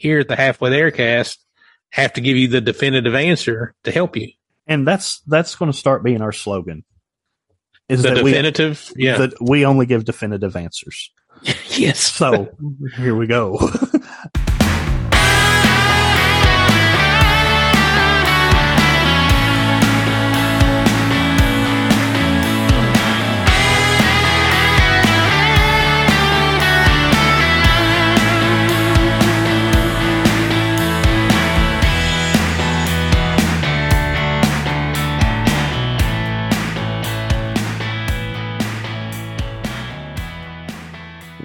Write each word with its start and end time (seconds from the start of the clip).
here 0.00 0.20
at 0.20 0.28
the 0.28 0.36
Halfway 0.36 0.70
There 0.70 0.90
cast 0.90 1.44
have 1.90 2.14
to 2.14 2.22
give 2.22 2.34
you 2.34 2.48
the 2.48 2.62
definitive 2.62 3.14
answer 3.14 3.74
to 3.84 3.92
help 3.92 4.16
you. 4.16 4.32
And 4.66 4.88
that's 4.88 5.20
that's 5.26 5.54
going 5.56 5.70
to 5.70 5.76
start 5.76 6.02
being 6.02 6.22
our 6.22 6.32
slogan. 6.32 6.84
Is 7.90 8.02
The 8.02 8.14
that 8.14 8.24
we, 8.24 8.30
definitive, 8.30 8.90
yeah. 8.96 9.18
that 9.18 9.34
we 9.42 9.66
only 9.66 9.84
give 9.84 10.06
definitive 10.06 10.56
answers. 10.56 11.12
yes. 11.70 12.00
So 12.00 12.48
here 12.96 13.14
we 13.14 13.26
go. 13.26 13.58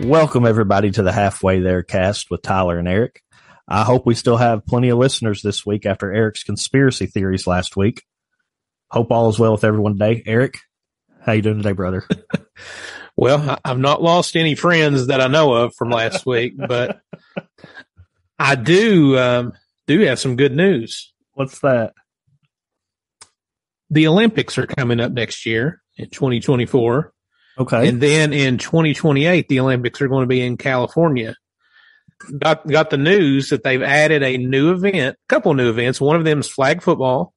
Welcome 0.06 0.46
everybody 0.46 0.92
to 0.92 1.02
the 1.02 1.12
Halfway 1.12 1.62
There 1.62 1.82
cast 1.82 2.30
with 2.30 2.44
Tyler 2.44 2.78
and 2.78 2.88
Eric. 2.88 3.24
I 3.68 3.84
hope 3.84 4.06
we 4.06 4.14
still 4.14 4.38
have 4.38 4.64
plenty 4.66 4.90
of 4.90 5.00
listeners 5.00 5.42
this 5.42 5.66
week 5.66 5.88
after 5.88 6.14
Eric's 6.14 6.44
conspiracy 6.44 7.08
theories 7.08 7.48
last 7.48 7.76
week. 7.76 8.04
Hope 8.92 9.12
all 9.12 9.30
is 9.30 9.40
well 9.40 9.54
with 9.54 9.64
everyone 9.64 9.94
today. 9.94 10.22
Eric, 10.28 10.60
how 11.22 11.32
you 11.32 11.42
doing 11.42 11.58
today, 11.58 11.72
brother? 11.74 12.04
Well, 13.18 13.50
I- 13.50 13.60
I've 13.64 13.80
not 13.80 14.02
lost 14.04 14.36
any 14.36 14.56
friends 14.56 15.08
that 15.08 15.22
I 15.22 15.28
know 15.28 15.54
of 15.54 15.74
from 15.78 15.90
last 15.90 16.26
week, 16.26 16.56
but 16.58 17.00
I 18.38 18.56
do 18.56 19.18
um, 19.18 19.54
do 19.88 20.02
have 20.02 20.20
some 20.20 20.36
good 20.36 20.54
news. 20.54 21.14
What's 21.34 21.60
that? 21.60 21.94
The 23.90 24.08
Olympics 24.08 24.58
are 24.58 24.68
coming 24.68 25.00
up 25.00 25.14
next 25.14 25.46
year 25.46 25.82
in 25.96 26.10
2024, 26.10 27.14
Okay. 27.58 27.88
and 27.88 28.02
then 28.02 28.34
in 28.34 28.58
2028, 28.58 29.48
the 29.48 29.60
Olympics 29.62 30.02
are 30.02 30.08
going 30.10 30.24
to 30.24 30.28
be 30.28 30.42
in 30.42 30.58
California. 30.58 31.36
Got 32.40 32.66
got 32.68 32.90
the 32.90 32.98
news 32.98 33.50
that 33.50 33.64
they've 33.64 33.82
added 33.82 34.24
a 34.24 34.38
new 34.38 34.72
event, 34.74 35.16
a 35.18 35.28
couple 35.28 35.54
new 35.54 35.70
events. 35.70 36.00
One 36.02 36.16
of 36.16 36.24
them 36.26 36.40
is 36.40 36.48
flag 36.48 36.82
football, 36.82 37.34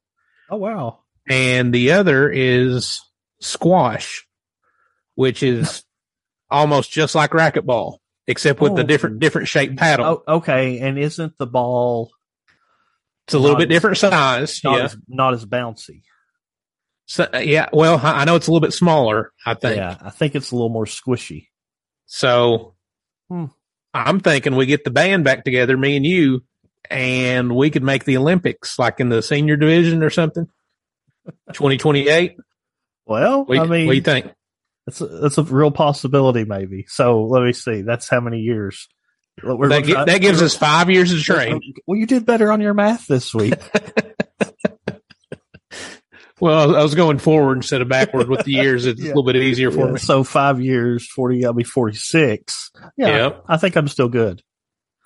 oh 0.51 0.57
wow. 0.57 1.01
and 1.29 1.73
the 1.75 1.93
other 1.93 2.31
is 2.31 3.01
squash, 3.41 4.27
which 5.15 5.43
is 5.43 5.83
almost 6.51 6.91
just 6.93 7.15
like 7.17 7.31
racquetball, 7.33 7.99
except 8.27 8.61
with 8.61 8.77
the 8.77 8.83
Oh. 8.83 8.87
different 8.87 9.19
different 9.19 9.49
shaped 9.49 9.77
paddle. 9.77 10.23
Oh, 10.27 10.37
okay. 10.37 10.79
And 10.79 10.99
isn't 10.99 11.37
the 11.39 11.47
ball 11.47 12.11
it's 13.27 13.35
a 13.35 13.39
little 13.39 13.57
bit 13.59 13.69
as- 13.71 13.75
different 13.77 13.97
size. 13.99 14.61
not 14.65 14.79
Yeah. 14.79 14.85
as 14.85 14.97
not 15.09 15.35
as 15.35 15.45
bouncy? 15.45 16.03
So, 17.11 17.27
uh, 17.33 17.39
yeah. 17.39 17.69
Well, 17.73 17.99
I 18.03 18.25
know 18.27 18.37
it's 18.37 18.47
a 18.47 18.51
little 18.53 18.67
bit 18.67 18.75
smaller, 18.75 19.33
I 19.47 19.55
think. 19.55 19.77
Yeah, 19.79 19.97
I 20.01 20.11
think 20.11 20.35
it's 20.35 20.51
a 20.51 20.55
little 20.55 20.69
more 20.69 20.85
squishy. 20.85 21.49
So 22.07 22.75
Hmm. 23.31 23.47
I'm 23.95 24.21
thinking 24.21 24.55
we 24.57 24.67
get 24.67 24.85
the 24.85 24.91
band 24.91 25.25
back 25.25 25.45
together, 25.45 25.77
me 25.77 25.97
and 25.97 26.05
you, 26.07 26.45
and 26.91 27.55
we 27.57 27.71
could 27.71 27.83
make 27.83 28.05
the 28.05 28.17
Olympics 28.19 28.79
like 28.79 29.01
in 29.01 29.09
the 29.09 29.23
senior 29.23 29.57
division 29.57 30.03
or 30.03 30.11
something. 30.11 30.47
2028. 31.53 32.37
Well, 33.07 33.45
What, 33.45 33.59
I 33.59 33.65
mean, 33.67 33.87
what 33.87 33.93
do 33.93 33.97
you 33.97 34.03
think? 34.03 34.33
That's 34.87 35.01
a, 35.01 35.07
that's 35.07 35.39
a 35.39 35.43
real 35.43 35.71
possibility, 35.71 36.45
maybe. 36.45 36.85
So 36.89 37.25
let 37.25 37.43
me 37.43 37.53
see. 37.53 37.83
That's 37.83 38.09
how 38.09 38.21
many 38.21 38.41
years. 38.41 38.89
That, 39.43 39.83
gi- 39.85 39.93
that 39.93 40.21
gives 40.21 40.43
us 40.43 40.55
five 40.57 40.91
years 40.91 41.11
to 41.11 41.21
train. 41.23 41.61
Well, 41.87 41.99
you 41.99 42.07
did 42.07 42.27
better 42.27 42.51
on 42.53 42.61
your 42.61 42.75
math 42.75 43.07
this 43.07 43.33
week. 43.35 43.55
Well, 46.41 46.77
I 46.77 46.83
was 46.83 46.95
going 46.95 47.19
forward 47.19 47.57
instead 47.57 47.81
of 47.81 47.89
backward 47.89 48.29
with 48.29 48.45
the 48.45 48.53
years. 48.53 48.87
It's 48.87 49.01
Yeah. 49.03 49.09
a 49.09 49.11
little 49.11 49.25
bit 49.25 49.37
easier 49.37 49.71
for 49.71 49.87
Yeah, 49.87 49.93
me. 49.93 49.99
so 49.99 50.23
five 50.25 50.61
years, 50.61 51.07
forty. 51.07 51.45
I'll 51.45 51.53
be 51.53 51.65
forty-six. 51.65 52.71
Yeah, 52.97 53.17
Yep. 53.25 53.45
I 53.49 53.57
think 53.57 53.77
I'm 53.77 53.89
still 53.89 54.09
good. 54.09 54.43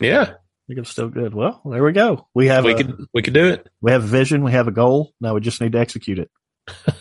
Yeah, 0.00 0.22
I 0.22 0.34
think 0.66 0.78
I'm 0.78 0.84
still 0.84 1.09
good. 1.09 1.32
Well, 1.34 1.60
there 1.65 1.82
we 1.82 1.92
go. 1.92 2.28
We 2.34 2.48
have 2.48 2.65
we 2.65 2.72
a, 2.72 2.76
could 2.76 3.06
we 3.15 3.22
could 3.22 3.34
do 3.34 3.47
it. 3.48 3.66
we 3.81 3.92
have 3.92 4.04
a 4.04 4.06
vision. 4.06 4.42
We 4.44 4.53
have 4.53 4.69
a 4.69 4.72
goal. 4.72 5.12
Now 5.21 5.34
we 5.34 5.41
just 5.41 5.60
need 5.60 5.72
to 5.72 5.78
execute 5.78 6.19
it. 6.19 6.31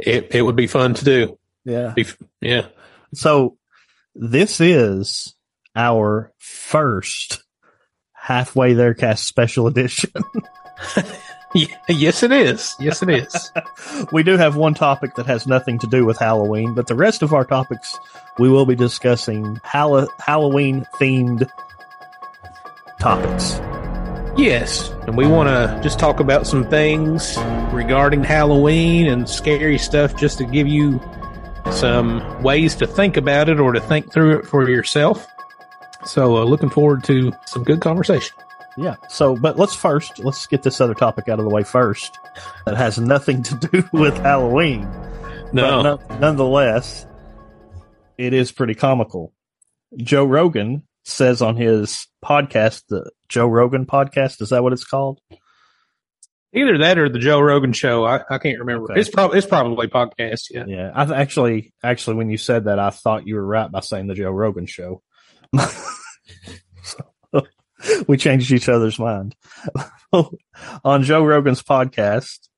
It 0.00 0.32
it 0.32 0.42
would 0.42 0.54
be 0.54 0.68
fun 0.68 0.94
to 0.94 1.04
do. 1.04 1.38
Yeah. 1.64 1.92
Be, 1.94 2.06
yeah. 2.40 2.68
So 3.14 3.56
this 4.14 4.60
is 4.60 5.34
our 5.74 6.32
first 6.38 7.42
halfway 8.12 8.74
there 8.74 8.94
cast 8.94 9.26
special 9.26 9.66
edition. 9.66 10.12
Yes, 11.88 12.22
it 12.22 12.30
is. 12.32 12.76
Yes, 12.78 13.02
it 13.02 13.08
is. 13.08 13.52
we 14.12 14.22
do 14.22 14.36
have 14.36 14.56
one 14.56 14.74
topic 14.74 15.14
that 15.16 15.26
has 15.26 15.46
nothing 15.46 15.78
to 15.78 15.86
do 15.86 16.04
with 16.04 16.18
Halloween, 16.18 16.74
but 16.74 16.86
the 16.86 16.94
rest 16.94 17.22
of 17.22 17.32
our 17.32 17.44
topics 17.44 17.98
we 18.38 18.48
will 18.50 18.66
be 18.66 18.74
discussing 18.74 19.58
Hall- 19.64 20.08
Halloween 20.20 20.86
themed 21.00 21.50
topics. 23.00 23.54
yes, 24.38 24.90
and 25.06 25.16
we 25.16 25.26
want 25.26 25.48
to 25.48 25.80
just 25.82 25.98
talk 25.98 26.20
about 26.20 26.46
some 26.46 26.68
things 26.68 27.36
regarding 27.72 28.22
Halloween 28.24 29.06
and 29.06 29.28
scary 29.28 29.78
stuff, 29.78 30.16
just 30.16 30.38
to 30.38 30.44
give 30.44 30.66
you 30.68 31.00
some 31.72 32.42
ways 32.42 32.74
to 32.76 32.86
think 32.86 33.16
about 33.16 33.48
it 33.48 33.58
or 33.58 33.72
to 33.72 33.80
think 33.80 34.12
through 34.12 34.38
it 34.38 34.46
for 34.46 34.68
yourself. 34.68 35.26
So, 36.04 36.36
uh, 36.36 36.44
looking 36.44 36.70
forward 36.70 37.04
to 37.04 37.32
some 37.46 37.64
good 37.64 37.80
conversation. 37.80 38.36
Yeah. 38.78 38.96
So, 39.08 39.34
but 39.36 39.58
let's 39.58 39.74
first 39.74 40.18
let's 40.20 40.46
get 40.46 40.62
this 40.62 40.80
other 40.80 40.94
topic 40.94 41.28
out 41.28 41.38
of 41.38 41.44
the 41.44 41.50
way 41.54 41.64
first. 41.64 42.16
That 42.64 42.76
has 42.76 42.98
nothing 42.98 43.42
to 43.44 43.54
do 43.56 43.88
with 43.92 44.16
Halloween. 44.18 44.82
No, 45.52 45.82
But 45.82 45.82
no- 46.10 46.18
nonetheless, 46.18 47.06
it 48.16 48.32
is 48.34 48.52
pretty 48.52 48.74
comical. 48.74 49.32
Joe 49.96 50.24
Rogan 50.24 50.82
says 51.04 51.40
on 51.42 51.56
his 51.56 52.06
podcast, 52.24 52.82
the 52.88 53.10
Joe 53.28 53.46
Rogan 53.46 53.86
podcast, 53.86 54.42
is 54.42 54.50
that 54.50 54.62
what 54.62 54.72
it's 54.72 54.84
called? 54.84 55.20
either 56.54 56.78
that 56.78 56.98
or 56.98 57.08
the 57.10 57.18
Joe 57.18 57.40
Rogan 57.40 57.72
show. 57.72 58.04
I, 58.06 58.20
I 58.30 58.38
can't 58.38 58.58
remember. 58.58 58.84
Okay. 58.90 59.00
It's 59.00 59.10
probably 59.10 59.38
it's 59.38 59.46
probably 59.46 59.86
podcast. 59.86 60.44
Yeah. 60.50 60.64
Yeah, 60.66 60.90
I 60.94 61.04
th- 61.04 61.16
actually, 61.16 61.72
actually, 61.82 62.16
when 62.16 62.30
you 62.30 62.38
said 62.38 62.64
that, 62.64 62.78
I 62.78 62.90
thought 62.90 63.26
you 63.26 63.34
were 63.34 63.44
right 63.46 63.70
by 63.70 63.80
saying 63.80 64.06
the 64.06 64.14
Joe 64.14 64.30
Rogan 64.30 64.66
show. 64.66 65.02
We 68.08 68.16
changed 68.16 68.50
each 68.52 68.68
other's 68.68 68.98
mind. 68.98 69.34
On 70.84 71.02
Joe 71.02 71.24
Rogan's 71.24 71.62
podcast, 71.62 72.48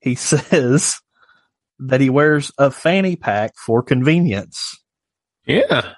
he 0.00 0.14
says 0.16 1.00
that 1.78 2.00
he 2.00 2.10
wears 2.10 2.52
a 2.58 2.70
fanny 2.70 3.16
pack 3.16 3.52
for 3.56 3.82
convenience. 3.82 4.78
Yeah. 5.46 5.94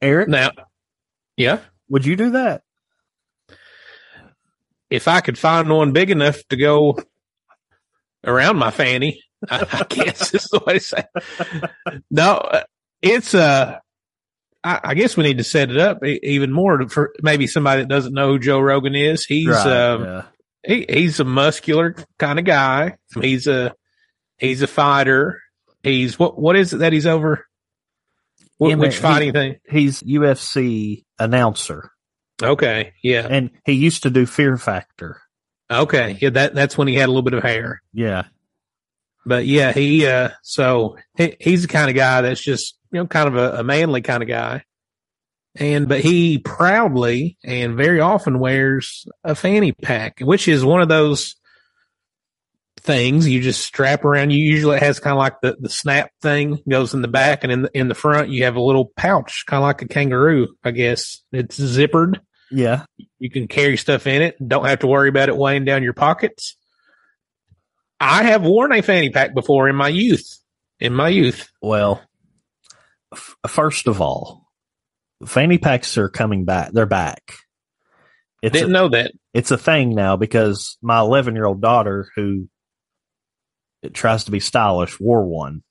Eric, 0.00 0.28
Now, 0.28 0.50
yeah. 1.36 1.58
would 1.88 2.04
you 2.06 2.16
do 2.16 2.30
that? 2.30 2.62
if 4.90 5.08
I 5.08 5.20
could 5.22 5.38
find 5.38 5.70
one 5.70 5.92
big 5.92 6.10
enough 6.10 6.46
to 6.50 6.56
go 6.56 6.98
around 8.24 8.58
my 8.58 8.70
fanny, 8.70 9.22
I, 9.48 9.66
I 9.72 9.84
guess 9.88 10.34
is 10.34 10.44
the 10.52 10.60
way 10.66 10.74
to 10.74 10.80
say. 10.80 11.04
it. 11.86 12.02
No, 12.10 12.60
it's 13.00 13.34
uh, 13.34 13.78
I, 14.64 14.80
I 14.84 14.94
guess 14.94 15.16
we 15.16 15.24
need 15.24 15.38
to 15.38 15.44
set 15.44 15.70
it 15.70 15.76
up 15.78 16.04
even 16.04 16.52
more 16.52 16.88
for 16.88 17.12
maybe 17.22 17.46
somebody 17.46 17.82
that 17.82 17.88
doesn't 17.88 18.14
know 18.14 18.28
who 18.28 18.38
Joe 18.38 18.60
Rogan 18.60 18.94
is. 18.94 19.24
He's 19.24 19.48
um, 19.48 20.04
yeah. 20.04 20.22
he, 20.64 20.86
he's 20.88 21.18
a 21.20 21.24
muscular 21.24 21.96
kind 22.18 22.38
of 22.38 22.44
guy. 22.44 22.96
He's 23.20 23.46
a 23.46 23.74
he's 24.38 24.62
a 24.62 24.66
fighter. 24.66 25.40
He's 25.82 26.18
what 26.18 26.38
what 26.38 26.54
is 26.56 26.72
it 26.72 26.78
that 26.78 26.92
he's 26.92 27.06
over? 27.06 27.46
What, 28.58 28.68
Yeah, 28.68 28.74
which 28.76 29.02
man, 29.02 29.10
he- 29.10 29.14
fighting 29.14 29.32
thing? 29.32 29.56
He's 29.68 30.00
UFC 30.02 31.04
announcer, 31.18 31.90
Okay, 32.40 32.92
yeah, 33.02 33.26
and 33.28 33.50
he 33.64 33.72
used 33.72 34.04
to 34.04 34.10
do 34.10 34.26
Fear 34.26 34.56
Factor. 34.58 35.20
okay, 35.70 36.16
yeah. 36.20 36.30
That 36.30 36.54
that's 36.54 36.78
when 36.78 36.86
he 36.86 36.94
had 36.94 37.06
a 37.06 37.12
little 37.12 37.22
bit 37.22 37.34
of 37.34 37.42
hair. 37.42 37.82
Yeah, 37.92 38.24
But 39.24 39.46
yeah, 39.46 39.72
he 39.72 40.06
uh 40.06 40.30
so 40.42 40.96
he, 41.16 41.36
he's 41.40 41.62
the 41.62 41.68
kind 41.68 41.88
of 41.90 41.96
guy 41.96 42.22
that's 42.22 42.40
just 42.40 42.76
you 42.90 43.00
know 43.00 43.06
kind 43.06 43.28
of 43.28 43.36
a, 43.36 43.60
a 43.60 43.64
manly 43.64 44.02
kind 44.02 44.22
of 44.22 44.28
guy. 44.28 44.64
And 45.54 45.86
but 45.88 46.00
he 46.00 46.38
proudly 46.38 47.36
and 47.44 47.76
very 47.76 48.00
often 48.00 48.38
wears 48.38 49.06
a 49.22 49.34
fanny 49.34 49.72
pack, 49.72 50.20
which 50.20 50.48
is 50.48 50.64
one 50.64 50.80
of 50.80 50.88
those 50.88 51.36
things 52.80 53.28
you 53.28 53.40
just 53.40 53.60
strap 53.64 54.04
around 54.04 54.30
you. 54.30 54.38
Usually 54.42 54.76
it 54.76 54.82
has 54.82 54.98
kind 54.98 55.12
of 55.12 55.18
like 55.18 55.40
the, 55.40 55.56
the 55.60 55.68
snap 55.68 56.10
thing 56.20 56.58
goes 56.68 56.94
in 56.94 57.02
the 57.02 57.06
back 57.08 57.44
and 57.44 57.52
in 57.52 57.62
the 57.62 57.70
in 57.78 57.88
the 57.88 57.94
front 57.94 58.30
you 58.30 58.44
have 58.44 58.56
a 58.56 58.62
little 58.62 58.92
pouch, 58.96 59.44
kind 59.46 59.62
of 59.62 59.66
like 59.66 59.82
a 59.82 59.88
kangaroo, 59.88 60.48
I 60.64 60.70
guess. 60.72 61.22
It's 61.32 61.60
zippered. 61.60 62.18
yeah. 62.50 62.84
You 63.18 63.30
can 63.30 63.46
carry 63.46 63.76
stuff 63.76 64.06
in 64.08 64.20
it. 64.22 64.36
Don't 64.46 64.66
have 64.66 64.80
to 64.80 64.88
worry 64.88 65.08
about 65.08 65.28
it 65.28 65.36
weighing 65.36 65.64
down 65.64 65.84
your 65.84 65.92
pockets. 65.92 66.56
I 68.02 68.24
have 68.24 68.42
worn 68.42 68.72
a 68.72 68.82
fanny 68.82 69.10
pack 69.10 69.32
before 69.34 69.68
in 69.68 69.76
my 69.76 69.88
youth. 69.88 70.26
In 70.80 70.92
my 70.92 71.08
youth. 71.08 71.48
Well, 71.62 72.02
f- 73.12 73.36
first 73.46 73.86
of 73.86 74.00
all, 74.00 74.48
fanny 75.24 75.58
packs 75.58 75.96
are 75.98 76.08
coming 76.08 76.44
back. 76.44 76.72
They're 76.72 76.86
back. 76.86 77.36
It's 78.42 78.52
Didn't 78.54 78.70
a, 78.70 78.72
know 78.72 78.88
that. 78.88 79.12
it's 79.32 79.52
a 79.52 79.56
thing 79.58 79.94
now 79.94 80.16
because 80.16 80.76
my 80.82 80.98
11 80.98 81.34
year 81.36 81.44
old 81.46 81.62
daughter, 81.62 82.10
who 82.16 82.48
it 83.82 83.94
tries 83.94 84.24
to 84.24 84.32
be 84.32 84.40
stylish, 84.40 84.98
wore 84.98 85.24
one 85.24 85.62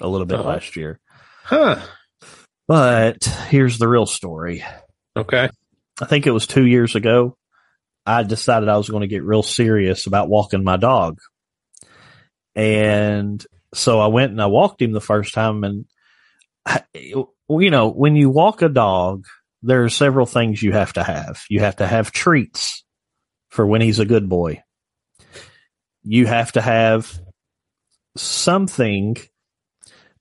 a 0.00 0.08
little 0.08 0.26
bit 0.26 0.40
Uh-huh. 0.40 0.48
last 0.48 0.74
year. 0.74 0.98
Huh. 1.44 1.80
But 2.66 3.24
here's 3.48 3.78
the 3.78 3.88
real 3.88 4.06
story. 4.06 4.64
Okay. 5.16 5.48
I 6.00 6.04
think 6.06 6.26
it 6.26 6.32
was 6.32 6.46
two 6.48 6.66
years 6.66 6.96
ago. 6.96 7.36
I 8.04 8.22
decided 8.24 8.68
I 8.68 8.76
was 8.78 8.88
going 8.88 9.02
to 9.02 9.06
get 9.08 9.22
real 9.24 9.42
serious 9.44 10.06
about 10.06 10.28
walking 10.28 10.64
my 10.64 10.76
dog. 10.76 11.18
And 12.58 13.44
so 13.72 14.00
I 14.00 14.08
went 14.08 14.32
and 14.32 14.42
I 14.42 14.46
walked 14.46 14.82
him 14.82 14.90
the 14.92 15.00
first 15.00 15.32
time. 15.32 15.62
And, 15.62 15.84
I, 16.66 16.82
you 16.92 17.70
know, 17.70 17.88
when 17.88 18.16
you 18.16 18.30
walk 18.30 18.62
a 18.62 18.68
dog, 18.68 19.26
there 19.62 19.84
are 19.84 19.88
several 19.88 20.26
things 20.26 20.62
you 20.62 20.72
have 20.72 20.92
to 20.94 21.04
have. 21.04 21.44
You 21.48 21.60
have 21.60 21.76
to 21.76 21.86
have 21.86 22.10
treats 22.10 22.84
for 23.48 23.64
when 23.64 23.80
he's 23.80 24.00
a 24.00 24.04
good 24.04 24.28
boy. 24.28 24.62
You 26.02 26.26
have 26.26 26.52
to 26.52 26.60
have 26.60 27.20
something 28.16 29.16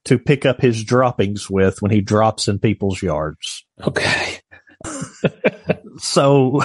to 0.05 0.19
pick 0.19 0.45
up 0.45 0.61
his 0.61 0.83
droppings 0.83 1.49
with 1.49 1.81
when 1.81 1.91
he 1.91 2.01
drops 2.01 2.47
in 2.47 2.59
people's 2.59 3.01
yards 3.01 3.65
Okay. 3.85 4.39
so 5.97 6.61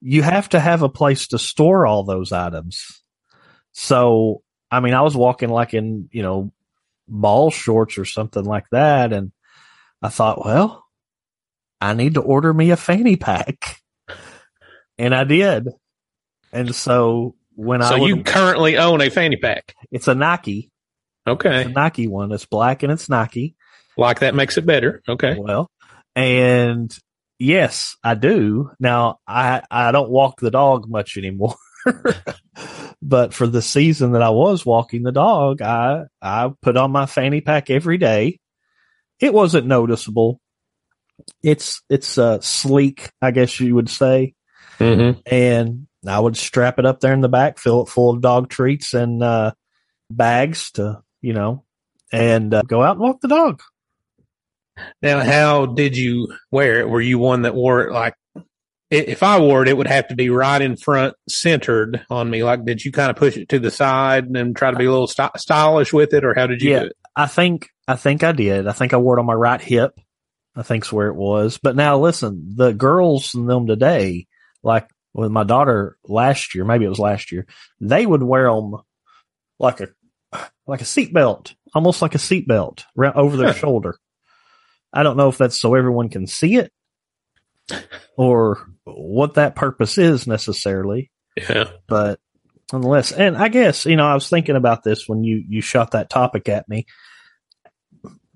you 0.00 0.22
have 0.22 0.48
to 0.50 0.60
have 0.60 0.82
a 0.82 0.88
place 0.88 1.28
to 1.28 1.38
store 1.38 1.86
all 1.86 2.04
those 2.04 2.32
items. 2.32 3.02
So, 3.72 4.42
I 4.70 4.80
mean, 4.80 4.94
I 4.94 5.02
was 5.02 5.16
walking 5.16 5.48
like 5.48 5.74
in, 5.74 6.08
you 6.12 6.22
know, 6.22 6.52
ball 7.08 7.50
shorts 7.50 7.98
or 7.98 8.04
something 8.04 8.44
like 8.44 8.66
that. 8.70 9.12
And 9.12 9.32
I 10.02 10.08
thought, 10.10 10.44
well, 10.44 10.84
I 11.80 11.94
need 11.94 12.14
to 12.14 12.20
order 12.20 12.52
me 12.54 12.70
a 12.70 12.76
fanny 12.76 13.16
pack. 13.16 13.80
And 14.98 15.14
I 15.14 15.24
did. 15.24 15.68
And 16.52 16.74
so 16.74 17.34
when 17.54 17.80
So 17.82 17.86
I, 17.94 17.98
So 17.98 18.06
you 18.06 18.22
currently 18.22 18.76
own 18.78 19.00
a 19.00 19.10
fanny 19.10 19.36
pack. 19.36 19.74
it's 19.90 20.08
a 20.08 20.14
Nike, 20.14 20.70
it's 21.26 21.28
a 21.28 21.30
Okay. 21.32 21.64
Nike 21.64 22.06
one. 22.08 22.32
It's 22.32 22.46
black 22.46 22.82
and 22.82 22.92
it's 22.92 23.08
Nike. 23.08 23.54
Like 23.96 24.20
that 24.20 24.34
makes 24.34 24.56
it 24.56 24.66
better. 24.66 25.02
Okay. 25.08 25.36
Well, 25.38 25.70
and 26.16 26.96
yes, 27.38 27.96
I 28.04 28.14
do. 28.14 28.70
Now, 28.80 29.18
I 29.26 29.62
I 29.70 29.92
don't 29.92 30.10
walk 30.10 30.40
the 30.40 30.50
dog 30.50 30.88
much 30.88 31.16
anymore. 31.16 31.54
but 33.02 33.34
for 33.34 33.46
the 33.46 33.62
season 33.62 34.12
that 34.12 34.22
I 34.22 34.30
was 34.30 34.64
walking 34.66 35.02
the 35.02 35.12
dog, 35.12 35.62
I 35.62 36.04
I 36.20 36.52
put 36.62 36.76
on 36.76 36.90
my 36.90 37.06
fanny 37.06 37.40
pack 37.40 37.70
every 37.70 37.98
day. 37.98 38.38
It 39.18 39.34
wasn't 39.34 39.66
noticeable. 39.66 40.40
It's 41.42 41.82
it's 41.88 42.18
uh 42.18 42.40
sleek, 42.40 43.10
I 43.20 43.30
guess 43.30 43.60
you 43.60 43.74
would 43.74 43.90
say. 43.90 44.34
Mm-hmm. 44.78 45.20
And 45.26 45.86
I 46.06 46.18
would 46.18 46.36
strap 46.36 46.78
it 46.78 46.86
up 46.86 47.00
there 47.00 47.12
in 47.12 47.20
the 47.20 47.28
back, 47.28 47.58
fill 47.58 47.82
it 47.82 47.88
full 47.88 48.10
of 48.10 48.22
dog 48.22 48.48
treats 48.48 48.94
and 48.94 49.22
uh 49.22 49.52
bags 50.10 50.70
to, 50.72 51.02
you 51.20 51.32
know, 51.32 51.64
and 52.12 52.52
uh, 52.54 52.62
go 52.62 52.82
out 52.82 52.92
and 52.92 53.00
walk 53.00 53.20
the 53.20 53.28
dog. 53.28 53.62
Now, 55.02 55.20
how 55.20 55.66
did 55.66 55.96
you 55.96 56.28
wear 56.50 56.80
it? 56.80 56.88
Were 56.88 57.00
you 57.00 57.18
one 57.18 57.42
that 57.42 57.54
wore 57.54 57.82
it 57.82 57.92
like? 57.92 58.14
If 58.90 59.22
I 59.22 59.38
wore 59.38 59.62
it, 59.62 59.68
it 59.68 59.76
would 59.76 59.86
have 59.86 60.08
to 60.08 60.16
be 60.16 60.30
right 60.30 60.60
in 60.60 60.76
front, 60.76 61.14
centered 61.28 62.04
on 62.10 62.28
me. 62.28 62.42
Like, 62.42 62.64
did 62.64 62.84
you 62.84 62.90
kind 62.90 63.08
of 63.10 63.16
push 63.16 63.36
it 63.36 63.48
to 63.50 63.60
the 63.60 63.70
side 63.70 64.26
and 64.26 64.56
try 64.56 64.72
to 64.72 64.76
be 64.76 64.86
a 64.86 64.90
little 64.90 65.06
sty- 65.06 65.30
stylish 65.36 65.92
with 65.92 66.12
it, 66.12 66.24
or 66.24 66.34
how 66.34 66.48
did 66.48 66.60
you 66.60 66.70
Yeah. 66.70 66.80
do 66.80 66.86
it? 66.86 66.96
I 67.14 67.26
think 67.26 67.68
I 67.86 67.96
think 67.96 68.22
I 68.24 68.32
did. 68.32 68.66
I 68.66 68.72
think 68.72 68.92
I 68.92 68.96
wore 68.96 69.16
it 69.16 69.20
on 69.20 69.26
my 69.26 69.34
right 69.34 69.60
hip. 69.60 69.92
I 70.56 70.62
think's 70.62 70.92
where 70.92 71.06
it 71.08 71.14
was. 71.14 71.58
But 71.62 71.76
now 71.76 71.98
listen, 71.98 72.52
the 72.56 72.72
girls 72.72 73.34
and 73.34 73.48
them 73.48 73.66
today, 73.66 74.26
like 74.62 74.88
with 75.14 75.30
my 75.30 75.44
daughter 75.44 75.96
last 76.06 76.54
year, 76.54 76.64
maybe 76.64 76.84
it 76.84 76.88
was 76.88 76.98
last 76.98 77.30
year, 77.32 77.46
they 77.80 78.04
would 78.06 78.22
wear 78.22 78.50
them 78.52 78.74
like 79.60 79.80
a 79.80 79.88
like 80.66 80.80
a 80.80 80.84
seatbelt, 80.84 81.54
almost 81.74 82.02
like 82.02 82.14
a 82.14 82.18
seatbelt 82.18 82.84
right 82.96 83.14
over 83.14 83.36
their 83.36 83.54
shoulder. 83.54 83.96
I 84.92 85.02
don't 85.04 85.16
know 85.16 85.28
if 85.28 85.38
that's 85.38 85.58
so 85.60 85.74
everyone 85.74 86.08
can 86.08 86.26
see 86.26 86.56
it 86.56 86.72
or 88.16 88.68
what 88.96 89.34
that 89.34 89.54
purpose 89.56 89.98
is 89.98 90.26
necessarily 90.26 91.10
Yeah. 91.36 91.70
but 91.88 92.20
nonetheless, 92.72 93.12
and 93.12 93.36
I 93.36 93.48
guess 93.48 93.86
you 93.86 93.96
know 93.96 94.06
I 94.06 94.14
was 94.14 94.28
thinking 94.28 94.56
about 94.56 94.82
this 94.82 95.04
when 95.08 95.24
you 95.24 95.42
you 95.48 95.60
shot 95.60 95.92
that 95.92 96.10
topic 96.10 96.48
at 96.48 96.68
me. 96.68 96.86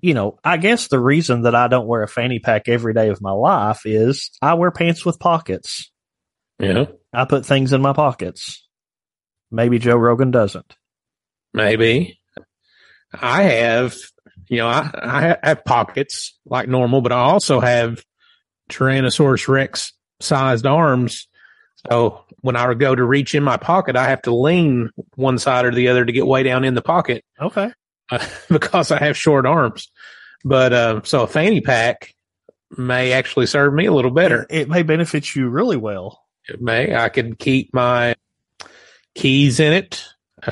You 0.01 0.13
know, 0.13 0.37
I 0.43 0.57
guess 0.57 0.87
the 0.87 0.99
reason 0.99 1.43
that 1.43 1.55
I 1.55 1.67
don't 1.67 1.87
wear 1.87 2.03
a 2.03 2.07
fanny 2.07 2.37
pack 2.39 2.67
every 2.67 2.93
day 2.93 3.09
of 3.09 3.21
my 3.21 3.31
life 3.31 3.81
is 3.85 4.29
I 4.41 4.53
wear 4.53 4.69
pants 4.69 5.03
with 5.05 5.19
pockets. 5.19 5.91
Yeah. 6.59 6.85
I 7.11 7.25
put 7.25 7.45
things 7.45 7.73
in 7.73 7.81
my 7.81 7.93
pockets. 7.93 8.67
Maybe 9.51 9.79
Joe 9.79 9.95
Rogan 9.97 10.29
doesn't. 10.31 10.75
Maybe. 11.53 12.19
I 13.19 13.43
have, 13.43 13.95
you 14.47 14.57
know, 14.57 14.67
I, 14.67 15.37
I 15.41 15.47
have 15.47 15.65
pockets 15.65 16.37
like 16.45 16.67
normal, 16.67 17.01
but 17.01 17.11
I 17.11 17.19
also 17.21 17.59
have 17.59 18.03
Tyrannosaurus 18.69 19.47
Rex 19.47 19.93
sized 20.25 20.65
arms. 20.65 21.27
So 21.89 22.23
when 22.41 22.55
I 22.55 22.73
go 22.73 22.95
to 22.95 23.03
reach 23.03 23.35
in 23.35 23.43
my 23.43 23.57
pocket, 23.57 23.95
I 23.95 24.09
have 24.09 24.21
to 24.23 24.35
lean 24.35 24.89
one 25.15 25.37
side 25.37 25.65
or 25.65 25.71
the 25.71 25.87
other 25.89 26.03
to 26.05 26.11
get 26.11 26.25
way 26.25 26.43
down 26.43 26.63
in 26.63 26.73
the 26.73 26.81
pocket 26.81 27.23
Okay. 27.39 27.71
uh, 28.11 28.25
because 28.49 28.91
I 28.91 28.99
have 28.99 29.15
short 29.17 29.45
arms. 29.45 29.89
But 30.43 30.73
uh, 30.73 31.01
so 31.03 31.23
a 31.23 31.27
fanny 31.27 31.61
pack 31.61 32.13
may 32.77 33.13
actually 33.13 33.45
serve 33.45 33.73
me 33.73 33.85
a 33.85 33.93
little 33.93 34.11
better. 34.11 34.45
It 34.49 34.67
may 34.69 34.83
benefit 34.83 35.35
you 35.35 35.47
really 35.49 35.77
well. 35.77 36.21
It 36.47 36.61
may. 36.61 36.95
I 36.95 37.09
can 37.09 37.35
keep 37.35 37.73
my 37.73 38.15
keys 39.15 39.59
in 39.59 39.73
it, 39.73 40.03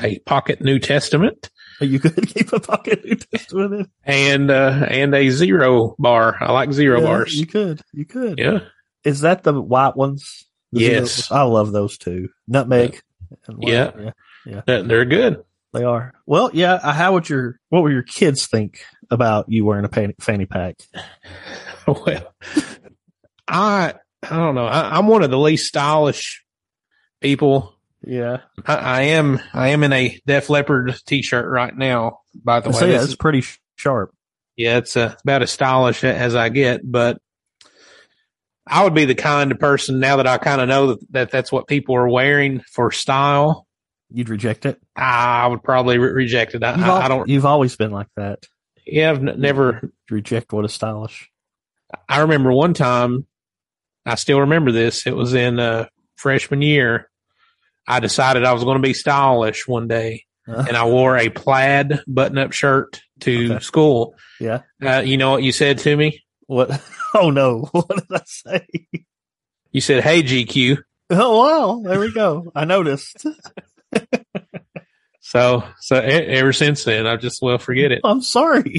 a 0.02 0.18
pocket 0.20 0.60
New 0.60 0.78
Testament. 0.78 1.50
You 1.80 1.98
could 2.00 2.26
keep 2.34 2.52
a 2.52 2.60
pocket 2.60 3.04
New 3.04 3.16
Testament 3.16 3.72
in. 3.74 3.88
and 4.04 4.50
uh 4.50 4.86
and 4.88 5.14
a 5.14 5.28
zero 5.30 5.94
bar. 5.98 6.36
I 6.40 6.52
like 6.52 6.72
zero 6.72 7.00
Yeah, 7.00 7.06
bars. 7.06 7.34
You 7.34 7.46
could. 7.46 7.80
You 7.92 8.04
could. 8.04 8.38
yeah. 8.38 8.60
Is 9.04 9.20
that 9.20 9.42
the 9.42 9.60
white 9.60 9.96
ones? 9.96 10.46
The 10.72 10.80
Yes. 10.80 11.30
I 11.30 11.42
love 11.42 11.72
those 11.72 11.98
too. 11.98 12.30
Nougat. 12.48 13.00
and 13.46 13.58
white. 13.58 13.68
Yeah. 13.68 14.10
yeah. 14.44 14.62
They're 14.66 15.04
good. 15.04 15.44
They 15.72 15.82
are. 15.82 16.14
Well, 16.24 16.50
yeah. 16.54 16.78
How 16.92 17.14
would 17.14 17.28
your 17.28 17.58
what 17.68 17.82
would 17.82 17.92
your 17.92 18.04
kids 18.04 18.46
think 18.46 18.80
about 19.10 19.46
you 19.48 19.64
wearing 19.64 19.84
a 19.84 20.12
fanny, 20.20 20.46
pack? 20.46 20.76
well, 21.86 22.32
I 23.48 23.94
I 24.22 24.36
don't 24.36 24.54
know. 24.54 24.66
I, 24.66 24.96
I'm 24.96 25.08
one 25.08 25.24
of 25.24 25.30
the 25.30 25.38
least 25.38 25.66
stylish 25.66 26.44
people. 27.20 27.74
Yeah, 28.06 28.38
I, 28.64 28.74
I 28.76 29.00
am 29.02 29.40
I 29.52 29.68
am 29.70 29.82
in 29.82 29.92
a 29.92 30.20
Def 30.26 30.48
Leppard 30.48 30.94
t-shirt 31.06 31.50
right 31.50 31.76
now. 31.76 32.20
By 32.34 32.60
the 32.60 32.70
way, 32.70 32.78
so 32.78 32.86
yeah, 32.86 33.02
it's 33.02 33.16
pretty 33.16 33.42
sharp. 33.74 34.14
yeah, 34.56 34.76
it's 34.76 34.96
uh, 34.96 35.16
about 35.24 35.42
as 35.42 35.50
stylish 35.50 36.04
as 36.04 36.36
I 36.36 36.50
get. 36.50 36.82
But 36.84 37.18
I 38.66 38.82
would 38.84 38.94
be 38.94 39.04
the 39.04 39.14
kind 39.14 39.52
of 39.52 39.58
person 39.58 40.00
now 40.00 40.16
that 40.16 40.26
I 40.26 40.38
kind 40.38 40.60
of 40.60 40.68
know 40.68 40.86
that, 40.88 41.12
that 41.12 41.30
that's 41.30 41.52
what 41.52 41.66
people 41.68 41.94
are 41.96 42.08
wearing 42.08 42.60
for 42.72 42.90
style. 42.90 43.66
You'd 44.10 44.28
reject 44.30 44.64
it. 44.64 44.80
I 44.96 45.46
would 45.46 45.62
probably 45.62 45.98
re- 45.98 46.12
reject 46.12 46.54
it. 46.54 46.62
I, 46.62 46.72
al- 46.72 46.96
I 46.96 47.08
don't. 47.08 47.28
You've 47.28 47.46
always 47.46 47.76
been 47.76 47.90
like 47.90 48.06
that. 48.16 48.44
Yeah, 48.86 49.10
I've 49.10 49.26
n- 49.26 49.40
never 49.40 49.90
Reject 50.10 50.52
what 50.52 50.64
is 50.64 50.72
stylish. 50.74 51.30
I 52.08 52.20
remember 52.20 52.52
one 52.52 52.74
time, 52.74 53.26
I 54.06 54.14
still 54.16 54.40
remember 54.40 54.72
this. 54.72 55.06
It 55.06 55.16
was 55.16 55.32
in 55.34 55.58
uh, 55.58 55.86
freshman 56.16 56.60
year. 56.62 57.10
I 57.86 58.00
decided 58.00 58.44
I 58.44 58.52
was 58.52 58.64
going 58.64 58.76
to 58.78 58.82
be 58.82 58.94
stylish 58.94 59.66
one 59.68 59.88
day, 59.88 60.24
Uh, 60.48 60.64
and 60.68 60.76
I 60.76 60.84
wore 60.86 61.16
a 61.16 61.28
plaid 61.30 62.00
button-up 62.06 62.52
shirt 62.52 63.00
to 63.20 63.54
Okay. 63.54 63.62
school. 63.64 64.14
yeah. 64.40 64.60
Uh, 64.82 65.02
you 65.04 65.16
know 65.18 65.30
what 65.32 65.42
you 65.42 65.52
said 65.52 65.78
to 65.78 65.96
me? 65.96 66.23
What? 66.46 66.80
Oh 67.16 67.30
no! 67.30 67.68
What 67.72 67.88
did 67.88 68.10
I 68.10 68.22
say? 68.24 68.66
You 69.70 69.80
said, 69.80 70.02
"Hey 70.02 70.22
GQ." 70.24 70.78
Oh 71.10 71.38
wow! 71.42 71.82
There 71.88 72.00
we 72.00 72.12
go. 72.12 72.50
I 72.54 72.64
noticed. 72.64 73.24
So, 75.26 75.64
so 75.80 75.96
ever 75.96 76.52
since 76.52 76.84
then, 76.84 77.06
I 77.08 77.16
just 77.16 77.42
well 77.42 77.58
forget 77.58 77.90
it. 77.90 78.02
I'm 78.04 78.20
sorry. 78.20 78.78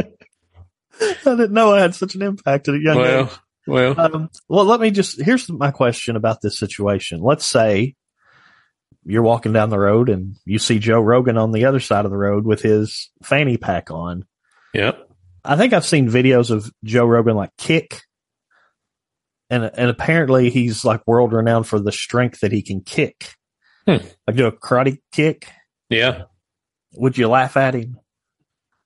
I 0.00 1.16
didn't 1.24 1.52
know 1.52 1.74
I 1.74 1.80
had 1.80 1.94
such 1.94 2.14
an 2.14 2.22
impact 2.22 2.68
at 2.68 2.74
a 2.76 2.78
young 2.78 2.98
age. 2.98 3.28
Well, 3.66 3.94
well, 3.96 4.00
Um, 4.00 4.30
well, 4.48 4.64
let 4.64 4.80
me 4.80 4.90
just, 4.90 5.20
here's 5.20 5.50
my 5.50 5.72
question 5.72 6.16
about 6.16 6.40
this 6.40 6.58
situation. 6.58 7.20
Let's 7.20 7.44
say 7.44 7.96
you're 9.04 9.22
walking 9.22 9.52
down 9.52 9.68
the 9.70 9.78
road 9.78 10.08
and 10.08 10.36
you 10.46 10.58
see 10.58 10.78
Joe 10.78 11.00
Rogan 11.00 11.36
on 11.36 11.52
the 11.52 11.64
other 11.66 11.80
side 11.80 12.04
of 12.06 12.10
the 12.10 12.16
road 12.16 12.46
with 12.46 12.62
his 12.62 13.10
fanny 13.22 13.56
pack 13.58 13.90
on. 13.90 14.24
yeah. 14.72 14.92
I 15.44 15.56
think 15.56 15.72
I've 15.72 15.86
seen 15.86 16.08
videos 16.08 16.50
of 16.50 16.70
Joe 16.84 17.04
Rogan 17.04 17.36
like 17.36 17.50
kick. 17.58 18.00
And, 19.50 19.70
and 19.74 19.90
apparently 19.90 20.50
he's 20.50 20.84
like 20.84 21.06
world 21.06 21.32
renowned 21.32 21.66
for 21.66 21.78
the 21.78 21.92
strength 21.92 22.40
that 22.40 22.52
he 22.52 22.62
can 22.62 22.80
kick. 22.80 23.34
Hmm. 23.86 23.98
Like 24.26 24.36
do 24.36 24.46
a 24.46 24.52
karate 24.52 24.98
kick. 25.12 25.48
Yeah. 25.90 26.22
Would 26.94 27.18
you 27.18 27.28
laugh 27.28 27.56
at 27.56 27.74
him? 27.74 27.98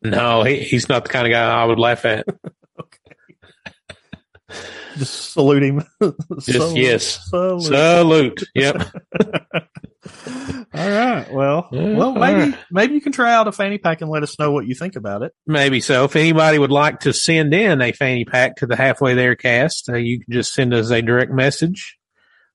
No, 0.03 0.43
he, 0.43 0.59
he's 0.61 0.89
not 0.89 1.05
the 1.05 1.11
kind 1.11 1.27
of 1.27 1.31
guy 1.31 1.49
I 1.49 1.65
would 1.65 1.79
laugh 1.79 2.05
at. 2.05 2.27
Okay. 2.81 4.57
Just 4.99 5.33
salute 5.33 5.63
him. 5.63 5.85
Just 6.41 6.77
yes. 6.77 7.21
Salute. 7.31 7.63
Salute. 7.63 8.43
Yep. 8.55 8.77
All 10.75 10.91
right. 10.91 11.27
Well, 11.33 11.69
Yeah, 11.73 11.95
well, 11.97 12.13
maybe 12.13 12.51
right. 12.51 12.59
maybe 12.71 12.95
you 12.95 13.01
can 13.01 13.13
try 13.13 13.33
out 13.33 13.49
a 13.49 13.53
fanny 13.53 13.79
pack 13.79 14.01
and 14.01 14.11
let 14.11 14.23
us 14.23 14.39
know 14.39 14.53
what 14.53 14.67
you 14.67 14.75
think 14.75 14.97
about 14.97 15.23
it. 15.23 15.33
Maybe 15.47 15.81
so. 15.81 16.05
If 16.05 16.17
anybody 16.17 16.59
would 16.59 16.71
like 16.71 17.01
to 17.01 17.13
send 17.13 17.55
in 17.55 17.81
a 17.81 17.93
fanny 17.93 18.25
pack 18.25 18.57
to 18.57 18.67
the 18.67 18.77
Halfway 18.77 19.15
There 19.15 19.35
cast, 19.37 19.89
uh, 19.89 19.97
you 19.97 20.21
can 20.21 20.33
just 20.33 20.53
send 20.55 20.75
us 20.75 20.91
a 20.91 21.03
direct 21.03 21.33
message 21.33 21.97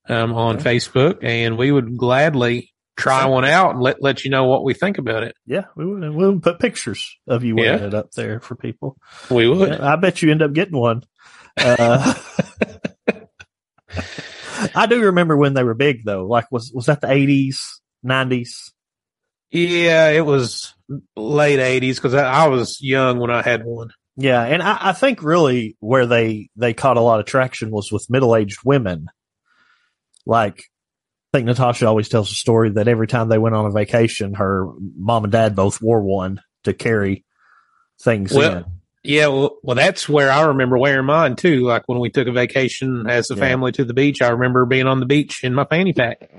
um, 0.08 0.34
on 0.34 0.58
Okay. 0.58 0.76
Facebook, 0.78 1.20
and 1.24 1.58
we 1.58 1.72
would 1.72 1.98
gladly 1.98 2.72
try 2.96 3.26
one 3.26 3.46
out 3.46 3.72
and 3.72 3.82
let 3.82 4.02
let 4.02 4.24
you 4.24 4.30
know 4.30 4.46
what 4.46 4.64
we 4.64 4.74
think 4.74 4.98
about 5.00 5.24
it. 5.24 5.36
Yeah, 5.46 5.66
we 5.76 5.86
would. 5.86 6.10
We'll 6.14 6.40
put 6.40 6.60
pictures 6.60 7.18
of 7.28 7.44
you 7.44 7.56
wearing 7.56 7.82
Yeah. 7.82 7.88
it 7.88 7.94
up 7.94 8.12
there 8.12 8.40
for 8.40 8.56
people. 8.56 8.98
We 9.30 9.48
would. 9.50 9.70
Yeah, 9.70 9.94
I 9.94 9.96
bet 9.96 10.22
you 10.22 10.32
end 10.32 10.42
up 10.44 10.54
getting 10.54 10.78
one. 10.80 11.04
Uh, 11.58 12.14
I 14.76 14.86
do 14.88 15.02
remember 15.06 15.38
when 15.38 15.54
they 15.54 15.64
were 15.64 15.74
big 15.74 16.06
though. 16.06 16.26
Like 16.26 16.52
was 16.52 16.72
was 16.74 16.86
that 16.88 17.02
the 17.02 17.12
eighties, 17.12 17.82
nineties? 18.02 18.72
Yeah, 19.52 20.10
it 20.10 20.26
was 20.26 20.74
late 21.16 21.60
'80s 21.60 21.96
because 21.96 22.14
I, 22.14 22.46
I 22.46 22.48
was 22.48 22.80
young 22.82 23.20
when 23.20 23.30
I 23.30 23.42
had 23.42 23.64
one. 23.66 23.92
Yeah, 24.16 24.44
and 24.44 24.62
I, 24.62 24.78
I 24.82 24.94
think 24.94 25.24
really 25.24 25.76
where 25.80 26.06
they 26.06 26.50
they 26.56 26.74
caught 26.74 26.98
a 26.98 27.02
lot 27.02 27.20
of 27.20 27.26
traction 27.26 27.72
was 27.72 27.92
with 27.92 28.10
middle 28.10 28.36
aged 28.36 28.60
women. 28.64 29.08
Like, 30.26 30.60
I 31.34 31.38
think 31.38 31.48
Natasha 31.48 31.88
always 31.88 32.10
tells 32.10 32.32
a 32.32 32.36
story 32.36 32.72
that 32.72 32.88
every 32.88 33.08
time 33.08 33.28
they 33.28 33.38
went 33.38 33.56
on 33.56 33.66
a 33.66 33.72
vacation, 33.72 34.36
her 34.36 34.68
mom 34.98 35.26
and 35.26 35.34
dad 35.34 35.56
both 35.56 35.82
wore 35.82 36.02
one 36.02 36.42
to 36.64 36.74
carry 36.74 37.26
things 38.02 38.32
Well, 38.32 38.58
in. 38.58 38.66
Yeah, 39.06 39.28
well, 39.28 39.58
well, 39.64 39.76
that's 39.76 40.08
where 40.08 40.32
I 40.32 40.44
remember 40.46 40.78
wearing 40.78 41.06
mine 41.06 41.36
too. 41.36 41.62
Like 41.62 41.84
when 41.88 42.00
we 42.00 42.10
took 42.10 42.28
a 42.28 42.32
vacation 42.32 43.06
as 43.10 43.30
a 43.30 43.36
Yeah. 43.36 43.40
family 43.42 43.72
to 43.74 43.84
the 43.84 43.94
beach, 43.94 44.22
I 44.22 44.30
remember 44.30 44.66
being 44.66 44.88
on 44.88 45.00
the 45.02 45.06
beach 45.06 45.44
in 45.44 45.54
my 45.54 45.66
fanny 45.66 45.92
pack. 45.94 46.30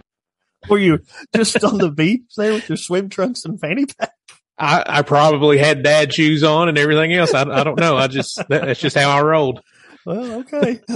Were 0.68 0.78
you 0.78 1.00
just 1.34 1.62
on 1.62 1.76
the 1.78 1.90
beach 1.90 2.22
there 2.38 2.54
with 2.54 2.68
your 2.70 2.76
swim 2.76 3.10
trunks 3.10 3.44
and 3.44 3.60
fanny 3.60 3.84
pack? 3.86 4.12
I, 4.58 4.82
I 4.86 5.02
probably 5.02 5.58
had 5.58 5.82
dad 5.82 6.14
shoes 6.14 6.42
on 6.42 6.68
and 6.68 6.78
everything 6.78 7.12
else. 7.12 7.34
I, 7.34 7.42
I 7.42 7.64
don't 7.64 7.78
know. 7.78 7.96
I 7.98 8.06
just 8.06 8.36
that, 8.36 8.48
that's 8.48 8.80
just 8.80 8.96
how 8.96 9.10
I 9.10 9.20
rolled. 9.20 9.60
Well, 10.06 10.40
okay. 10.40 10.80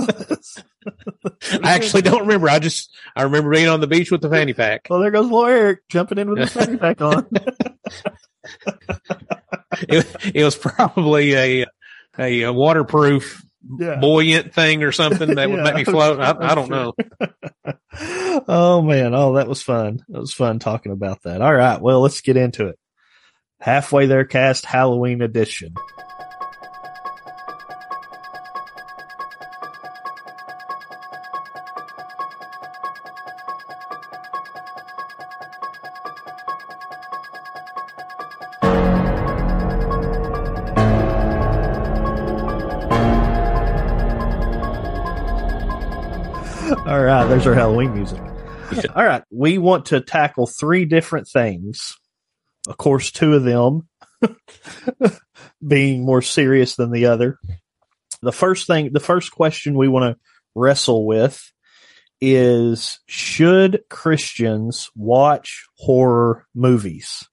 I 1.63 1.73
actually 1.75 2.03
don't 2.03 2.21
remember. 2.21 2.49
I 2.49 2.61
just 2.61 2.95
I 3.17 3.23
remember 3.25 3.51
being 3.51 3.69
on 3.69 3.81
the 3.81 3.87
beach 3.87 4.11
with 4.11 4.23
the 4.23 4.31
fanny 4.31 4.55
pack. 4.55 4.87
well, 4.89 5.01
there 5.01 5.11
goes 5.11 5.31
Eric 5.31 5.81
jumping 5.89 6.19
in 6.19 6.31
with 6.31 6.39
the 6.39 6.47
fanny 6.47 6.77
pack 6.79 7.01
on. 7.03 7.27
It, 9.81 10.07
it 10.35 10.45
was 10.45 10.57
probably 10.57 11.35
a 11.35 11.67
a, 12.19 12.43
a 12.43 12.53
waterproof 12.53 13.45
Yeah. 13.79 13.97
buoyant 13.97 14.53
thing 14.55 14.83
or 14.83 14.93
something 14.93 15.35
that 15.37 15.51
would 15.51 15.63
make 15.63 15.75
me 15.75 15.85
float. 15.85 16.21
I, 16.21 16.35
I 16.39 16.55
don't 16.55 16.71
know. 16.71 16.95
oh 18.49 18.83
man, 18.83 19.15
oh 19.15 19.35
that 19.35 19.47
was 19.49 19.63
fun. 19.63 20.01
That 20.09 20.21
was 20.21 20.33
fun 20.33 20.59
talking 20.59 20.93
about 20.93 21.23
that. 21.23 21.43
All 21.43 21.55
right, 21.55 21.81
well 21.81 22.01
let's 22.01 22.21
get 22.23 22.37
into 22.37 22.67
it. 22.69 22.79
Halfway 23.61 24.07
there, 24.07 24.25
cast 24.25 24.65
Halloween 24.65 25.21
edition. 25.23 25.75
All 46.89 47.05
right, 47.05 47.27
there's 47.27 47.47
our 47.47 47.53
Halloween 47.53 47.93
music. 47.93 48.19
All 48.97 49.05
right, 49.05 49.23
we 49.31 49.59
want 49.59 49.87
to 49.87 50.01
tackle 50.01 50.47
three 50.47 50.87
different 50.87 51.29
things. 51.29 51.99
Of 52.67 52.79
course, 52.79 53.13
two 53.13 53.35
of 53.35 53.45
them 53.45 53.87
being 55.67 56.03
more 56.03 56.23
serious 56.23 56.77
than 56.77 56.91
the 56.91 57.05
other. 57.05 57.39
The 58.23 58.33
first 58.33 58.67
thing, 58.67 58.95
the 58.95 59.01
first 59.01 59.33
question 59.33 59.77
we 59.77 59.87
want 59.87 60.15
to 60.15 60.21
wrestle 60.55 61.05
with 61.05 61.53
is 62.23 63.01
should 63.05 63.83
Christians 63.91 64.89
watch 64.97 65.67
horror 65.77 66.47
movies? 66.55 67.29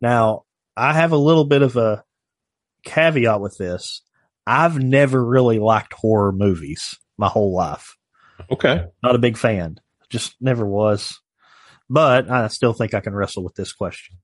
Now, 0.00 0.44
I 0.76 0.92
have 0.92 1.10
a 1.10 1.16
little 1.16 1.46
bit 1.46 1.62
of 1.62 1.76
a 1.76 2.04
caveat 2.84 3.40
with 3.40 3.56
this. 3.58 4.02
I've 4.46 4.78
never 4.78 5.20
really 5.20 5.58
liked 5.58 5.94
horror 5.94 6.30
movies 6.30 6.96
my 7.18 7.26
whole 7.26 7.52
life. 7.52 7.96
Okay. 8.50 8.84
Not 9.02 9.14
a 9.14 9.18
big 9.18 9.36
fan. 9.36 9.78
Just 10.10 10.34
never 10.40 10.64
was. 10.66 11.18
But 11.88 12.30
I 12.30 12.48
still 12.48 12.72
think 12.72 12.94
I 12.94 13.00
can 13.00 13.14
wrestle 13.14 13.44
with 13.44 13.54
this 13.54 13.72
question. 13.72 14.16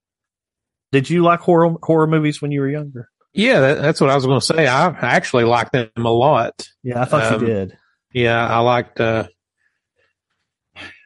Did 0.91 1.09
you 1.09 1.23
like 1.23 1.41
horror 1.41 1.75
horror 1.83 2.07
movies 2.07 2.43
when 2.43 2.51
you 2.53 2.61
were 2.61 2.69
younger? 2.69 3.09
Yeah, 3.33 3.61
that, 3.61 3.83
that's 3.83 4.01
what 4.01 4.11
I 4.11 4.15
was 4.15 4.27
going 4.27 4.41
to 4.41 4.45
say. 4.47 4.67
I 4.67 4.89
actually 4.89 5.45
liked 5.45 5.73
them 5.73 5.89
a 5.97 6.11
lot. 6.11 6.69
Yeah, 6.83 7.01
I 7.01 7.05
thought 7.07 7.33
Um, 7.33 7.41
you 7.41 7.47
did. 7.47 7.79
Yeah, 8.13 8.47
I 8.47 8.59
liked. 8.59 9.01
uh 9.01 9.29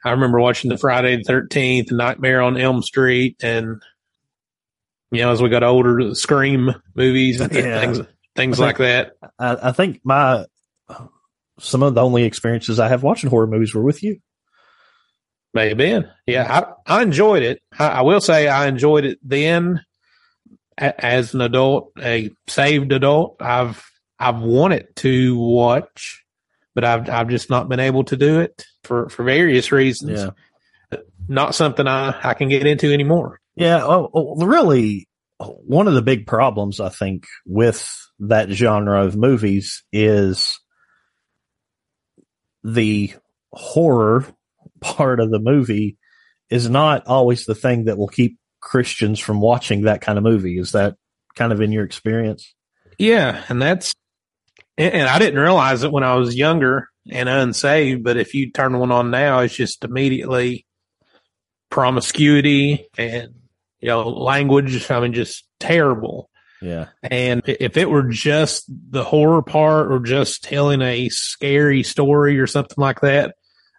I 0.04 0.10
remember 0.12 0.40
watching 0.40 0.70
the 0.70 0.78
Friday 0.78 1.16
the 1.16 1.22
Thirteenth, 1.24 1.90
Nightmare 1.92 2.40
on 2.40 2.56
Elm 2.56 2.82
Street, 2.82 3.36
and 3.42 3.80
you 5.10 5.20
know, 5.22 5.30
as 5.32 5.40
we 5.42 5.48
got 5.48 5.62
older, 5.62 6.02
the 6.02 6.14
Scream 6.16 6.70
movies 6.94 7.40
and 7.40 7.52
Yeah. 7.54 7.80
things, 7.80 8.00
things 8.34 8.60
I 8.60 8.64
like 8.66 8.78
that. 8.78 9.12
I, 9.38 9.68
I 9.68 9.72
think 9.72 10.00
my 10.04 10.46
some 11.58 11.82
of 11.82 11.94
the 11.94 12.02
only 12.02 12.24
experiences 12.24 12.78
I 12.78 12.88
have 12.88 13.02
watching 13.02 13.30
horror 13.30 13.46
movies 13.46 13.74
were 13.74 13.82
with 13.82 14.02
you. 14.02 14.18
May 15.54 15.68
have 15.68 15.78
been. 15.78 16.10
Yeah, 16.26 16.66
I, 16.86 16.98
I 16.98 17.02
enjoyed 17.02 17.42
it. 17.42 17.62
I, 17.78 17.88
I 17.88 18.00
will 18.02 18.20
say 18.20 18.46
I 18.46 18.66
enjoyed 18.66 19.04
it 19.06 19.18
then 19.22 19.82
a, 20.78 21.04
as 21.04 21.34
an 21.34 21.40
adult, 21.40 21.92
a 21.98 22.30
saved 22.46 22.92
adult. 22.92 23.36
I've 23.40 23.82
I've 24.18 24.40
wanted 24.40 24.94
to 24.96 25.38
watch, 25.38 26.24
but 26.74 26.84
I've 26.84 27.08
I've 27.08 27.28
just 27.28 27.48
not 27.48 27.68
been 27.68 27.80
able 27.80 28.04
to 28.04 28.16
do 28.16 28.40
it 28.40 28.66
for 28.84 29.08
for 29.08 29.24
various 29.24 29.72
reasons. 29.72 30.20
Yeah. 30.20 30.98
Not 31.28 31.54
something 31.54 31.86
I 31.86 32.14
I 32.22 32.34
can 32.34 32.48
get 32.48 32.66
into 32.66 32.92
anymore. 32.92 33.40
Yeah. 33.56 33.82
Oh, 33.82 34.10
oh, 34.12 34.36
really, 34.44 35.08
one 35.38 35.88
of 35.88 35.94
the 35.94 36.02
big 36.02 36.26
problems 36.26 36.80
I 36.80 36.90
think 36.90 37.26
with 37.46 37.88
that 38.20 38.50
genre 38.50 39.04
of 39.04 39.16
movies 39.16 39.82
is 39.92 40.60
the 42.66 43.14
horror 43.52 44.26
part 44.80 45.20
of 45.20 45.30
the 45.30 45.38
movie 45.38 45.96
is 46.50 46.68
not 46.68 47.06
always 47.06 47.46
the 47.46 47.54
thing 47.54 47.84
that 47.84 47.96
will 47.96 48.08
keep 48.08 48.38
Christians 48.60 49.20
from 49.20 49.40
watching 49.40 49.82
that 49.82 50.00
kind 50.00 50.18
of 50.18 50.24
movie. 50.24 50.58
Is 50.58 50.72
that 50.72 50.96
kind 51.36 51.52
of 51.52 51.60
in 51.60 51.70
your 51.70 51.84
experience? 51.84 52.54
Yeah, 52.98 53.44
and 53.48 53.62
that's 53.62 53.94
and, 54.76 55.08
I 55.08 55.18
didn't 55.18 55.40
realize 55.40 55.84
it 55.84 55.92
when 55.92 56.02
I 56.02 56.16
was 56.16 56.36
younger 56.36 56.88
and 57.10 57.28
unsaved. 57.28 58.02
But 58.02 58.16
if 58.16 58.34
you 58.34 58.50
turn 58.50 58.78
one 58.78 58.92
on 58.92 59.10
now, 59.10 59.40
it's 59.40 59.54
just 59.54 59.84
immediately 59.84 60.66
promiscuity 61.70 62.86
and 62.98 63.34
you 63.80 63.88
know 63.88 64.08
language. 64.08 64.90
I 64.90 65.00
mean, 65.00 65.12
just 65.12 65.46
terrible. 65.60 66.30
Yeah. 66.62 66.88
And 67.02 67.42
if 67.46 67.76
it 67.76 67.90
were 67.90 68.04
just 68.04 68.64
the 68.68 69.04
horror 69.04 69.42
part 69.42 69.92
or 69.92 70.00
just 70.00 70.44
telling 70.44 70.82
a 70.82 71.08
scary 71.08 71.82
story 71.82 72.38
or 72.38 72.46
something 72.46 72.76
like 72.78 73.00
that, 73.00 73.34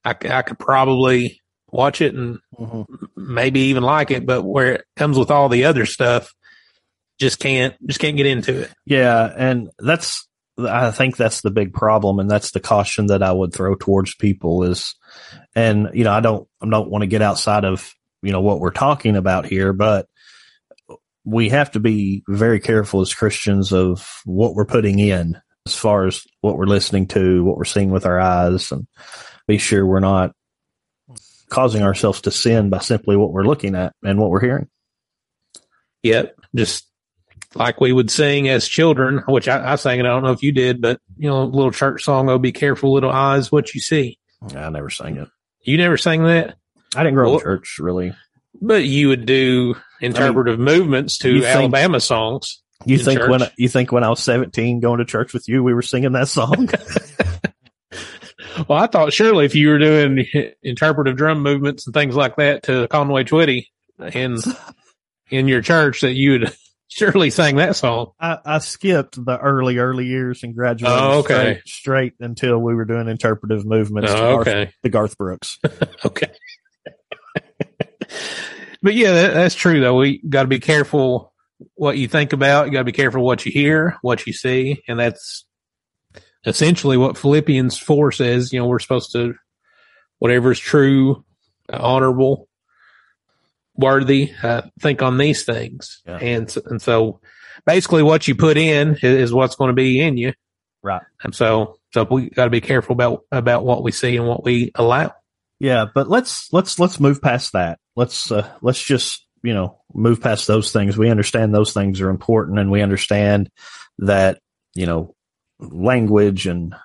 I, 0.06 0.12
I 0.12 0.42
could 0.42 0.60
probably 0.60 1.42
watch 1.70 2.02
it 2.02 2.16
and 2.16 2.40
mm-hmm. 2.58 2.84
maybe 3.16 3.62
even 3.62 3.84
like 3.84 4.12
it. 4.12 4.26
But 4.26 4.44
where 4.44 4.74
it 4.74 4.86
comes 4.96 5.18
with 5.18 5.32
all 5.32 5.50
the 5.50 5.66
other 5.66 5.86
stuff, 5.86 6.34
just 7.20 7.40
can't 7.40 7.76
just 7.86 8.00
can't 8.00 8.18
get 8.18 8.26
into 8.26 8.62
it. 8.62 8.72
Yeah, 8.86 9.34
and 9.36 9.70
that's 9.80 10.28
I 10.60 10.92
think 10.92 11.18
that's 11.18 11.42
the 11.42 11.52
big 11.52 11.74
problem, 11.74 12.20
and 12.20 12.30
that's 12.30 12.52
the 12.52 12.60
caution 12.60 13.08
that 13.08 13.24
I 13.24 13.32
would 13.32 13.54
throw 13.54 13.76
towards 13.76 14.16
people 14.16 14.64
is, 14.64 14.96
and 15.56 15.90
you 15.94 16.04
know, 16.04 16.12
I 16.12 16.20
don't 16.20 16.48
I 16.62 16.70
don't 16.70 16.90
want 16.90 17.04
to 17.04 17.08
get 17.08 17.22
outside 17.22 17.66
of 17.66 17.94
you 18.22 18.32
know 18.32 18.42
what 18.42 18.60
we're 18.60 18.72
talking 18.72 19.16
about 19.16 19.46
here, 19.46 19.74
but 19.74 20.08
we 21.30 21.50
have 21.50 21.72
to 21.72 21.80
be 21.82 22.24
very 22.30 22.58
careful 22.62 23.02
as 23.02 23.14
Christians 23.14 23.74
of 23.74 24.22
what 24.24 24.56
we're 24.56 24.66
putting 24.66 24.98
in 25.00 25.38
as 25.66 25.76
far 25.76 26.08
as 26.08 26.24
what 26.40 26.58
we're 26.58 26.66
listening 26.66 27.06
to, 27.08 27.44
what 27.44 27.58
we're 27.58 27.66
seeing 27.66 27.92
with 27.92 28.06
our 28.06 28.18
eyes, 28.18 28.72
and 28.72 28.88
be 29.46 29.58
sure 29.58 29.86
we're 29.86 30.00
not 30.00 30.32
causing 31.50 31.84
ourselves 31.84 32.22
to 32.22 32.32
sin 32.32 32.70
by 32.70 32.80
simply 32.80 33.18
what 33.18 33.34
we're 33.34 33.44
looking 33.44 33.76
at 33.76 33.94
and 34.06 34.18
what 34.20 34.30
we're 34.30 34.40
hearing. 34.40 34.70
Yep. 36.04 36.40
Just 36.56 36.88
like 37.56 37.82
we 37.82 37.92
would 37.92 38.10
sing 38.10 38.48
as 38.48 38.66
children, 38.66 39.24
which 39.28 39.50
I, 39.50 39.74
I 39.74 39.76
sang 39.76 40.00
it. 40.00 40.06
I 40.06 40.10
don't 40.10 40.24
know 40.24 40.32
if 40.32 40.44
you 40.44 40.54
did, 40.54 40.82
but 40.82 41.02
you 41.18 41.30
know, 41.30 41.42
a 41.42 41.44
little 41.44 41.72
church 41.72 42.04
song, 42.06 42.30
Oh, 42.30 42.40
be 42.40 42.54
careful, 42.54 42.94
little 42.94 43.12
eyes, 43.12 43.52
what 43.52 43.74
you 43.74 43.82
see. 43.82 44.18
I 44.56 44.70
never 44.70 44.90
sang 44.90 45.18
it. 45.18 45.28
You 45.64 45.78
never 45.78 45.98
sang 45.98 46.24
that, 46.24 46.56
I 46.96 47.04
didn't 47.04 47.16
grow 47.16 47.34
up 47.34 47.42
in 47.42 47.44
church 47.44 47.78
really. 47.80 48.14
but 48.62 48.86
you 48.86 49.10
would 49.10 49.26
do 49.26 49.76
interpretive 50.01 50.60
movements 50.60 51.18
to 51.20 51.30
you 51.34 51.42
think- 51.42 51.56
Alabama 51.56 52.00
songs. 52.00 52.62
You 52.86 53.00
in 53.00 53.06
think 53.06 53.27
when 53.27 53.42
you 53.58 53.68
think 53.70 53.92
when 53.92 54.04
I 54.04 54.10
was 54.10 54.20
seventeen 54.20 54.80
going 54.80 55.00
to 55.00 55.06
church 55.06 55.34
with 55.34 55.48
you, 55.50 55.63
we 55.63 55.74
were 55.74 55.82
singing 55.82 56.12
that 56.13 56.27
song? 56.27 56.70
Well, 58.68 58.80
I 58.80 58.88
thought 58.88 59.13
surely 59.13 59.46
if 59.46 59.54
you 59.54 59.70
were 59.70 59.77
doing 59.77 60.25
interpretive 60.63 61.16
drum 61.16 61.44
movements 61.44 61.86
and 61.86 61.94
things 61.94 62.16
like 62.16 62.38
that 62.38 62.63
to 62.63 62.88
Conway 62.88 63.24
Twitty 63.24 63.68
in 64.13 64.38
in 65.30 65.48
your 65.48 65.62
church 65.62 66.01
that 66.01 66.13
you 66.13 66.32
would 66.32 66.54
surely 66.88 67.30
sang 67.30 67.58
that 67.58 67.75
song. 67.75 68.13
I, 68.20 68.39
I 68.44 68.58
skipped 68.60 69.24
the 69.24 69.38
early, 69.38 69.77
early 69.77 70.08
years 70.08 70.42
and 70.42 70.56
graduated 70.56 70.98
Oh, 71.00 71.20
okay. 71.20 71.60
straight, 71.66 71.68
straight 71.68 72.13
until 72.20 72.58
we 72.58 72.74
were 72.74 72.86
doing 72.86 73.08
interpretive 73.08 73.63
movements 73.63 74.12
to, 74.12 74.18
Oh, 74.18 74.36
Garth, 74.38 74.48
okay. 74.48 74.72
to 74.84 74.89
Garth 74.89 75.18
Brooks. 75.20 75.60
Okay. 76.04 76.32
But 78.82 78.94
yeah, 78.96 79.12
that, 79.12 79.34
that's 79.34 79.56
true 79.56 79.80
though. 79.80 79.98
We 79.98 80.22
got 80.28 80.44
to 80.44 80.48
be 80.48 80.60
careful 80.60 81.34
what 81.76 81.98
you 81.98 82.08
think 82.08 82.34
about. 82.34 82.68
You 82.68 82.74
got 82.74 82.80
to 82.80 82.84
be 82.86 82.92
careful 82.92 83.24
what 83.24 83.46
you 83.46 83.52
hear, 83.52 83.98
what 84.02 84.26
you 84.28 84.34
see, 84.34 84.84
and 84.88 85.00
that's 85.00 85.46
essentially 86.46 86.98
what 86.98 87.18
Philippians 87.18 87.78
four 87.78 88.12
says. 88.12 88.54
You 88.54 88.60
know, 88.60 88.68
we're 88.68 88.80
supposed 88.80 89.12
to 89.14 89.34
whatever 90.20 90.52
is 90.52 90.60
true, 90.60 91.24
honorable, 91.70 92.48
worthy, 93.76 94.32
uh, 94.42 94.64
think 94.80 95.02
on 95.02 95.18
these 95.18 95.44
things, 95.46 96.02
Yeah. 96.06 96.18
and 96.18 96.50
so- 96.50 96.62
and 96.66 96.82
so 96.82 97.20
basically 97.66 98.04
what 98.04 98.28
you 98.28 98.36
put 98.36 98.58
in 98.58 98.96
is, 98.96 99.04
is 99.04 99.34
what's 99.34 99.56
going 99.56 99.70
to 99.70 99.74
be 99.76 100.00
in 100.00 100.18
you. 100.18 100.34
Right. 100.84 101.02
And 101.24 101.36
so, 101.36 101.78
so 101.94 102.04
we 102.10 102.30
got 102.30 102.46
to 102.46 102.50
be 102.50 102.62
careful 102.62 102.94
about 102.94 103.24
about 103.32 103.66
what 103.66 103.84
we 103.84 103.92
see 103.92 104.16
and 104.16 104.28
what 104.28 104.44
we 104.44 104.72
allow. 104.76 105.14
Yeah, 105.60 105.86
but 105.94 106.08
let's 106.10 106.52
let's 106.54 106.80
let's 106.80 107.00
move 107.00 107.22
past 107.22 107.54
that. 107.54 107.80
Let's 107.98 108.32
uh, 108.32 108.48
let's 108.62 108.82
just 108.82 109.25
you 109.42 109.56
know 109.56 109.80
move 109.92 110.22
past 110.22 110.46
those 110.46 110.72
things. 110.72 111.00
We 111.00 111.10
understand 111.10 111.51
those 111.54 111.74
things 111.74 112.00
are 112.00 112.12
important, 112.12 112.60
and 112.60 112.70
we 112.70 112.84
understand 112.84 113.50
that 113.98 114.39
you 114.75 114.86
know 114.86 115.16
language 115.60 116.46
and 116.46 116.75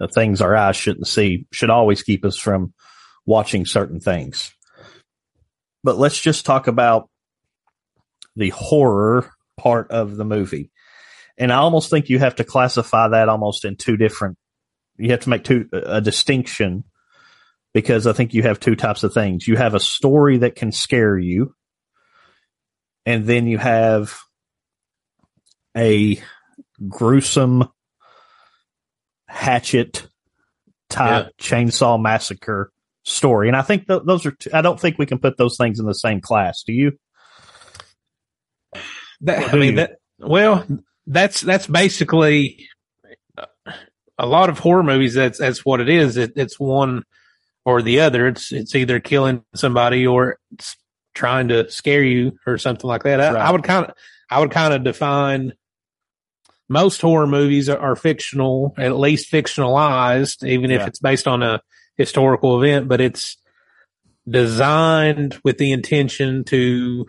uh, 0.00 0.08
things 0.08 0.40
our 0.40 0.56
eyes 0.56 0.74
shouldn't 0.74 1.06
see 1.06 1.46
should 1.52 1.70
always 1.70 2.02
keep 2.02 2.24
us 2.24 2.36
from 2.36 2.74
watching 3.24 3.64
certain 3.64 4.00
things. 4.00 4.52
But 5.84 5.96
let's 5.96 6.20
just 6.20 6.44
talk 6.44 6.66
about 6.66 7.08
the 8.34 8.48
horror 8.48 9.30
part 9.56 9.92
of 9.92 10.16
the 10.16 10.24
movie, 10.24 10.72
and 11.38 11.52
I 11.52 11.58
almost 11.58 11.88
think 11.88 12.08
you 12.08 12.18
have 12.18 12.34
to 12.34 12.44
classify 12.44 13.10
that 13.10 13.28
almost 13.28 13.64
in 13.64 13.76
two 13.76 13.96
different. 13.96 14.38
You 14.96 15.12
have 15.12 15.20
to 15.20 15.30
make 15.30 15.44
two 15.44 15.68
a 15.72 16.00
distinction 16.00 16.82
because 17.72 18.06
I 18.06 18.12
think 18.12 18.34
you 18.34 18.42
have 18.42 18.60
two 18.60 18.76
types 18.76 19.02
of 19.02 19.14
things. 19.14 19.46
You 19.46 19.56
have 19.56 19.74
a 19.74 19.80
story 19.80 20.38
that 20.38 20.56
can 20.56 20.72
scare 20.72 21.18
you, 21.18 21.54
and 23.06 23.26
then 23.26 23.46
you 23.46 23.58
have 23.58 24.18
a 25.76 26.20
gruesome 26.88 27.68
hatchet 29.28 30.08
type 30.88 31.30
chainsaw 31.40 32.00
massacre 32.00 32.72
story. 33.04 33.46
And 33.46 33.56
I 33.56 33.62
think 33.62 33.86
th- 33.86 34.02
those 34.04 34.26
are, 34.26 34.36
I 34.52 34.60
don't 34.60 34.78
think 34.78 34.98
we 34.98 35.06
can 35.06 35.18
put 35.18 35.36
those 35.36 35.56
things 35.56 35.78
in 35.78 35.86
the 35.86 35.94
same 35.94 36.20
class. 36.20 36.64
Do 36.64 36.72
you? 36.72 36.98
That, 39.20 39.44
Or 39.44 39.56
I 39.56 39.58
mean, 39.58 39.70
you? 39.70 39.76
that, 39.76 39.98
well, 40.18 40.66
that's, 41.06 41.40
that's 41.40 41.68
basically 41.68 42.66
uh, 43.38 43.46
a 44.18 44.26
lot 44.26 44.50
of 44.50 44.58
horror 44.58 44.82
movies. 44.82 45.14
That's, 45.14 45.38
that's 45.38 45.64
what 45.64 45.80
it 45.80 45.88
is. 45.88 46.16
It, 46.16 46.32
it's 46.34 46.58
one 46.58 47.04
or 47.70 47.82
the 47.82 48.00
other. 48.00 48.26
It's, 48.28 48.52
it's 48.52 48.74
either 48.74 49.00
killing 49.00 49.42
somebody 49.54 50.06
or 50.06 50.38
it's 50.52 50.76
trying 51.14 51.48
to 51.48 51.70
scare 51.70 52.02
you 52.02 52.38
or 52.46 52.58
something 52.58 52.86
like 52.88 53.02
that. 53.04 53.20
I, 53.20 53.32
Right. 53.32 53.42
I 53.46 53.50
would 53.50 53.64
kind 53.64 53.86
of, 53.86 53.94
I 54.30 54.40
would 54.40 54.50
kind 54.50 54.74
of 54.74 54.84
define 54.84 55.52
most 56.68 57.00
horror 57.00 57.26
movies 57.26 57.68
are, 57.68 57.78
are 57.78 57.96
fictional, 57.96 58.74
at 58.78 58.96
least 58.96 59.30
fictionalized, 59.32 60.46
even 60.46 60.70
if 60.70 60.86
it's 60.86 61.00
based 61.00 61.26
on 61.26 61.42
a 61.42 61.60
historical 61.96 62.62
event, 62.62 62.86
but 62.88 63.00
it's 63.00 63.36
designed 64.28 65.38
with 65.42 65.58
the 65.58 65.72
intention 65.72 66.44
to 66.44 67.06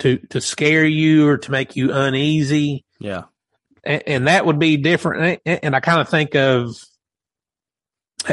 to 0.00 0.18
to 0.30 0.40
scare 0.40 0.84
you 0.84 1.28
or 1.28 1.38
to 1.38 1.50
make 1.52 1.76
you 1.76 1.92
uneasy 1.92 2.84
Yeah. 2.98 3.24
and, 3.84 4.02
and 4.06 4.26
that 4.26 4.44
would 4.46 4.58
be 4.58 4.76
different 4.78 5.40
and 5.46 5.76
i 5.76 5.80
kind 5.80 6.00
of 6.00 6.08
think 6.08 6.34
of 6.34 6.74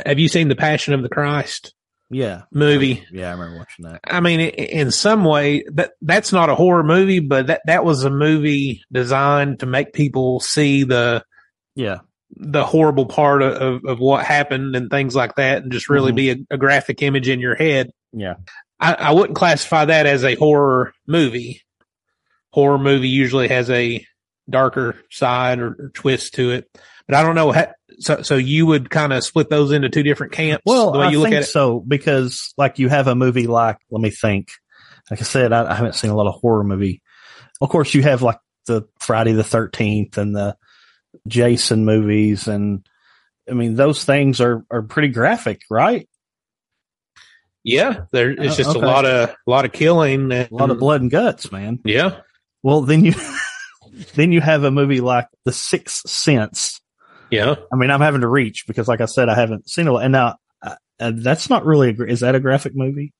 have 0.05 0.19
you 0.19 0.27
seen 0.27 0.47
the 0.47 0.55
passion 0.55 0.93
of 0.93 1.01
the 1.03 1.09
christ 1.09 1.73
Yeah. 2.09 2.43
movie 2.51 3.05
Yeah. 3.11 3.29
I 3.29 3.31
remember 3.33 3.57
watching 3.59 3.85
that. 3.85 4.01
i 4.05 4.19
mean 4.19 4.39
in 4.39 4.91
some 4.91 5.23
way 5.23 5.63
that 5.73 5.91
that's 6.01 6.31
not 6.31 6.49
a 6.49 6.55
horror 6.55 6.83
movie 6.83 7.19
but 7.19 7.47
that 7.47 7.61
that 7.65 7.83
was 7.85 8.03
a 8.03 8.09
movie 8.09 8.83
designed 8.91 9.59
to 9.59 9.65
make 9.65 9.93
people 9.93 10.39
see 10.39 10.83
the 10.83 11.23
Yeah. 11.75 11.99
the 12.35 12.63
horrible 12.65 13.05
part 13.05 13.41
of, 13.41 13.83
of, 13.85 13.99
what 13.99 14.25
happened 14.25 14.75
and 14.75 14.89
things 14.89 15.15
like 15.15 15.35
that 15.35 15.63
and 15.63 15.71
just 15.71 15.89
really 15.89 16.11
Mhm. 16.11 16.15
be 16.15 16.29
a, 16.31 16.35
a 16.51 16.57
graphic 16.57 17.01
image 17.01 17.27
in 17.29 17.39
your 17.39 17.55
head 17.55 17.91
Yeah. 18.13 18.35
I, 18.79 18.93
I 18.93 19.11
wouldn't 19.11 19.35
classify 19.37 19.85
that 19.85 20.05
as 20.07 20.23
a 20.23 20.33
horror 20.35 20.93
movie. 21.07 21.61
Horror 22.51 22.79
movie 22.79 23.09
usually 23.09 23.47
has 23.47 23.69
a 23.69 24.03
darker 24.49 24.95
side 25.11 25.59
or, 25.59 25.67
or 25.79 25.91
twist 25.93 26.33
to 26.33 26.49
it, 26.51 26.67
but 27.07 27.15
I 27.15 27.21
don't 27.23 27.35
know. 27.35 27.51
How, 27.51 27.67
so, 27.99 28.21
so 28.21 28.35
you 28.35 28.65
would 28.65 28.89
kind 28.89 29.13
of 29.13 29.23
split 29.23 29.49
those 29.49 29.71
into 29.71 29.89
two 29.89 30.03
different 30.03 30.33
camps. 30.33 30.63
Well, 30.65 30.91
the 30.91 30.99
way 30.99 31.07
I 31.07 31.09
you 31.11 31.19
look 31.19 31.25
think 31.27 31.35
at 31.35 31.43
it. 31.43 31.47
so 31.47 31.79
because, 31.79 32.53
like, 32.57 32.79
you 32.79 32.89
have 32.89 33.07
a 33.07 33.15
movie 33.15 33.47
like, 33.47 33.77
let 33.89 34.01
me 34.01 34.09
think. 34.09 34.49
Like 35.09 35.19
I 35.21 35.23
said, 35.23 35.51
I, 35.53 35.69
I 35.71 35.75
haven't 35.75 35.95
seen 35.95 36.11
a 36.11 36.15
lot 36.15 36.27
of 36.27 36.35
horror 36.39 36.63
movie. 36.63 37.01
Of 37.59 37.69
course, 37.69 37.93
you 37.93 38.01
have 38.03 38.21
like 38.21 38.39
the 38.65 38.83
Friday 38.99 39.33
the 39.33 39.43
Thirteenth 39.43 40.17
and 40.17 40.35
the 40.35 40.55
Jason 41.27 41.85
movies, 41.85 42.47
and 42.47 42.85
I 43.49 43.53
mean 43.53 43.75
those 43.75 44.03
things 44.05 44.39
are 44.41 44.63
are 44.71 44.81
pretty 44.81 45.09
graphic, 45.09 45.61
right? 45.69 46.07
Yeah, 47.63 48.05
there 48.11 48.31
it's 48.31 48.55
Oh, 48.55 48.57
just 48.57 48.69
okay. 48.71 48.79
a 48.79 48.87
lot 48.89 49.05
of 49.05 49.29
a 49.29 49.35
lot 49.49 49.65
of 49.65 49.71
killing. 49.71 50.31
And, 50.31 50.49
A 50.51 50.55
lot 50.55 50.71
of 50.71 50.79
blood 50.79 51.01
and 51.01 51.11
guts, 51.11 51.51
man. 51.51 51.79
Yeah, 51.85 52.21
Well, 52.63 52.81
then 52.81 53.05
you 53.05 53.13
then 54.15 54.31
you 54.31 54.41
have 54.41 54.63
a 54.63 54.71
movie 54.71 55.01
like 55.01 55.27
The 55.45 55.51
Sixth 55.51 56.09
Sense. 56.09 56.80
Yeah. 57.31 57.55
I 57.71 57.75
mean, 57.75 57.89
I'm 57.89 58.01
having 58.01 58.21
to 58.21 58.27
reach 58.27 58.65
because, 58.67 58.87
like 58.87 59.01
I 59.01 59.05
said, 59.05 59.29
I 59.29 59.35
haven't 59.35 59.69
seen 59.69 59.87
it. 59.87 59.93
And 59.95 60.11
now, 60.11 60.37
uh, 60.61 60.75
uh, 60.99 61.11
that's 61.15 61.49
not 61.49 61.65
really 61.65 61.89
a. 61.97 62.03
Is 62.03 62.19
that 62.19 62.35
a 62.35 62.39
graphic 62.39 62.75
movie? 62.75 63.13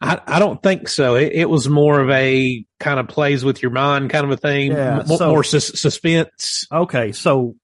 I, 0.00 0.20
I 0.26 0.38
don't 0.38 0.62
think 0.62 0.88
so. 0.88 1.14
It, 1.14 1.32
it 1.32 1.48
was 1.48 1.68
more 1.68 2.00
of 2.00 2.10
a 2.10 2.64
kind 2.80 2.98
of 3.00 3.08
plays 3.08 3.44
with 3.44 3.62
your 3.62 3.70
mind 3.70 4.10
kind 4.10 4.24
of 4.24 4.30
a 4.32 4.36
thing. 4.36 4.72
Yeah, 4.72 5.00
M- 5.00 5.06
so- 5.06 5.30
more 5.30 5.44
sus- 5.44 5.78
suspense. 5.80 6.66
Okay, 6.72 7.12
so 7.12 7.54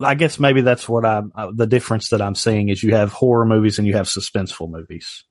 I 0.00 0.14
guess 0.14 0.38
maybe 0.40 0.60
that's 0.62 0.88
what 0.88 1.06
I'm. 1.06 1.32
Uh, 1.34 1.52
the 1.54 1.66
difference 1.66 2.08
that 2.10 2.20
I'm 2.20 2.34
seeing 2.34 2.68
is 2.68 2.82
you 2.82 2.94
have 2.96 3.12
horror 3.12 3.46
movies 3.46 3.78
and 3.78 3.86
you 3.86 3.94
have 3.94 4.06
suspenseful 4.06 4.68
movies. 4.70 5.24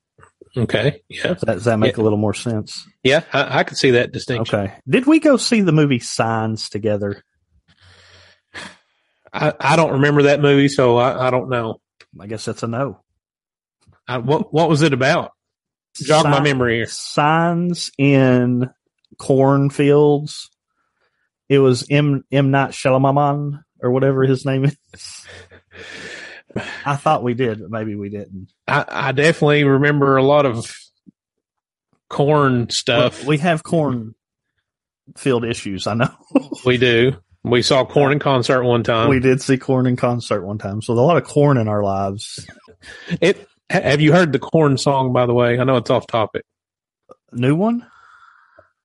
Okay, 0.57 1.03
yeah, 1.09 1.33
Does 1.33 1.41
that, 1.41 1.53
does 1.53 1.63
that 1.65 1.77
make 1.77 1.97
a 1.97 2.01
little 2.01 2.17
more 2.17 2.33
sense? 2.33 2.88
yeah. 3.03 3.23
I, 3.31 3.59
I 3.59 3.63
could 3.63 3.77
see 3.77 3.91
that 3.91 4.12
distinction. 4.12 4.59
Okay. 4.59 4.73
Did 4.88 5.05
we 5.05 5.19
go 5.19 5.38
see 5.38 5.62
the 5.62 5.71
movie 5.71 5.99
Signs 5.99 6.69
together? 6.69 7.23
I, 9.31 9.53
I 9.59 9.75
don't 9.75 9.93
remember 9.93 10.23
that 10.23 10.41
movie, 10.41 10.69
so 10.69 10.97
I, 10.97 11.27
I 11.27 11.29
don't 11.29 11.49
know. 11.49 11.81
I 12.19 12.27
guess 12.27 12.45
that's 12.45 12.63
a 12.63 12.67
no. 12.67 13.01
I, 14.07 14.17
what 14.17 14.53
what 14.53 14.69
was 14.69 14.81
it 14.81 14.93
about? 14.93 15.31
Jog 15.95 16.25
my 16.25 16.39
memory 16.41 16.77
here. 16.77 16.87
Signs 16.87 17.91
in 17.97 18.69
cornfields. 19.17 20.49
It 21.47 21.59
was 21.59 21.85
M 21.89 22.23
M 22.31 22.51
Night 22.51 22.71
Shyamalan 22.71 23.63
or 23.81 23.91
whatever 23.91 24.23
his 24.23 24.45
name 24.45 24.65
is. 24.65 25.27
I 26.85 26.95
thought 26.95 27.23
we 27.23 27.33
did, 27.35 27.59
but 27.59 27.69
maybe 27.69 27.95
we 27.95 28.09
didn't. 28.09 28.51
I, 28.67 28.85
I 28.87 29.11
definitely 29.11 29.63
remember 29.63 30.17
a 30.17 30.23
lot 30.23 30.45
of 30.45 30.75
corn 32.09 32.69
stuff. 32.69 33.19
Well, 33.19 33.29
we 33.29 33.37
have 33.39 33.61
corn 33.63 34.15
field 35.15 35.45
issues. 35.45 35.85
I 35.85 35.93
know. 35.93 36.15
we 36.65 36.77
do. 36.77 37.13
We 37.43 37.62
saw 37.62 37.86
Korn 37.86 38.12
in 38.12 38.19
concert 38.19 38.63
one 38.63 38.84
time. 38.84 39.10
we 39.10 39.19
did 39.19 39.41
see 39.41 39.58
Korn 39.58 39.88
in 39.88 39.95
concert 39.95 40.43
one 40.45 40.58
time, 40.58 40.82
so 40.82 40.93
a 40.93 40.95
lot 40.95 41.17
of 41.17 41.23
corn 41.23 41.58
in 41.58 41.67
our 41.67 41.84
lives. 41.84 42.45
It. 43.21 43.45
Have 43.69 43.99
you 43.99 44.13
heard 44.13 44.32
the 44.32 44.39
corn 44.39 44.78
song? 44.78 45.12
By 45.12 45.25
the 45.25 45.34
way, 45.34 45.60
I 45.60 45.63
know 45.65 45.75
it's 45.75 45.89
off 45.89 46.08
topic. 46.08 46.45
New 47.34 47.56
one? 47.56 47.86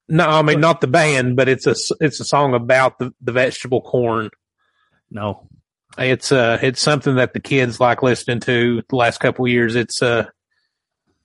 No, 0.08 0.28
I 0.28 0.42
mean 0.42 0.60
not 0.60 0.80
the 0.80 0.88
band, 0.88 1.36
but 1.36 1.48
it's 1.48 1.66
a 1.66 1.76
it's 2.00 2.18
a 2.20 2.24
song 2.24 2.54
about 2.54 2.98
the, 2.98 3.14
the 3.22 3.30
vegetable 3.32 3.80
corn. 3.82 4.30
No. 5.10 5.48
It's 5.96 6.32
uh 6.32 6.58
it's 6.60 6.80
something 6.80 7.14
that 7.16 7.32
the 7.34 7.40
kids 7.40 7.78
like 7.78 8.02
listening 8.02 8.40
to 8.40 8.82
the 8.88 8.96
last 8.96 9.20
couple 9.20 9.44
of 9.44 9.50
years. 9.50 9.76
It's 9.76 10.02
uh 10.02 10.26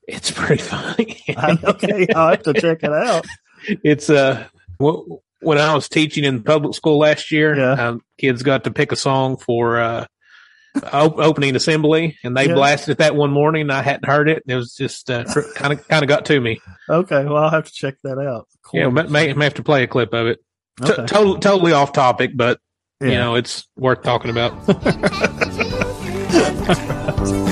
it's 0.07 0.29
pretty 0.35 0.61
funny. 0.61 1.23
okay, 1.63 2.07
I'll 2.15 2.29
have 2.29 2.43
to 2.43 2.53
check 2.53 2.83
it 2.83 2.93
out. 2.93 3.25
it's 3.67 4.09
uh 4.11 4.45
wh- 4.81 5.17
when 5.41 5.57
I 5.57 5.73
was 5.73 5.89
teaching 5.89 6.23
in 6.23 6.43
public 6.43 6.75
school 6.75 6.99
last 6.99 7.31
year, 7.31 7.57
Yeah. 7.57 7.71
um, 7.87 8.01
kids 8.17 8.43
got 8.43 8.63
to 8.65 8.71
pick 8.71 8.91
a 8.91 8.95
song 8.95 9.37
for 9.37 9.79
uh 9.79 10.05
op- 10.93 11.17
opening 11.17 11.55
assembly, 11.55 12.17
and 12.23 12.37
they 12.37 12.47
Yeah. 12.47 12.53
blasted 12.53 12.97
that 12.99 13.15
one 13.15 13.31
morning. 13.31 13.69
I 13.71 13.81
hadn't 13.81 14.05
heard 14.05 14.29
it. 14.29 14.43
and 14.45 14.53
It 14.53 14.55
was 14.55 14.75
just 14.75 15.09
uh, 15.09 15.23
kind 15.55 15.73
of 15.73 15.87
kind 15.87 16.03
of 16.03 16.09
got 16.09 16.25
to 16.25 16.39
me. 16.39 16.59
Okay, 16.89 17.25
well, 17.25 17.37
I'll 17.43 17.49
have 17.49 17.65
to 17.65 17.71
check 17.73 17.95
that 18.03 18.19
out. 18.19 18.47
Yeah, 18.73 18.89
may, 18.89 19.03
may 19.03 19.33
may 19.33 19.45
have 19.45 19.55
to 19.55 19.63
play 19.63 19.83
a 19.83 19.87
clip 19.87 20.13
of 20.13 20.27
it. 20.27 20.39
T- 20.83 20.91
Okay. 20.93 21.05
totally 21.07 21.39
totally 21.39 21.71
off 21.73 21.91
topic, 21.93 22.31
but 22.35 22.59
you 23.01 23.11
know 23.11 23.35
it's 23.35 23.65
worth 23.77 24.03
talking 24.03 24.29
about. 24.31 24.53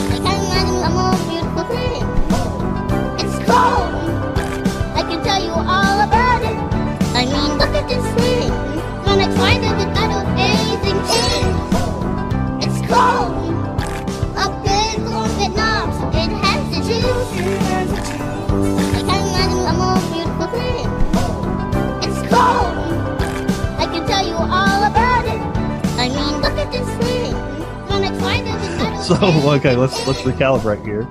So 29.08 29.16
okay, 29.54 29.78
let's 29.78 30.06
let's 30.06 30.20
recalibrate 30.24 30.84
here. 30.84 31.08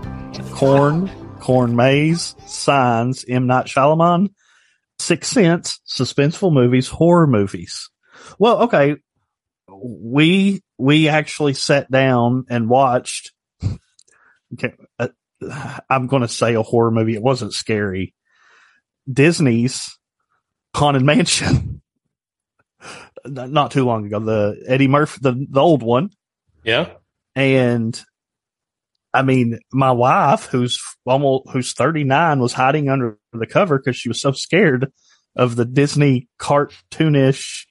Corn, 0.55 1.11
corn 1.41 1.75
maze, 1.77 2.37
signs, 2.45 3.25
M 3.27 3.47
Night 3.47 3.69
Shyamalan, 3.69 4.35
Six 4.99 5.29
Sense, 5.29 5.81
suspenseful 5.89 6.53
movies, 6.53 6.89
horror 6.89 7.27
movies. 7.27 7.89
Well, 8.39 8.65
okay, 8.65 8.97
we 9.67 10.63
we 10.77 11.09
actually 11.09 11.55
sat 11.55 11.91
down 11.91 12.45
and 12.51 12.69
watched. 12.69 13.33
Okay, 14.53 14.75
uh, 14.99 15.09
I'm 15.89 16.07
going 16.07 16.21
to 16.21 16.29
say 16.29 16.53
a 16.53 16.63
horror 16.63 16.91
movie. 16.91 17.15
It 17.15 17.23
wasn't 17.23 17.55
scary. 17.55 18.15
Disney's 19.11 19.99
Haunted 20.75 21.03
Mansion. 21.03 21.81
Not 23.25 23.71
too 23.71 23.87
long 23.87 24.05
ago, 24.05 24.21
the 24.21 24.63
Eddie 24.69 24.87
Murphy, 24.87 25.19
the 25.23 25.47
the 25.49 25.63
old 25.63 25.83
one. 25.83 26.11
Yeah. 26.63 26.91
And 27.37 28.03
I 29.15 29.23
mean, 29.23 29.61
my 29.73 29.93
wife, 29.93 30.47
who's 30.47 30.83
almost, 31.05 31.51
who's 31.53 31.73
39 31.75 32.41
was 32.41 32.55
hiding 32.55 32.89
under 32.89 33.19
the 33.33 33.47
cover 33.47 33.79
because 33.79 33.97
she 33.97 34.09
was 34.09 34.21
so 34.21 34.33
scared 34.33 34.91
of 35.37 35.55
the 35.55 35.67
Disney 35.67 36.29
cartoonish 36.41 37.67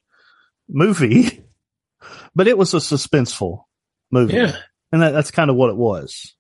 movie, 0.70 1.44
but 2.36 2.48
it 2.48 2.58
was 2.58 2.74
a 2.74 2.78
suspenseful 2.78 3.64
movie. 4.12 4.36
Yeah. 4.36 4.56
And 4.92 5.02
that, 5.02 5.12
that's 5.12 5.32
kind 5.32 5.50
of 5.50 5.56
what 5.56 5.72
it 5.72 5.78
was. 5.78 6.36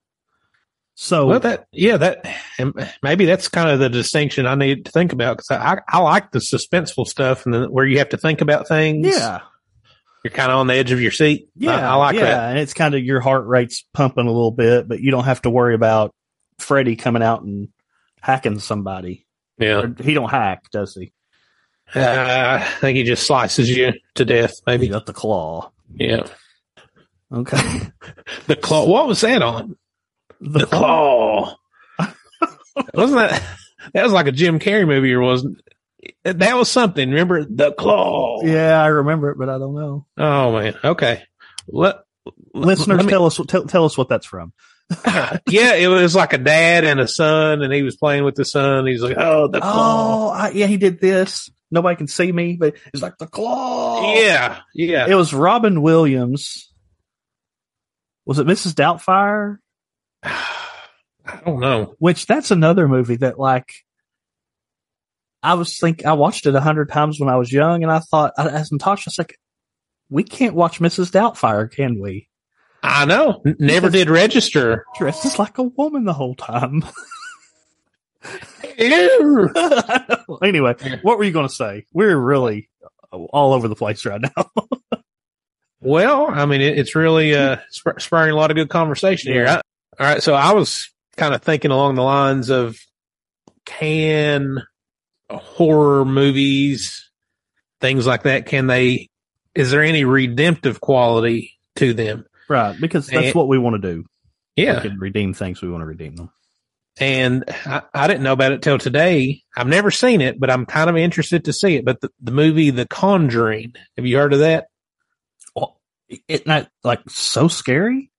So 0.98 1.26
Well, 1.26 1.40
that 1.42 1.68
yeah, 1.74 1.98
that 1.98 2.26
and 2.58 2.74
maybe 3.04 3.26
that's 3.26 3.50
kind 3.50 3.70
of 3.70 3.80
the 3.80 3.90
distinction 3.90 4.48
I 4.48 4.56
need 4.56 4.86
to 4.86 4.92
think 4.92 5.12
about 5.12 5.38
because 5.38 5.52
I, 5.52 5.80
I 5.90 6.00
like 6.00 6.32
the 6.32 6.40
suspenseful 6.40 7.06
stuff 7.06 7.46
and 7.46 7.54
then 7.54 7.64
where 7.66 7.86
you 7.86 7.98
have 7.98 8.10
to 8.10 8.18
think 8.18 8.40
about 8.40 8.70
things. 8.70 9.06
yeah, 9.06 9.42
you're 10.26 10.32
kind 10.32 10.52
of 10.52 10.58
on 10.58 10.66
the 10.66 10.74
edge 10.74 10.92
of 10.92 11.00
your 11.00 11.12
seat. 11.12 11.50
yeah, 11.56 11.88
I, 11.88 11.94
I 11.94 11.96
like 11.98 12.16
yeah. 12.16 12.24
that. 12.24 12.50
And 12.50 12.58
it's 12.60 12.74
kind 12.74 12.96
of 12.96 13.04
your 13.04 13.20
heart 13.20 13.46
rate's 13.46 13.86
pumping 13.94 14.26
a 14.26 14.32
little 14.32 14.50
bit, 14.50 14.88
but 14.88 15.00
you 15.00 15.12
don't 15.12 15.26
have 15.26 15.44
to 15.44 15.52
worry 15.52 15.76
about 15.76 16.16
Freddy 16.58 16.96
coming 16.96 17.22
out 17.22 17.44
and 17.44 17.68
hacking 18.22 18.58
somebody. 18.58 19.28
Yeah, 19.60 19.82
Or 19.82 19.96
he 20.04 20.16
don't 20.16 20.32
hack, 20.32 20.64
does 20.72 20.96
he? 20.96 21.14
uh, 21.94 22.58
I 22.60 22.68
think 22.80 22.98
he 22.98 23.04
just 23.04 23.28
slices 23.28 23.70
you 23.70 23.94
to 24.16 24.26
death. 24.26 24.56
He 24.56 24.64
Maybe. 24.66 24.88
got 24.88 25.06
the 25.06 25.14
claw. 25.14 25.72
Yeah, 25.94 26.26
Okay. 27.32 27.82
the 28.48 28.56
claw. 28.56 28.88
What 28.88 29.08
was 29.08 29.22
that 29.22 29.44
on? 29.44 29.78
The 30.42 30.66
claw. 30.66 31.56
wasn't 32.96 33.20
that? 33.20 33.44
That 33.94 34.04
was 34.04 34.12
like 34.12 34.26
a 34.26 34.32
Jim 34.32 34.58
Carrey 34.58 34.88
movie, 34.88 35.14
or 35.14 35.22
wasn't? 35.22 35.62
That 36.24 36.56
was 36.56 36.70
something. 36.70 37.10
Remember 37.10 37.44
the 37.44 37.72
claw? 37.74 38.42
Yeah, 38.44 38.82
I 38.82 38.88
remember 38.88 39.32
it, 39.32 39.38
but 39.38 39.50
I 39.50 39.58
don't 39.58 39.76
know. 39.76 40.06
Oh 40.18 40.52
man. 40.54 40.76
Okay. 40.84 41.24
Let 41.68 41.98
Listeners, 42.54 42.98
let 42.98 43.06
me- 43.06 43.12
tell 43.12 43.26
us 43.26 43.40
tell, 43.48 43.66
tell 43.66 43.86
us 43.86 43.98
what 43.98 44.10
that's 44.10 44.26
from. 44.26 44.54
yeah, 45.48 45.74
it 45.74 45.88
was 45.88 46.16
like 46.16 46.34
a 46.34 46.38
dad 46.38 46.84
and 46.84 47.00
a 47.00 47.08
son, 47.08 47.64
and 47.64 47.74
he 47.74 47.82
was 47.82 47.96
playing 47.96 48.24
with 48.24 48.36
the 48.36 48.46
son. 48.46 48.86
He's 48.86 49.02
like, 49.02 49.18
"Oh, 49.18 49.48
the 49.48 49.60
claw." 49.60 50.28
Oh, 50.28 50.30
I, 50.30 50.50
yeah, 50.52 50.68
he 50.68 50.78
did 50.78 51.02
this. 51.02 51.50
Nobody 51.72 51.96
can 51.96 52.08
see 52.08 52.32
me, 52.32 52.56
but 52.60 52.76
it's 52.94 53.02
like 53.02 53.18
the 53.18 53.26
claw. 53.26 54.14
Yeah, 54.14 54.60
yeah. 54.76 55.08
It 55.08 55.16
was 55.16 55.34
Robin 55.34 55.82
Williams. 55.82 56.72
Was 58.28 58.38
it 58.38 58.46
Mrs. 58.46 58.74
Doubtfire? 58.74 59.58
I 60.24 61.40
don't 61.44 61.60
know. 61.60 61.96
Which 61.98 62.28
that's 62.28 62.52
another 62.52 62.88
movie 62.88 63.18
that 63.18 63.40
like 63.40 63.72
I 65.46 65.54
was 65.54 65.78
think 65.78 66.06
I 66.06 66.14
watched 66.14 66.48
it 66.48 66.56
a 66.56 66.62
hundred 66.62 66.90
times 66.90 67.20
when 67.20 67.30
I 67.30 67.36
was 67.36 67.52
young, 67.52 67.84
and 67.84 67.92
I 67.92 68.00
thought 68.00 68.34
I 68.38 68.48
asked 68.48 68.72
Natasha, 68.72 69.08
I 69.08 69.12
was 69.12 69.18
like, 69.20 69.40
we 70.10 70.24
can't 70.24 70.56
watch 70.56 70.80
Mrs. 70.80 71.12
Doubtfire, 71.12 71.72
can 71.72 72.00
we? 72.00 72.28
I 72.82 73.06
know. 73.06 73.42
Never 73.60 73.90
did 73.90 74.10
register. 74.10 74.86
Dresses 74.98 75.38
like 75.38 75.58
a 75.58 75.64
woman 75.64 76.06
the 76.06 76.14
whole 76.14 76.36
time. 76.36 76.84
Ew. 78.80 79.54
anyway, 80.44 80.76
what 81.04 81.18
were 81.18 81.24
you 81.24 81.32
going 81.32 81.48
to 81.48 81.54
say? 81.54 81.86
We're 81.94 82.18
really 82.18 82.70
all 83.12 83.54
over 83.54 83.68
the 83.68 83.76
place 83.76 84.04
right 84.06 84.22
now. 84.22 84.50
Well, 85.80 86.28
I 86.28 86.48
mean, 86.48 86.62
it, 86.62 86.80
it's 86.80 86.96
really 86.96 87.36
uh, 87.36 87.58
sp- 87.70 88.00
spurring 88.00 88.32
a 88.32 88.36
lot 88.36 88.50
of 88.50 88.56
good 88.56 88.70
conversation 88.70 89.32
here. 89.32 89.46
I, 89.48 89.56
all 89.56 89.62
right, 90.00 90.24
so 90.24 90.34
I 90.34 90.54
was 90.54 90.92
kind 91.18 91.36
of 91.36 91.44
thinking 91.44 91.70
along 91.70 91.96
the 91.96 92.02
lines 92.02 92.50
of 92.50 92.80
can 93.66 94.64
horror 95.30 96.06
movies, 96.06 97.10
things 97.82 98.06
like 98.08 98.24
that, 98.24 98.46
can 98.46 98.68
they? 98.68 99.10
Is 99.54 99.72
there 99.72 99.84
any 99.84 100.04
redemptive 100.06 100.82
quality 100.82 101.54
to 101.78 101.94
them? 101.94 102.26
right, 102.50 102.80
because 102.80 103.08
that's 103.08 103.28
And- 103.28 103.36
what 103.36 103.48
we 103.48 103.58
want 103.58 103.82
to 103.82 103.94
do. 103.96 104.06
Yeah, 104.56 104.76
We 104.82 104.90
can 104.90 105.00
redeem 105.00 105.34
things. 105.34 105.62
We 105.62 105.70
want 105.70 105.82
to 105.82 105.86
redeem 105.86 106.16
them. 106.16 106.30
and 106.98 107.44
I, 107.66 107.82
I 107.94 108.08
didn't 108.08 108.24
know 108.24 108.32
about 108.32 108.54
it 108.54 108.62
till 108.62 108.78
today. 108.78 109.42
I've 109.58 109.68
never 109.68 109.92
seen 109.92 110.22
it, 110.22 110.40
but 110.40 110.50
I'm 110.50 110.66
kind 110.66 110.90
of 110.90 110.96
interested 110.96 111.44
to 111.46 111.54
see 111.54 111.76
it. 111.76 111.84
But 111.84 112.00
the, 112.00 112.10
the 112.22 112.32
movie 112.32 112.70
The 112.70 112.88
Conjuring, 112.88 113.74
have 113.98 114.06
you 114.06 114.16
heard 114.18 114.32
of 114.32 114.40
that? 114.40 114.68
Well, 115.56 115.78
isn't 116.30 116.48
that 116.48 116.70
like 116.86 117.02
so 117.10 117.50
scary? 117.50 118.12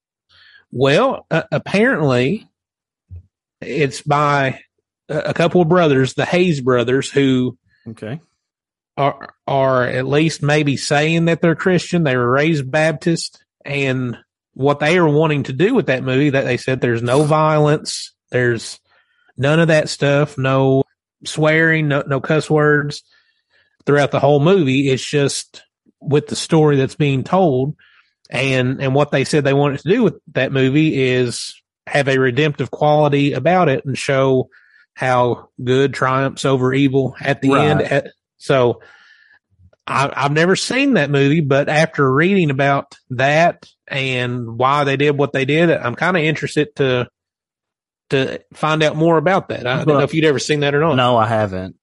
Well, 0.73 1.25
uh, 1.31 1.45
apparently, 1.53 2.47
it's 3.63 4.03
by 4.03 4.61
a 5.09 5.35
couple 5.35 5.61
of 5.61 5.69
brothers, 5.69 6.15
the 6.15 6.25
Hayes 6.25 6.61
brothers, 6.61 7.11
who 7.11 7.57
Okay. 7.89 8.21
are 8.97 9.35
are 9.47 9.85
at 9.85 10.07
least 10.07 10.43
maybe 10.43 10.77
saying 10.77 11.27
that 11.27 11.41
they're 11.41 11.55
Christian. 11.55 12.03
They 12.05 12.17
were 12.17 12.31
raised 12.31 12.71
Baptist, 12.71 13.43
and 13.65 14.17
what 14.55 14.81
they 14.81 14.99
are 14.99 15.09
wanting 15.09 15.45
to 15.45 15.53
do 15.53 15.75
with 15.75 15.87
that 15.87 16.03
movie, 16.03 16.31
that 16.31 16.45
they 16.45 16.57
said 16.57 16.81
there's 16.81 17.03
no 17.03 17.25
violence, 17.25 18.15
there's 18.31 18.81
none 19.37 19.61
of 19.61 19.69
that 19.69 19.89
stuff, 19.89 20.39
no 20.39 20.83
swearing, 21.25 21.89
no 21.89 22.03
no 22.07 22.21
cuss 22.21 22.49
words 22.51 23.03
throughout 23.85 24.11
the 24.11 24.21
whole 24.21 24.41
movie. 24.41 24.89
It's 24.89 25.05
just 25.09 25.63
with 26.01 26.27
the 26.29 26.37
story 26.37 26.77
that's 26.77 26.95
being 26.97 27.23
told, 27.23 27.77
and 28.31 28.81
and 28.83 28.95
what 28.95 29.11
they 29.11 29.25
said 29.25 29.45
they 29.45 29.53
wanted 29.53 29.81
to 29.81 29.89
do 29.89 30.03
with 30.03 30.15
that 30.33 30.53
movie 30.53 31.03
is 31.13 31.55
have 31.87 32.09
a 32.09 32.19
redemptive 32.19 32.71
quality 32.71 33.33
about 33.35 33.69
it 33.69 33.85
and 33.85 33.97
show 33.97 34.49
how 34.97 35.51
good 35.63 35.93
triumphs 35.93 36.47
over 36.47 36.73
evil 36.73 37.15
at 37.21 37.43
the 37.43 37.51
Right. 37.51 37.67
end. 37.69 37.83
At, 37.83 38.07
so 38.39 38.81
I, 39.87 40.11
I've 40.17 40.33
never 40.33 40.57
seen 40.57 40.95
that 40.95 41.11
movie, 41.11 41.41
but 41.41 41.69
after 41.69 42.11
reading 42.11 42.49
about 42.51 42.97
that 43.11 43.67
and 43.87 44.59
why 44.59 44.85
they 44.85 44.97
did 44.97 45.19
what 45.19 45.33
they 45.35 45.45
did, 45.45 45.71
I'm 45.71 45.95
kind 45.95 46.17
of 46.17 46.23
interested 46.23 46.75
to 46.77 47.09
to 48.11 48.41
find 48.55 48.83
out 48.83 48.97
more 48.97 49.19
about 49.19 49.49
that. 49.51 49.67
I 49.67 49.77
don't 49.85 49.89
know 49.99 50.01
if 50.01 50.15
you'd 50.15 50.25
ever 50.25 50.39
seen 50.39 50.61
that 50.61 50.75
or 50.75 50.81
not. 50.81 50.95
No, 50.95 51.17
I 51.17 51.27
haven't. 51.27 51.77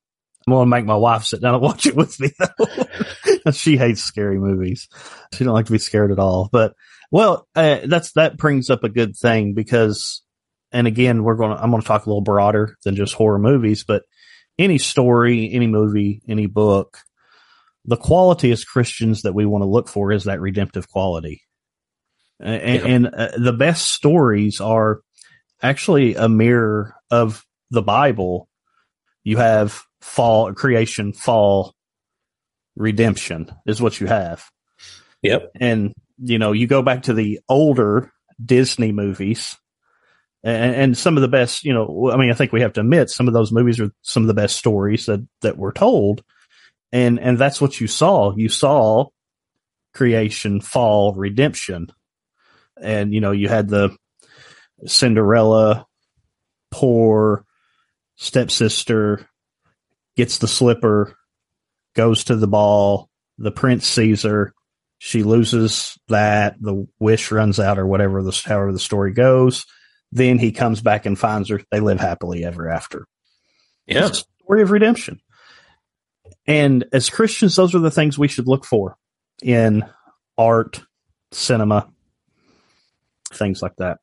I'm 0.48 0.54
going 0.54 0.66
to 0.66 0.70
make 0.70 0.86
my 0.86 0.96
wife 0.96 1.26
sit 1.26 1.42
down 1.42 1.54
and 1.54 1.62
watch 1.64 1.86
it 1.86 1.96
with 1.96 2.20
me 2.20 2.32
though. 2.40 3.52
she 3.52 3.78
hates 3.78 4.02
scary 4.02 4.40
movies. 4.40 4.88
She 5.34 5.44
don't 5.44 5.54
like 5.54 5.68
to 5.68 5.72
be 5.72 5.78
scared 5.78 6.12
at 6.12 6.20
all. 6.20 6.50
But 6.52 6.74
well, 7.12 7.48
uh, 7.56 7.80
that's 7.86 8.14
that 8.14 8.38
brings 8.38 8.70
up 8.72 8.84
a 8.84 8.90
good 8.90 9.16
thing 9.16 9.54
because, 9.54 10.24
and 10.74 10.88
again, 10.88 11.24
we're 11.24 11.36
going 11.36 11.56
to 11.56 11.64
I'm 11.64 11.70
going 11.70 11.82
to 11.82 11.88
talk 11.88 12.06
a 12.06 12.10
little 12.10 12.22
broader 12.22 12.76
than 12.84 12.96
just 12.96 13.14
horror 13.14 13.40
movies, 13.40 13.84
but 13.84 14.04
any 14.60 14.78
story, 14.78 15.52
any 15.54 15.68
movie, 15.68 16.22
any 16.28 16.48
book, 16.48 16.98
the 17.86 17.98
quality 17.98 18.52
as 18.52 18.66
Christians 18.66 19.22
that 19.22 19.34
we 19.34 19.46
want 19.46 19.62
to 19.62 19.70
look 19.70 19.88
for 19.88 20.12
is 20.12 20.26
that 20.26 20.42
redemptive 20.42 20.90
quality. 20.90 21.42
And, 22.40 22.62
Yeah. 22.62 22.88
and 22.88 23.08
uh, 23.08 23.30
the 23.38 23.54
best 23.54 23.92
stories 23.92 24.60
are 24.60 25.02
actually 25.62 26.16
a 26.16 26.28
mirror 26.28 26.96
of 27.10 27.46
the 27.72 27.82
Bible. 27.82 28.50
You 29.24 29.38
have 29.38 29.82
fall, 30.02 30.54
creation, 30.54 31.14
fall, 31.14 31.74
redemption 32.76 33.52
is 33.66 33.82
what 33.82 34.00
you 34.02 34.08
have. 34.08 34.44
Yep. 35.22 35.52
And, 35.60 35.94
you 36.18 36.38
know, 36.38 36.52
you 36.52 36.68
go 36.68 36.82
back 36.82 37.04
to 37.04 37.14
the 37.14 37.40
older 37.48 38.12
Disney 38.44 38.92
movies 38.92 39.58
and, 40.44 40.76
and 40.76 40.98
some 40.98 41.18
of 41.18 41.22
the 41.22 41.28
best, 41.28 41.64
you 41.64 41.74
know, 41.74 42.12
I 42.12 42.18
mean, 42.18 42.32
I 42.32 42.34
think 42.34 42.52
we 42.52 42.62
have 42.62 42.74
to 42.74 42.82
admit 42.82 43.10
some 43.10 43.28
of 43.28 43.34
those 43.34 43.52
movies 43.52 43.80
are 43.80 43.92
some 44.02 44.24
of 44.24 44.28
the 44.28 44.34
best 44.34 44.58
stories 44.58 45.06
that, 45.06 45.26
that 45.42 45.58
were 45.58 45.72
told. 45.72 46.24
And, 46.92 47.20
and 47.20 47.38
that's 47.38 47.62
what 47.62 47.80
you 47.80 47.88
saw. 47.88 48.36
You 48.36 48.50
saw 48.50 49.08
creation, 49.94 50.60
fall, 50.60 51.14
redemption. 51.14 51.88
and 52.82 53.14
you 53.14 53.22
know 53.22 53.32
you 53.32 53.48
had 53.48 53.70
the 53.70 53.96
Cinderella, 54.86 55.86
poor 56.72 57.46
stepsister 58.16 59.28
gets 60.16 60.38
the 60.38 60.48
slipper, 60.48 61.16
goes 61.96 62.26
to 62.26 62.36
the 62.36 62.48
ball. 62.48 63.10
The 63.38 63.52
prince 63.52 63.88
sees 63.88 64.24
her. 64.24 64.54
She 65.00 65.24
loses 65.24 65.98
that. 66.08 66.56
The 66.60 66.88
wish 67.00 67.32
runs 67.32 67.60
out, 67.60 67.80
or 67.80 67.88
whatever 67.88 68.22
the 68.22 68.42
however 68.46 68.72
the 68.72 68.80
story 68.80 69.14
goes. 69.14 69.66
Then 70.14 70.38
he 70.38 70.52
comes 70.52 70.80
back 70.80 71.08
and 71.08 71.18
finds 71.18 71.50
her. 71.50 71.62
They 71.72 71.80
live 71.80 72.00
happily 72.00 72.46
ever 72.46 72.70
after. 72.70 73.08
Yeah. 73.88 74.12
Story 74.12 74.62
of 74.62 74.70
redemption. 74.70 75.20
And 76.46 76.86
as 76.94 77.10
Christians, 77.10 77.56
those 77.56 77.74
are 77.74 77.80
the 77.80 77.90
things 77.90 78.16
we 78.16 78.28
should 78.28 78.48
look 78.48 78.64
for 78.64 78.96
in 79.42 79.84
art, 80.38 80.84
cinema, 81.32 81.90
things 83.32 83.64
like 83.64 83.76
that. 83.78 83.98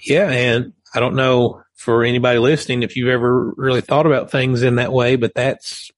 Yeah. 0.00 0.28
And 0.28 0.72
I 0.92 0.98
don't 0.98 1.14
know 1.14 1.62
for 1.76 2.02
anybody 2.02 2.40
listening 2.40 2.82
if 2.82 2.96
you've 2.96 3.08
ever 3.08 3.52
really 3.56 3.82
thought 3.82 4.06
about 4.06 4.32
things 4.32 4.64
in 4.64 4.76
that 4.76 4.92
way, 4.92 5.14
but 5.14 5.34
that's, 5.36 5.92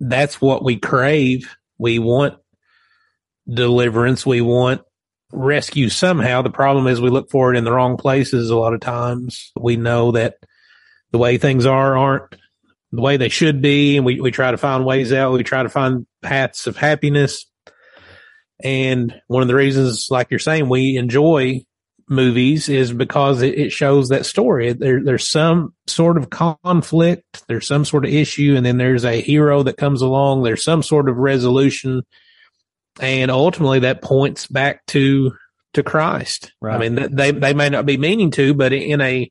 that's 0.00 0.38
what 0.38 0.62
we 0.62 0.76
crave. 0.76 1.56
We 1.78 1.98
want 1.98 2.36
deliverance. 3.48 4.26
We 4.26 4.42
want 4.42 4.82
rescue 5.32 5.88
somehow. 5.88 6.42
The 6.42 6.50
problem 6.50 6.86
is 6.86 7.00
we 7.00 7.10
look 7.10 7.30
for 7.30 7.52
it 7.52 7.58
in 7.58 7.64
the 7.64 7.72
wrong 7.72 7.96
places 7.96 8.50
a 8.50 8.56
lot 8.56 8.74
of 8.74 8.80
times. 8.80 9.52
We 9.58 9.76
know 9.76 10.12
that 10.12 10.34
the 11.12 11.18
way 11.18 11.38
things 11.38 11.66
are 11.66 11.96
aren't 11.96 12.34
the 12.92 13.02
way 13.02 13.16
they 13.16 13.28
should 13.28 13.62
be. 13.62 13.96
And 13.96 14.06
we, 14.06 14.20
we 14.20 14.30
try 14.30 14.50
to 14.50 14.58
find 14.58 14.84
ways 14.84 15.12
out. 15.12 15.32
We 15.32 15.42
try 15.42 15.62
to 15.62 15.68
find 15.68 16.06
paths 16.22 16.66
of 16.66 16.76
happiness. 16.76 17.46
And 18.62 19.14
one 19.28 19.42
of 19.42 19.48
the 19.48 19.54
reasons, 19.54 20.08
like 20.10 20.30
you're 20.30 20.38
saying, 20.38 20.68
we 20.68 20.96
enjoy 20.96 21.64
movies 22.08 22.68
is 22.68 22.92
because 22.92 23.40
it, 23.40 23.56
it 23.56 23.72
shows 23.72 24.08
that 24.08 24.26
story. 24.26 24.72
There, 24.72 25.02
there's 25.02 25.28
some 25.28 25.74
sort 25.86 26.18
of 26.18 26.28
conflict. 26.28 27.44
There's 27.46 27.66
some 27.66 27.84
sort 27.84 28.04
of 28.04 28.12
issue. 28.12 28.54
And 28.56 28.66
then 28.66 28.76
there's 28.76 29.04
a 29.04 29.20
hero 29.20 29.62
that 29.62 29.76
comes 29.76 30.02
along. 30.02 30.42
There's 30.42 30.64
some 30.64 30.82
sort 30.82 31.08
of 31.08 31.16
resolution. 31.16 32.02
And 33.00 33.30
ultimately 33.30 33.80
that 33.80 34.02
points 34.02 34.46
back 34.46 34.84
to, 34.86 35.32
to 35.74 35.82
Christ. 35.82 36.52
Right. 36.60 36.74
I 36.74 36.78
mean, 36.78 37.14
they, 37.14 37.30
they 37.30 37.54
may 37.54 37.68
not 37.68 37.86
be 37.86 37.96
meaning 37.96 38.30
to, 38.32 38.54
but 38.54 38.72
in 38.72 39.00
a, 39.00 39.30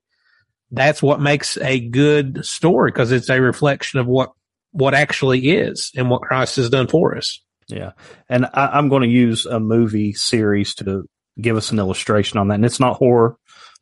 that's 0.71 1.01
what 1.01 1.19
makes 1.19 1.57
a 1.57 1.79
good 1.79 2.45
story 2.45 2.91
because 2.91 3.11
it's 3.11 3.29
a 3.29 3.41
reflection 3.41 3.99
of 3.99 4.07
what 4.07 4.31
what 4.71 4.93
actually 4.93 5.49
is 5.49 5.91
and 5.95 6.09
what 6.09 6.21
Christ 6.21 6.57
has 6.57 6.69
done 6.69 6.87
for 6.87 7.17
us. 7.17 7.41
Yeah. 7.67 7.91
And 8.27 8.45
I, 8.53 8.77
am 8.77 8.89
going 8.89 9.03
to 9.03 9.09
use 9.09 9.45
a 9.45 9.59
movie 9.59 10.13
series 10.13 10.75
to 10.75 11.07
give 11.39 11.57
us 11.57 11.71
an 11.71 11.79
illustration 11.79 12.39
on 12.39 12.49
that. 12.49 12.55
And 12.55 12.65
it's 12.65 12.79
not 12.79 12.97
horror, 12.97 13.37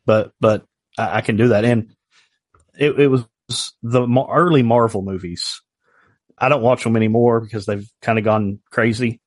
but, 0.05 0.31
but 0.39 0.65
I, 0.97 1.17
I 1.17 1.21
can 1.21 1.37
do 1.37 1.49
that. 1.49 1.65
And 1.65 1.93
it, 2.77 2.99
it 2.99 3.07
was 3.07 3.25
the 3.81 4.07
early 4.29 4.63
Marvel 4.63 5.01
movies. 5.01 5.61
I 6.37 6.49
don't 6.49 6.61
watch 6.61 6.83
them 6.83 6.95
anymore 6.95 7.41
because 7.41 7.65
they've 7.65 7.87
kind 8.01 8.19
of 8.19 8.25
gone 8.25 8.59
crazy. 8.69 9.21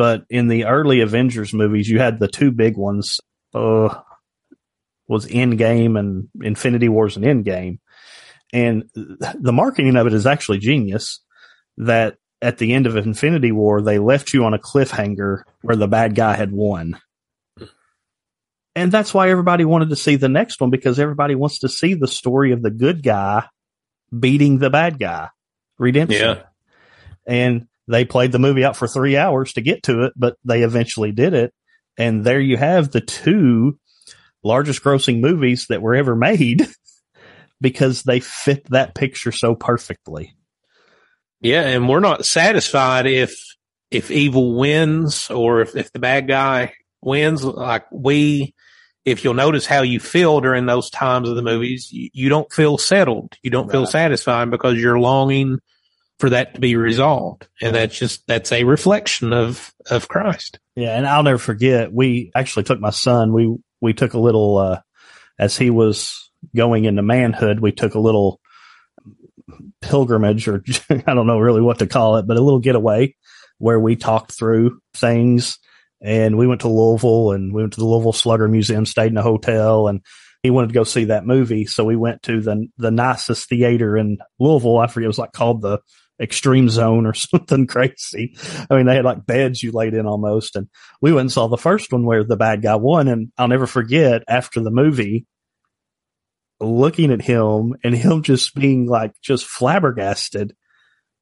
But 0.00 0.24
in 0.30 0.48
the 0.48 0.64
early 0.64 1.02
Avengers 1.02 1.52
movies, 1.52 1.86
you 1.86 1.98
had 1.98 2.18
the 2.18 2.26
two 2.26 2.52
big 2.52 2.78
ones. 2.78 3.20
Uh, 3.52 4.00
was 5.06 5.26
Endgame 5.26 5.98
and 5.98 6.28
Infinity 6.40 6.88
Wars 6.88 7.18
and 7.18 7.26
Endgame. 7.26 7.80
And 8.50 8.84
the 8.94 9.52
marketing 9.52 9.96
of 9.96 10.06
it 10.06 10.14
is 10.14 10.26
actually 10.26 10.56
genius 10.56 11.20
that 11.76 12.16
at 12.40 12.56
the 12.56 12.72
end 12.72 12.86
of 12.86 12.96
Infinity 12.96 13.52
War, 13.52 13.82
they 13.82 13.98
left 13.98 14.32
you 14.32 14.46
on 14.46 14.54
a 14.54 14.58
cliffhanger 14.58 15.42
where 15.60 15.76
the 15.76 15.86
bad 15.86 16.14
guy 16.14 16.34
had 16.34 16.50
won. 16.50 16.98
And 18.74 18.90
that's 18.90 19.12
why 19.12 19.28
everybody 19.28 19.66
wanted 19.66 19.90
to 19.90 19.96
see 19.96 20.16
the 20.16 20.30
next 20.30 20.62
one 20.62 20.70
because 20.70 20.98
everybody 20.98 21.34
wants 21.34 21.58
to 21.58 21.68
see 21.68 21.92
the 21.92 22.08
story 22.08 22.52
of 22.52 22.62
the 22.62 22.70
good 22.70 23.02
guy 23.02 23.46
beating 24.18 24.60
the 24.60 24.70
bad 24.70 24.98
guy. 24.98 25.28
Redemption. 25.78 26.38
Yeah. 26.38 26.42
And 27.26 27.66
they 27.90 28.04
played 28.04 28.32
the 28.32 28.38
movie 28.38 28.64
out 28.64 28.76
for 28.76 28.86
three 28.86 29.16
hours 29.16 29.54
to 29.54 29.60
get 29.60 29.82
to 29.84 30.04
it, 30.04 30.12
but 30.16 30.36
they 30.44 30.62
eventually 30.62 31.10
did 31.12 31.34
it. 31.34 31.52
And 31.98 32.24
there 32.24 32.40
you 32.40 32.56
have 32.56 32.90
the 32.90 33.00
two 33.00 33.78
largest 34.44 34.82
grossing 34.82 35.20
movies 35.20 35.66
that 35.68 35.82
were 35.82 35.94
ever 35.94 36.14
made 36.14 36.68
because 37.60 38.04
they 38.04 38.20
fit 38.20 38.64
that 38.70 38.94
picture 38.94 39.32
so 39.32 39.54
perfectly. 39.54 40.36
Yeah, 41.40 41.62
and 41.62 41.88
we're 41.88 42.00
not 42.00 42.24
satisfied 42.24 43.06
if 43.06 43.34
if 43.90 44.10
evil 44.10 44.56
wins 44.56 45.30
or 45.30 45.62
if, 45.62 45.74
if 45.74 45.92
the 45.92 45.98
bad 45.98 46.28
guy 46.28 46.74
wins. 47.02 47.42
Like 47.42 47.86
we, 47.90 48.54
if 49.04 49.24
you'll 49.24 49.34
notice 49.34 49.66
how 49.66 49.82
you 49.82 49.98
feel 49.98 50.40
during 50.40 50.66
those 50.66 50.90
times 50.90 51.28
of 51.28 51.34
the 51.34 51.42
movies, 51.42 51.90
you, 51.90 52.10
you 52.12 52.28
don't 52.28 52.52
feel 52.52 52.78
settled. 52.78 53.34
You 53.42 53.50
don't 53.50 53.66
right. 53.66 53.72
feel 53.72 53.86
satisfied 53.86 54.50
because 54.50 54.78
you're 54.78 55.00
longing 55.00 55.58
for 56.20 56.30
that 56.30 56.54
to 56.54 56.60
be 56.60 56.76
resolved. 56.76 57.48
And 57.62 57.74
that's 57.74 57.98
just, 57.98 58.26
that's 58.26 58.52
a 58.52 58.64
reflection 58.64 59.32
of, 59.32 59.72
of 59.90 60.06
Christ. 60.06 60.58
Yeah. 60.76 60.96
And 60.96 61.06
I'll 61.06 61.22
never 61.22 61.38
forget, 61.38 61.92
we 61.92 62.30
actually 62.34 62.64
took 62.64 62.78
my 62.78 62.90
son, 62.90 63.32
we, 63.32 63.56
we 63.80 63.94
took 63.94 64.12
a 64.12 64.20
little, 64.20 64.58
uh, 64.58 64.80
as 65.38 65.56
he 65.56 65.70
was 65.70 66.30
going 66.54 66.84
into 66.84 67.02
manhood, 67.02 67.60
we 67.60 67.72
took 67.72 67.94
a 67.94 68.00
little 68.00 68.40
pilgrimage 69.80 70.46
or 70.46 70.62
I 70.90 71.14
don't 71.14 71.26
know 71.26 71.38
really 71.38 71.62
what 71.62 71.78
to 71.78 71.86
call 71.86 72.18
it, 72.18 72.26
but 72.26 72.36
a 72.36 72.42
little 72.42 72.60
getaway 72.60 73.16
where 73.58 73.80
we 73.80 73.96
talked 73.96 74.32
through 74.32 74.78
things 74.94 75.58
and 76.02 76.36
we 76.36 76.46
went 76.46 76.62
to 76.62 76.68
Louisville 76.68 77.32
and 77.32 77.52
we 77.52 77.62
went 77.62 77.74
to 77.74 77.80
the 77.80 77.86
Louisville 77.86 78.12
Slugger 78.12 78.48
Museum, 78.48 78.84
stayed 78.84 79.10
in 79.10 79.16
a 79.16 79.22
hotel 79.22 79.88
and 79.88 80.02
he 80.42 80.50
wanted 80.50 80.68
to 80.68 80.74
go 80.74 80.84
see 80.84 81.04
that 81.04 81.26
movie. 81.26 81.66
So 81.66 81.84
we 81.84 81.96
went 81.96 82.22
to 82.24 82.40
the, 82.40 82.68
the 82.78 82.90
nicest 82.90 83.48
theater 83.48 83.96
in 83.96 84.18
Louisville. 84.38 84.78
I 84.78 84.86
forget 84.86 85.04
it 85.04 85.08
was 85.08 85.18
like 85.18 85.32
called 85.32 85.60
the 85.60 85.80
extreme 86.20 86.68
zone 86.68 87.06
or 87.06 87.14
something 87.14 87.66
crazy. 87.66 88.36
I 88.70 88.76
mean, 88.76 88.86
they 88.86 88.96
had 88.96 89.04
like 89.04 89.26
beds 89.26 89.62
you 89.62 89.72
laid 89.72 89.94
in 89.94 90.06
almost. 90.06 90.56
And 90.56 90.68
we 91.00 91.12
went 91.12 91.22
and 91.22 91.32
saw 91.32 91.48
the 91.48 91.56
first 91.56 91.92
one 91.92 92.04
where 92.04 92.24
the 92.24 92.36
bad 92.36 92.62
guy 92.62 92.76
won. 92.76 93.08
And 93.08 93.32
I'll 93.38 93.48
never 93.48 93.66
forget 93.66 94.22
after 94.28 94.60
the 94.60 94.70
movie, 94.70 95.26
looking 96.60 97.10
at 97.10 97.22
him 97.22 97.74
and 97.82 97.94
him 97.94 98.22
just 98.22 98.54
being 98.54 98.86
like 98.86 99.12
just 99.22 99.46
flabbergasted 99.46 100.54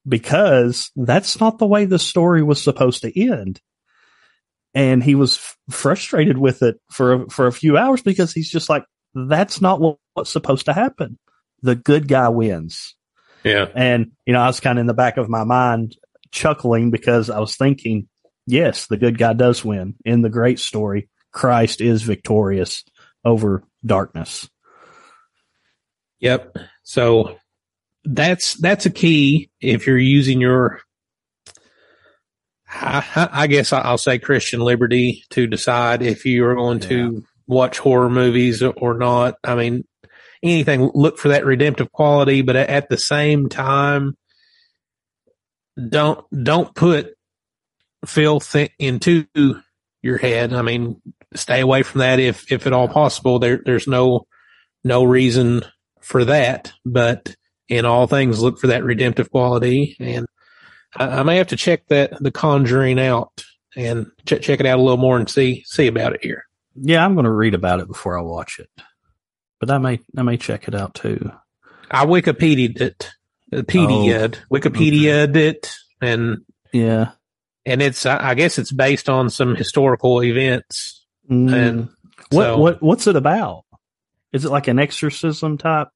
because 0.07 0.91
that's 0.97 1.39
not 1.39 1.59
the 1.59 1.67
way 1.67 1.85
the 1.85 1.99
story 1.99 2.43
was 2.43 2.63
supposed 2.63 3.03
to 3.03 3.31
end. 3.31 3.61
And 4.75 5.03
he 5.03 5.15
was 5.15 5.37
f- 5.37 5.57
frustrated 5.71 6.39
with 6.39 6.63
it 6.63 6.77
for, 6.91 7.29
for 7.29 7.47
a 7.47 7.53
few 7.53 7.77
hours 7.77 8.03
because 8.03 8.33
he's 8.33 8.51
just 8.51 8.69
like, 8.69 8.85
that's 9.15 9.61
not 9.61 9.81
what, 9.81 9.97
what's 10.15 10.31
supposed 10.31 10.67
to 10.67 10.73
happen. 10.73 11.19
The 11.63 11.75
good 11.75 12.07
guy 12.07 12.29
wins 12.29 12.95
yeah. 13.45 13.67
And, 13.75 14.13
you 14.27 14.33
know, 14.33 14.41
I 14.41 14.47
was 14.47 14.61
kind 14.61 14.79
of 14.79 14.83
in 14.83 14.87
the 14.87 14.95
back 14.95 15.17
of 15.17 15.29
my 15.29 15.45
mind 15.45 15.97
chuckling 16.31 16.91
because 16.91 17.31
I 17.31 17.39
was 17.39 17.57
thinking, 17.57 18.09
yes, 18.47 18.87
the 18.87 18.97
good 18.97 19.19
guy 19.19 19.33
does 19.33 19.65
win. 19.65 19.95
In 20.05 20.23
the 20.23 20.31
great 20.31 20.59
story, 20.59 21.09
Christ 21.33 21.81
is 21.81 22.03
victorious 22.03 22.85
over 23.25 23.63
darkness. 23.85 24.49
Yep. 26.21 26.57
So 26.83 27.37
that's 28.05 28.55
that's 28.55 28.87
a 28.87 28.91
key 28.91 29.51
if 29.61 29.87
you're 29.87 29.99
using 29.99 30.41
your 30.41 30.81
I, 32.71 33.29
I 33.33 33.47
guess 33.47 33.73
I'll 33.73 33.99
say 33.99 34.19
Christian 34.19 34.61
liberty 34.61 35.25
to 35.31 35.47
decide 35.47 36.03
if 36.03 36.27
you 36.27 36.45
are 36.45 36.55
going 36.55 36.81
yeah. 36.83 36.89
to 36.89 37.25
watch 37.47 37.79
horror 37.79 38.11
movies 38.11 38.63
or 38.63 38.99
not. 38.99 39.37
I 39.43 39.55
mean, 39.55 39.85
anything, 40.43 40.91
look 40.95 41.19
for 41.19 41.29
that 41.29 41.45
redemptive 41.45 41.91
quality, 41.93 42.43
but 42.43 42.57
at 42.57 42.89
the 42.89 42.99
same 42.99 43.49
time, 43.49 44.17
don't, 45.89 46.25
don't 46.45 46.75
put 46.75 47.15
filth 48.07 48.57
into 48.79 49.27
your 50.03 50.19
head. 50.19 50.53
I 50.53 50.63
mean, 50.63 51.01
stay 51.35 51.61
away 51.61 51.83
from 51.83 52.01
that 52.01 52.21
if, 52.21 52.51
if 52.51 52.67
at 52.67 52.73
all 52.73 52.89
possible. 52.89 53.39
There, 53.39 53.61
there's 53.65 53.87
no, 53.87 54.27
no 54.85 55.05
reason 55.05 55.63
for 56.01 56.25
that, 56.25 56.73
but 56.85 57.35
in 57.69 57.85
all 57.85 58.07
things, 58.07 58.41
look 58.41 58.59
for 58.59 58.69
that 58.69 58.85
redemptive 58.85 59.31
quality. 59.31 59.97
And 60.01 60.27
I, 60.97 61.21
I 61.21 61.23
may 61.23 61.37
have 61.37 61.49
to 61.49 61.57
check 61.57 61.87
that, 61.89 62.13
the 62.23 62.31
conjuring 62.31 62.99
out 62.99 63.45
and 63.77 64.07
ch- 64.27 64.41
check 64.41 64.61
it 64.61 64.67
out 64.67 64.79
a 64.79 64.83
little 64.83 64.97
more 64.97 65.19
and 65.19 65.29
see, 65.29 65.63
see 65.67 65.87
about 65.87 66.15
it 66.15 66.21
here. 66.23 66.45
Yeah, 66.75 67.05
I'm 67.05 67.15
going 67.15 67.25
to 67.25 67.31
read 67.31 67.55
about 67.55 67.81
it 67.81 67.89
before 67.89 68.19
I 68.19 68.23
watch 68.23 68.59
it 68.59 68.71
but 69.61 69.71
I 69.71 69.79
may 69.79 70.01
I 70.17 70.23
may 70.23 70.37
check 70.37 70.69
it 70.69 70.75
out 70.75 70.95
too. 70.95 71.31
I 71.91 72.05
Wikipedia'd 72.05 72.81
it, 72.81 73.11
Wikipedia, 73.53 74.35
oh, 74.37 74.55
Wikipedia'd 74.55 75.31
okay. 75.31 75.49
it, 75.49 75.75
and 76.01 76.39
yeah, 76.73 77.13
and 77.65 77.83
it's 77.83 78.07
I 78.07 78.35
guess 78.35 78.59
it's 78.59 78.73
based 78.73 79.09
on 79.09 79.31
some 79.31 79.57
historical 79.57 80.23
events. 80.23 81.05
Mm. 81.31 81.53
And 81.53 81.89
what 82.31 82.45
so, 82.45 82.59
what 82.59 82.83
what's 82.83 83.07
it 83.07 83.17
about? 83.17 83.65
Is 84.33 84.45
it 84.45 84.51
like 84.51 84.69
an 84.69 84.79
exorcism 84.79 85.59
type? 85.59 85.89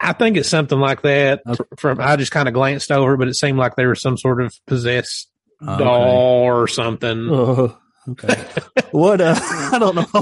I 0.00 0.12
think 0.12 0.36
it's 0.36 0.48
something 0.48 0.78
like 0.78 1.02
that. 1.02 1.42
Okay. 1.46 1.64
From 1.76 2.00
I 2.00 2.16
just 2.16 2.32
kind 2.32 2.48
of 2.48 2.54
glanced 2.54 2.90
over, 2.90 3.16
but 3.16 3.28
it 3.28 3.34
seemed 3.34 3.58
like 3.58 3.76
there 3.76 3.88
was 3.88 4.00
some 4.00 4.16
sort 4.16 4.40
of 4.40 4.54
possessed 4.66 5.28
okay. 5.62 5.84
doll 5.84 6.44
or 6.44 6.68
something. 6.68 7.28
Oh, 7.30 7.76
Okay. 8.08 8.44
what? 8.90 9.20
Uh, 9.20 9.34
I 9.72 9.78
don't 9.78 9.94
know 9.94 10.02
if 10.02 10.14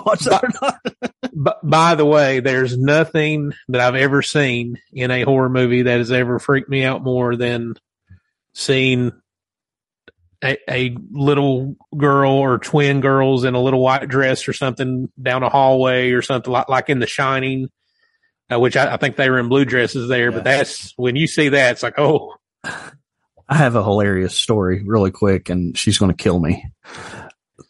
I 1.36 1.50
watched 1.50 1.62
that 1.62 1.62
or 1.62 1.62
not. 1.62 1.62
But 1.62 1.70
by 1.70 1.94
the 1.94 2.06
way, 2.06 2.40
there's 2.40 2.76
nothing 2.78 3.52
that 3.68 3.80
I've 3.80 3.94
ever 3.94 4.22
seen 4.22 4.80
in 4.92 5.10
a 5.10 5.22
horror 5.22 5.48
movie 5.48 5.82
that 5.82 5.98
has 5.98 6.12
ever 6.12 6.38
freaked 6.38 6.68
me 6.68 6.84
out 6.84 7.02
more 7.02 7.36
than 7.36 7.74
seeing 8.54 9.12
a, 10.42 10.56
a 10.70 10.96
little 11.10 11.76
girl 11.96 12.32
or 12.32 12.58
twin 12.58 13.00
girls 13.00 13.44
in 13.44 13.54
a 13.54 13.62
little 13.62 13.82
white 13.82 14.08
dress 14.08 14.48
or 14.48 14.52
something 14.52 15.10
down 15.20 15.42
a 15.42 15.48
hallway 15.48 16.10
or 16.10 16.22
something 16.22 16.52
like, 16.52 16.68
like 16.68 16.88
in 16.88 17.00
The 17.00 17.06
Shining, 17.06 17.68
uh, 18.52 18.58
which 18.58 18.76
I, 18.76 18.94
I 18.94 18.96
think 18.96 19.16
they 19.16 19.30
were 19.30 19.38
in 19.38 19.48
blue 19.48 19.64
dresses 19.64 20.08
there. 20.08 20.32
But 20.32 20.44
that's 20.44 20.92
when 20.96 21.16
you 21.16 21.26
see 21.26 21.50
that, 21.50 21.72
it's 21.72 21.82
like, 21.82 21.98
oh, 21.98 22.34
I 22.64 23.54
have 23.56 23.76
a 23.76 23.84
hilarious 23.84 24.36
story 24.36 24.82
really 24.84 25.10
quick 25.12 25.50
and 25.50 25.76
she's 25.78 25.98
going 25.98 26.10
to 26.10 26.22
kill 26.22 26.38
me. 26.38 26.64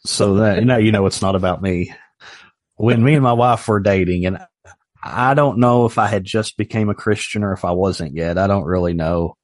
So 0.05 0.35
that, 0.35 0.63
now 0.63 0.77
you 0.77 0.91
know, 0.91 1.05
it's 1.05 1.21
not 1.21 1.35
about 1.35 1.61
me. 1.61 1.93
When 2.77 3.03
me 3.03 3.13
and 3.15 3.23
my 3.23 3.33
wife 3.33 3.67
were 3.67 3.79
dating 3.79 4.25
and 4.25 4.39
I 5.03 5.33
don't 5.33 5.59
know 5.59 5.85
if 5.85 5.97
I 5.97 6.07
had 6.07 6.23
just 6.23 6.57
became 6.57 6.89
a 6.89 6.95
Christian 6.95 7.43
or 7.43 7.53
if 7.53 7.65
I 7.65 7.71
wasn't 7.71 8.15
yet. 8.15 8.37
I 8.37 8.47
don't 8.47 8.65
really 8.65 8.93
know, 8.93 9.35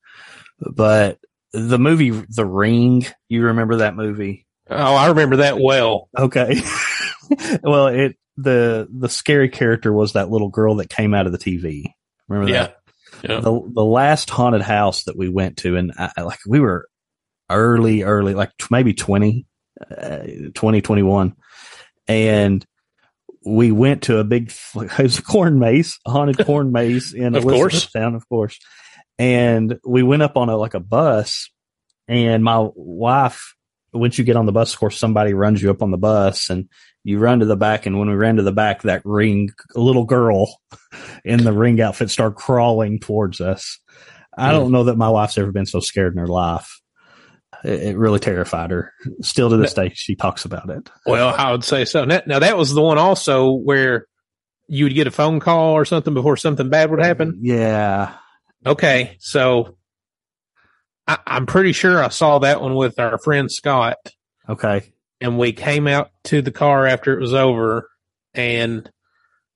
but 0.59 1.19
the 1.51 1.77
movie, 1.79 2.09
The 2.09 2.45
Ring, 2.45 3.05
you 3.29 3.43
remember 3.45 3.77
that 3.77 3.95
movie? 3.95 4.45
oh, 4.69 4.95
I 4.95 5.07
remember 5.09 5.37
that 5.37 5.59
well. 5.59 6.09
Okay. 6.17 6.61
well, 7.63 7.87
it, 7.87 8.17
the, 8.37 8.87
the 8.91 9.09
scary 9.09 9.49
character 9.49 9.91
was 9.93 10.13
that 10.13 10.29
little 10.31 10.49
girl 10.49 10.75
that 10.77 10.89
came 10.89 11.13
out 11.13 11.25
of 11.27 11.31
the 11.31 11.37
TV. 11.37 11.85
Remember 12.27 12.51
Yeah. 12.51 12.63
that? 12.63 12.77
Yeah. 13.23 13.39
the 13.39 13.61
the 13.71 13.85
last 13.85 14.29
haunted 14.31 14.63
house 14.63 15.03
that 15.03 15.15
we 15.17 15.29
went 15.29 15.57
to, 15.57 15.77
and 15.77 15.93
I, 15.97 16.23
like 16.23 16.39
we 16.47 16.59
were 16.59 16.87
early, 17.49 18.01
early, 18.01 18.33
like 18.33 18.49
t- 18.57 18.65
maybe 18.71 18.93
20, 18.93 19.45
uh, 19.95 20.19
20, 20.53 20.81
21. 20.81 21.35
and 22.07 22.65
we 23.45 23.71
went 23.71 24.03
to 24.03 24.17
a 24.17 24.23
big, 24.23 24.51
it 24.75 24.99
was 24.99 25.19
a 25.19 25.23
corn 25.23 25.59
maze, 25.59 25.99
a 26.05 26.11
haunted 26.11 26.37
corn 26.45 26.71
maze 26.71 27.13
in 27.13 27.35
Of. 27.35 27.43
Elizabethtown, 27.43 28.15
of 28.15 28.27
course. 28.27 28.59
And 29.19 29.79
we 29.85 30.03
went 30.03 30.23
up 30.23 30.37
on 30.37 30.49
a 30.49 30.57
like 30.57 30.73
a 30.73 30.79
bus, 30.79 31.49
and 32.07 32.43
my 32.43 32.67
wife, 32.75 33.55
once 33.93 34.17
you 34.17 34.23
get 34.23 34.35
on 34.35 34.47
the 34.47 34.51
bus, 34.51 34.73
of 34.73 34.79
course, 34.79 34.97
somebody 34.97 35.33
runs 35.33 35.61
you 35.61 35.69
up 35.69 35.83
on 35.83 35.91
the 35.91 35.97
bus, 35.97 36.49
and 36.49 36.67
you 37.03 37.19
run 37.19 37.39
to 37.39 37.45
the 37.45 37.55
back. 37.55 37.85
And 37.85 37.99
when 37.99 38.09
we 38.09 38.15
ran 38.15 38.37
to 38.37 38.43
the 38.43 38.51
back, 38.51 38.81
that 38.83 39.05
ring, 39.05 39.49
little 39.75 40.05
girl 40.05 40.59
in 41.25 41.43
the 41.43 41.53
ring 41.53 41.79
outfit 41.79 42.09
started 42.09 42.35
crawling 42.35 42.99
towards 42.99 43.39
us. 43.39 43.79
I 44.35 44.47
hmm. 44.47 44.53
don't 44.53 44.71
know 44.71 44.85
that 44.85 44.97
my 44.97 45.09
wife's 45.09 45.37
ever 45.37 45.51
been 45.51 45.67
so 45.67 45.79
scared 45.79 46.13
in 46.13 46.19
her 46.19 46.27
life. 46.27 46.81
It, 47.63 47.81
it 47.83 47.97
really 47.97 48.19
terrified 48.19 48.71
her. 48.71 48.93
Still 49.21 49.49
to 49.49 49.57
this 49.57 49.73
day, 49.73 49.91
she 49.93 50.15
talks 50.15 50.45
about 50.45 50.69
it. 50.69 50.89
Well, 51.05 51.33
I 51.35 51.51
would 51.51 51.63
say 51.63 51.85
so. 51.85 52.05
Now, 52.05 52.21
now 52.25 52.39
that 52.39 52.57
was 52.57 52.73
the 52.73 52.81
one 52.81 52.97
also 52.97 53.51
where 53.51 54.07
you 54.67 54.85
would 54.85 54.93
get 54.95 55.07
a 55.07 55.11
phone 55.11 55.39
call 55.39 55.73
or 55.73 55.85
something 55.85 56.13
before 56.13 56.37
something 56.37 56.69
bad 56.69 56.89
would 56.91 57.03
happen. 57.03 57.39
Yeah. 57.41 58.13
Okay, 58.65 59.17
so 59.19 59.77
I, 61.07 61.17
I'm 61.27 61.45
pretty 61.45 61.73
sure 61.73 62.01
I 62.03 62.09
saw 62.09 62.39
that 62.39 62.61
one 62.61 62.75
with 62.75 62.97
our 62.99 63.17
friend 63.17 63.51
Scott, 63.51 63.97
Okay. 64.47 64.93
and 65.19 65.37
we 65.37 65.51
came 65.51 65.87
out 65.87 66.11
to 66.25 66.41
the 66.41 66.51
car 66.51 66.87
after 66.87 67.13
it 67.13 67.19
was 67.19 67.33
over, 67.33 67.89
and 68.33 68.89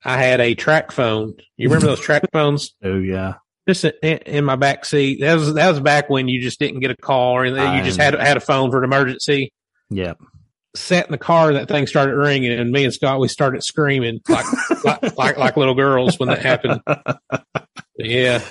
I 0.04 0.18
had 0.18 0.40
a 0.40 0.54
TracFone. 0.54 1.40
You 1.56 1.68
remember 1.68 1.86
those 1.86 2.00
TracFones? 2.00 2.70
Oh 2.84 2.98
yeah. 2.98 3.34
Just 3.68 3.84
in, 3.84 4.18
in 4.18 4.44
my 4.44 4.56
back 4.56 4.84
seat. 4.86 5.20
That 5.20 5.34
was 5.34 5.52
that 5.54 5.68
was 5.68 5.80
back 5.80 6.08
when 6.08 6.26
you 6.26 6.40
just 6.40 6.58
didn't 6.58 6.80
get 6.80 6.90
a 6.90 6.96
call 6.96 7.34
or 7.34 7.44
anything. 7.44 7.74
You 7.76 7.82
just 7.84 8.00
had 8.00 8.14
had 8.14 8.36
a 8.38 8.40
phone 8.40 8.70
for 8.70 8.78
an 8.78 8.84
emergency. 8.84 9.52
Yeah. 9.90 10.14
Sat 10.74 11.06
in 11.06 11.12
the 11.12 11.18
car, 11.18 11.52
that 11.54 11.68
thing 11.68 11.86
started 11.86 12.14
ringing, 12.14 12.52
and 12.52 12.70
me 12.70 12.84
and 12.84 12.94
Scott 12.94 13.20
we 13.20 13.28
started 13.28 13.62
screaming 13.64 14.20
like 14.28 14.44
like, 14.84 15.16
like 15.18 15.36
like 15.38 15.56
little 15.56 15.74
girls 15.74 16.18
when 16.18 16.28
that 16.30 16.40
happened. 16.42 16.80
Yeah. 17.98 18.42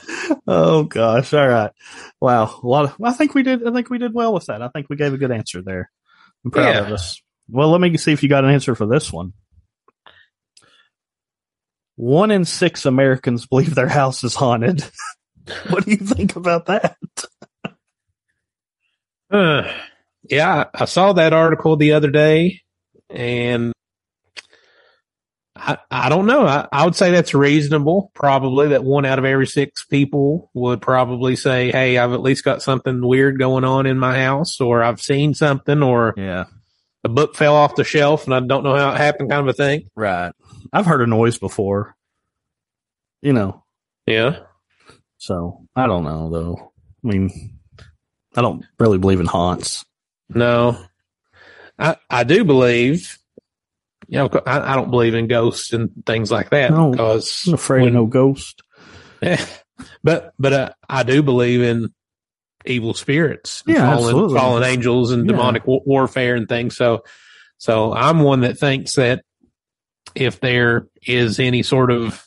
Oh 0.46 0.84
gosh. 0.84 1.34
All 1.34 1.48
right. 1.48 1.72
Wow. 2.22 2.60
A 2.62 2.68
lot 2.68 2.86
of, 2.86 2.96
I 3.04 3.14
think 3.14 3.34
we 3.34 3.44
did, 3.44 3.66
I 3.68 3.72
think 3.72 3.90
we 3.90 3.98
did 3.98 4.14
well 4.14 4.34
with 4.34 4.46
that. 4.48 4.62
I 4.62 4.68
think 4.70 4.88
we 4.90 4.98
gave 4.98 5.14
a 5.14 5.18
good 5.18 5.32
answer 5.32 5.62
there. 5.62 5.90
I'm 6.44 6.52
proud 6.52 6.76
Yeah. 6.76 6.80
of 6.82 6.92
us. 6.92 7.22
Well, 7.50 7.70
let 7.70 7.80
me 7.80 7.96
see 7.98 8.12
if 8.12 8.24
you 8.24 8.30
got 8.30 8.44
an 8.44 8.50
answer 8.52 8.76
for 8.76 8.86
this 8.86 9.12
one. 9.12 9.34
One 11.98 12.32
in 12.32 12.46
six 12.46 12.86
Americans 12.86 13.46
believe 13.48 13.76
their 13.76 13.88
house 13.90 14.24
is 14.24 14.36
haunted. 14.36 14.84
what 15.70 15.84
do 15.86 15.92
you 15.92 15.98
think 15.98 16.36
about 16.36 16.68
that? 16.68 16.96
Uh, 19.30 19.70
yeah, 20.30 20.66
I 20.74 20.84
I 20.84 20.86
saw 20.86 21.14
that 21.14 21.34
article 21.34 21.76
the 21.76 21.94
other 21.94 22.10
day, 22.10 22.62
and 23.10 23.74
I 25.56 25.78
I 25.92 26.10
don't 26.10 26.28
know. 26.28 26.46
I, 26.46 26.68
I 26.72 26.86
would 26.86 26.96
say 26.96 27.12
that's 27.12 27.34
reasonable. 27.34 28.12
Probably 28.14 28.70
that 28.70 28.84
one 28.84 29.06
out 29.06 29.20
of 29.20 29.26
every 29.26 29.48
six 29.48 29.84
people 29.86 30.50
would 30.54 30.82
probably 30.82 31.36
say, 31.36 31.72
"Hey, 31.72 31.98
I've 31.98 32.14
at 32.14 32.22
least 32.22 32.46
got 32.46 32.62
something 32.62 33.06
weird 33.06 33.38
going 33.40 33.64
on 33.66 33.86
in 33.86 33.98
my 33.98 34.18
house, 34.20 34.62
or 34.62 34.84
I've 34.84 35.02
seen 35.02 35.34
something, 35.34 35.82
or 35.84 36.14
Yeah. 36.16 36.46
a 37.04 37.10
book 37.10 37.36
fell 37.36 37.56
off 37.56 37.76
the 37.76 37.84
shelf 37.84 38.26
and 38.26 38.34
I 38.36 38.40
don't 38.40 38.64
know 38.64 38.76
how 38.78 38.92
it 38.94 38.98
happened," 38.98 39.30
kind 39.32 39.42
of 39.42 39.48
a 39.48 39.54
thing. 39.58 39.90
Right. 39.96 40.32
I've 40.74 40.86
heard 40.86 41.02
a 41.02 41.08
noise 41.08 41.38
before. 41.38 41.96
You 43.22 43.34
know, 43.34 43.64
Yeah, 44.06 44.40
so 45.18 45.66
I 45.76 45.88
don't 45.88 46.04
know 46.04 46.30
though. 46.30 46.72
I 47.04 47.08
mean, 47.08 47.60
I 48.36 48.42
don't 48.42 48.64
really 48.80 48.98
believe 49.00 49.20
in 49.20 49.26
haunts. 49.26 49.84
no, 50.30 50.78
I 51.80 51.98
I 52.10 52.24
do 52.24 52.44
believe. 52.44 53.18
You 54.10 54.20
know, 54.20 54.30
I, 54.46 54.72
I 54.72 54.76
don't 54.76 54.90
believe 54.92 55.16
in 55.16 55.28
ghosts 55.28 55.74
and 55.74 55.90
things 56.06 56.32
like 56.32 56.52
that 56.52 56.72
No. 56.72 56.92
because 56.92 57.44
I'm 57.48 57.56
afraid 57.56 57.82
when- 57.82 57.90
of 57.90 57.94
no 57.96 58.06
ghost. 58.06 58.62
Yeah. 59.22 59.44
But 60.04 60.34
but 60.40 60.54
uh, 60.54 60.70
I 60.90 61.04
do 61.04 61.22
believe 61.22 61.62
in 61.62 61.94
evil 62.66 62.96
spirits, 62.96 63.62
Yeah, 63.68 63.82
fallen, 63.82 63.94
absolutely. 64.06 64.40
fallen 64.40 64.64
angels, 64.64 65.12
and 65.12 65.26
Yeah. 65.26 65.34
demonic 65.36 65.68
wa- 65.68 65.82
warfare 65.86 66.36
and 66.36 66.48
things. 66.50 66.76
So 66.76 67.04
so 67.60 67.94
I'm 67.94 68.20
one 68.22 68.42
that 68.42 68.58
thinks 68.58 68.96
that 68.96 69.24
if 70.22 70.40
there 70.40 70.88
is 71.06 71.40
any 71.40 71.64
sort 71.64 71.92
of 71.92 72.26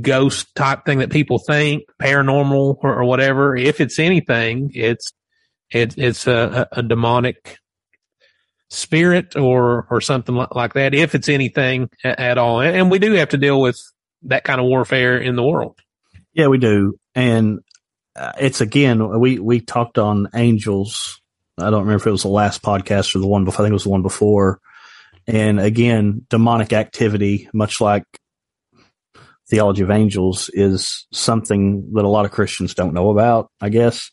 ghost 0.00 0.54
type 0.54 0.84
thing 0.84 0.98
that 0.98 1.10
people 1.10 1.38
think 1.38 1.84
paranormal 2.00 2.76
or, 2.82 3.00
or 3.00 3.04
whatever, 3.04 3.56
if 3.56 3.80
it's 3.80 3.98
anything, 3.98 4.70
it's 4.74 5.12
it, 5.70 5.96
it's 5.96 6.26
a, 6.26 6.68
a, 6.70 6.82
demonic 6.82 7.56
spirit 8.68 9.36
or 9.36 9.86
or 9.90 10.00
something 10.00 10.34
like 10.52 10.74
that. 10.74 10.94
If 10.94 11.14
it's 11.14 11.28
anything 11.28 11.88
at 12.04 12.38
all, 12.38 12.60
and, 12.60 12.76
and 12.76 12.90
we 12.90 12.98
do 12.98 13.12
have 13.14 13.30
to 13.30 13.38
deal 13.38 13.60
with 13.60 13.80
that 14.22 14.44
kind 14.44 14.60
of 14.60 14.66
warfare 14.66 15.18
in 15.18 15.34
the 15.36 15.42
world. 15.42 15.78
Yeah, 16.32 16.46
we 16.46 16.58
do. 16.58 16.98
And 17.14 17.60
uh, 18.16 18.32
it's 18.38 18.60
again, 18.60 19.20
we, 19.20 19.38
we 19.38 19.60
talked 19.60 19.98
on 19.98 20.28
angels. 20.34 21.20
I 21.58 21.70
don't 21.70 21.82
remember 21.82 22.02
if 22.02 22.06
it 22.06 22.12
was 22.12 22.22
the 22.22 22.28
last 22.28 22.62
podcast 22.62 23.14
or 23.14 23.18
the 23.18 23.26
one 23.26 23.44
before. 23.44 23.62
I 23.62 23.64
think 23.64 23.72
it 23.72 23.74
was 23.74 23.84
the 23.84 23.90
one 23.90 24.02
before. 24.02 24.60
And 25.26 25.60
again, 25.60 26.26
demonic 26.28 26.72
activity, 26.72 27.48
much 27.54 27.80
like 27.80 28.04
theology 29.48 29.82
of 29.82 29.90
angels 29.90 30.50
is 30.52 31.06
something 31.12 31.92
that 31.94 32.04
a 32.04 32.08
lot 32.08 32.24
of 32.24 32.30
Christians 32.30 32.74
don't 32.74 32.94
know 32.94 33.10
about, 33.10 33.50
I 33.60 33.68
guess. 33.68 34.10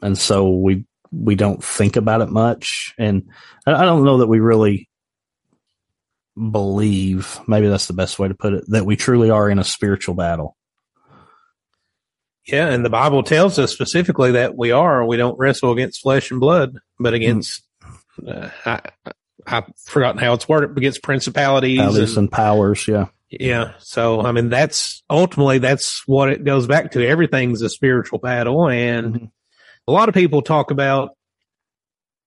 And 0.00 0.16
so 0.16 0.50
we, 0.50 0.84
we 1.12 1.34
don't 1.34 1.62
think 1.62 1.96
about 1.96 2.22
it 2.22 2.30
much. 2.30 2.94
And 2.98 3.30
I 3.66 3.84
don't 3.84 4.04
know 4.04 4.18
that 4.18 4.28
we 4.28 4.40
really 4.40 4.88
believe, 6.34 7.38
maybe 7.46 7.68
that's 7.68 7.86
the 7.86 7.92
best 7.92 8.18
way 8.18 8.28
to 8.28 8.34
put 8.34 8.54
it, 8.54 8.64
that 8.68 8.86
we 8.86 8.96
truly 8.96 9.30
are 9.30 9.50
in 9.50 9.58
a 9.58 9.64
spiritual 9.64 10.14
battle. 10.14 10.56
Yeah, 12.46 12.68
and 12.68 12.84
the 12.84 12.90
Bible 12.90 13.22
tells 13.22 13.58
us 13.58 13.72
specifically 13.72 14.32
that 14.32 14.56
we 14.56 14.72
are. 14.72 15.06
We 15.06 15.16
don't 15.16 15.38
wrestle 15.38 15.70
against 15.70 16.00
flesh 16.00 16.32
and 16.32 16.40
blood, 16.40 16.78
but 16.98 17.14
against 17.14 17.62
uh, 18.26 18.48
I, 18.66 18.80
I've 19.46 19.64
forgotten 19.86 20.18
how 20.20 20.34
it's 20.34 20.48
worded, 20.48 20.76
against 20.76 21.02
principalities. 21.02 21.80
And, 21.80 22.18
and 22.18 22.30
powers. 22.32 22.86
Yeah. 22.86 23.06
yeah, 23.30 23.72
so 23.78 24.20
I 24.22 24.32
mean 24.32 24.48
that's 24.50 25.02
ultimately 25.08 25.58
that's 25.58 26.02
what 26.06 26.30
it 26.30 26.44
goes 26.44 26.66
back 26.66 26.92
to. 26.92 27.06
Everything's 27.06 27.62
a 27.62 27.68
spiritual 27.70 28.18
battle, 28.18 28.68
and 28.68 29.14
Mhm. 29.14 29.30
a 29.88 29.92
lot 29.92 30.08
of 30.08 30.14
people 30.14 30.42
talk 30.42 30.70
about, 30.70 31.10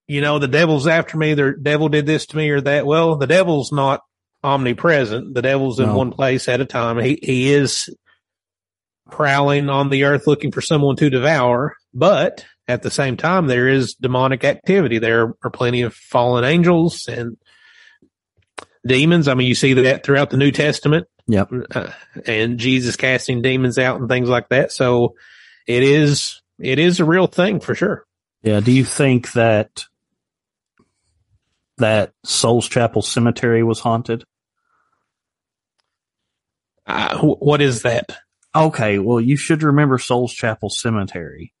you 0.08 0.20
know, 0.20 0.38
the 0.38 0.48
devil's 0.48 0.86
after 0.86 1.16
me. 1.16 1.34
The 1.34 1.54
devil 1.60 1.88
did 1.88 2.06
this 2.06 2.26
to 2.26 2.36
me 2.36 2.50
or 2.50 2.60
that. 2.60 2.86
Well, 2.86 3.16
the 3.16 3.26
devil's 3.26 3.72
not 3.72 4.00
omnipresent. 4.44 5.34
The 5.34 5.42
devil's 5.42 5.80
in 5.80 5.86
No. 5.86 5.96
one 5.96 6.10
place 6.12 6.48
at 6.48 6.60
a 6.60 6.64
time. 6.66 6.98
He 6.98 7.18
he 7.22 7.52
is 7.52 7.88
prowling 9.10 9.68
on 9.68 9.88
the 9.90 10.04
earth 10.04 10.26
looking 10.26 10.50
for 10.52 10.60
someone 10.60 10.96
to 10.96 11.10
devour, 11.10 11.76
but 11.94 12.44
at 12.68 12.82
the 12.82 12.90
same 12.90 13.16
time, 13.16 13.46
there 13.46 13.68
is 13.68 13.94
demonic 13.94 14.44
activity. 14.44 14.98
There 14.98 15.34
are 15.44 15.50
plenty 15.50 15.82
of 15.82 15.94
fallen 15.94 16.44
angels 16.44 17.06
and 17.08 17.36
demons. 18.86 19.28
I 19.28 19.34
mean, 19.34 19.46
you 19.46 19.54
see 19.54 19.74
that 19.74 20.04
throughout 20.04 20.30
the 20.30 20.36
New 20.36 20.50
Testament. 20.50 21.06
Yep. 21.28 21.50
Uh, 21.74 21.90
and 22.26 22.58
Jesus 22.58 22.96
casting 22.96 23.42
demons 23.42 23.78
out 23.78 24.00
and 24.00 24.08
things 24.08 24.28
like 24.28 24.48
that. 24.50 24.72
So 24.72 25.14
it 25.66 25.82
is, 25.82 26.40
it 26.58 26.78
is 26.78 27.00
a 27.00 27.04
real 27.04 27.26
thing 27.26 27.60
for 27.60 27.74
sure. 27.74 28.04
Yeah. 28.42 28.60
Do 28.60 28.72
you 28.72 28.84
think 28.84 29.32
that 29.32 29.84
that 31.78 32.12
Souls 32.24 32.68
Chapel 32.68 33.02
Cemetery 33.02 33.62
was 33.62 33.80
haunted? 33.80 34.24
Uh, 36.86 37.18
wh- 37.18 37.42
what 37.42 37.60
is 37.60 37.82
that? 37.82 38.16
Okay, 38.54 38.98
well, 38.98 39.20
you 39.20 39.36
should 39.36 39.62
remember 39.62 39.98
Souls 39.98 40.32
Chapel 40.32 40.70
Cemetery. 40.70 41.52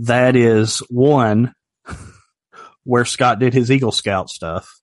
That 0.00 0.36
is 0.36 0.78
one 0.90 1.54
where 2.84 3.04
Scott 3.04 3.38
did 3.38 3.54
his 3.54 3.70
Eagle 3.70 3.92
Scout 3.92 4.28
stuff. 4.28 4.80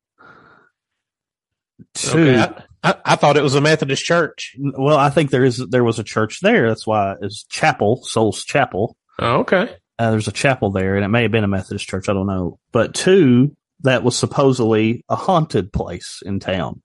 Two, 1.93 2.19
Okay, 2.19 2.37
I, 2.39 2.63
I, 2.83 2.95
I 3.05 3.15
thought 3.15 3.37
it 3.37 3.43
was 3.43 3.55
a 3.55 3.61
Methodist 3.61 4.03
church. 4.03 4.55
well, 4.57 4.97
I 4.97 5.09
think 5.09 5.29
there 5.29 5.43
is 5.43 5.57
there 5.57 5.83
was 5.83 5.99
a 5.99 6.03
church 6.03 6.39
there. 6.41 6.69
That's 6.69 6.87
why 6.87 7.15
it's 7.21 7.43
Chapel, 7.43 8.03
Souls 8.03 8.43
Chapel. 8.43 8.95
Oh, 9.19 9.39
okay. 9.39 9.75
Uh, 9.99 10.11
there's 10.11 10.27
a 10.27 10.31
chapel 10.31 10.71
there, 10.71 10.95
and 10.95 11.05
it 11.05 11.09
may 11.09 11.23
have 11.23 11.31
been 11.31 11.43
a 11.43 11.47
Methodist 11.47 11.87
church. 11.87 12.09
I 12.09 12.13
don't 12.13 12.25
know. 12.25 12.57
But 12.71 12.95
two, 12.95 13.55
that 13.81 14.03
was 14.03 14.15
supposedly 14.15 15.05
a 15.09 15.15
haunted 15.15 15.71
place 15.71 16.23
in 16.25 16.39
town. 16.39 16.81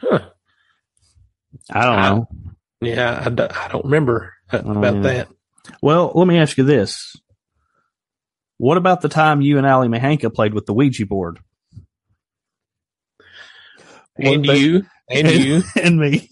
Huh. 0.00 0.28
I 1.70 1.84
don't 1.84 1.96
know. 2.02 2.28
Yeah, 2.80 3.22
I, 3.24 3.30
d- 3.30 3.42
I 3.42 3.68
don't 3.68 3.84
remember 3.84 4.34
uh, 4.52 4.58
about 4.58 4.96
yeah. 4.96 5.02
that. 5.02 5.28
Well, 5.80 6.12
let 6.14 6.26
me 6.26 6.36
ask 6.36 6.58
you 6.58 6.64
this. 6.64 7.16
What 8.64 8.78
about 8.78 9.02
the 9.02 9.10
time 9.10 9.42
you 9.42 9.58
and 9.58 9.66
Ali 9.66 9.88
Mahanka 9.88 10.32
played 10.32 10.54
with 10.54 10.64
the 10.64 10.72
Ouija 10.72 11.04
board? 11.04 11.38
And 14.16 14.46
Well, 14.46 14.56
they- 14.56 14.58
you, 14.58 14.86
and 15.10 15.30
you. 15.30 15.62
and 15.82 16.00
me. 16.00 16.30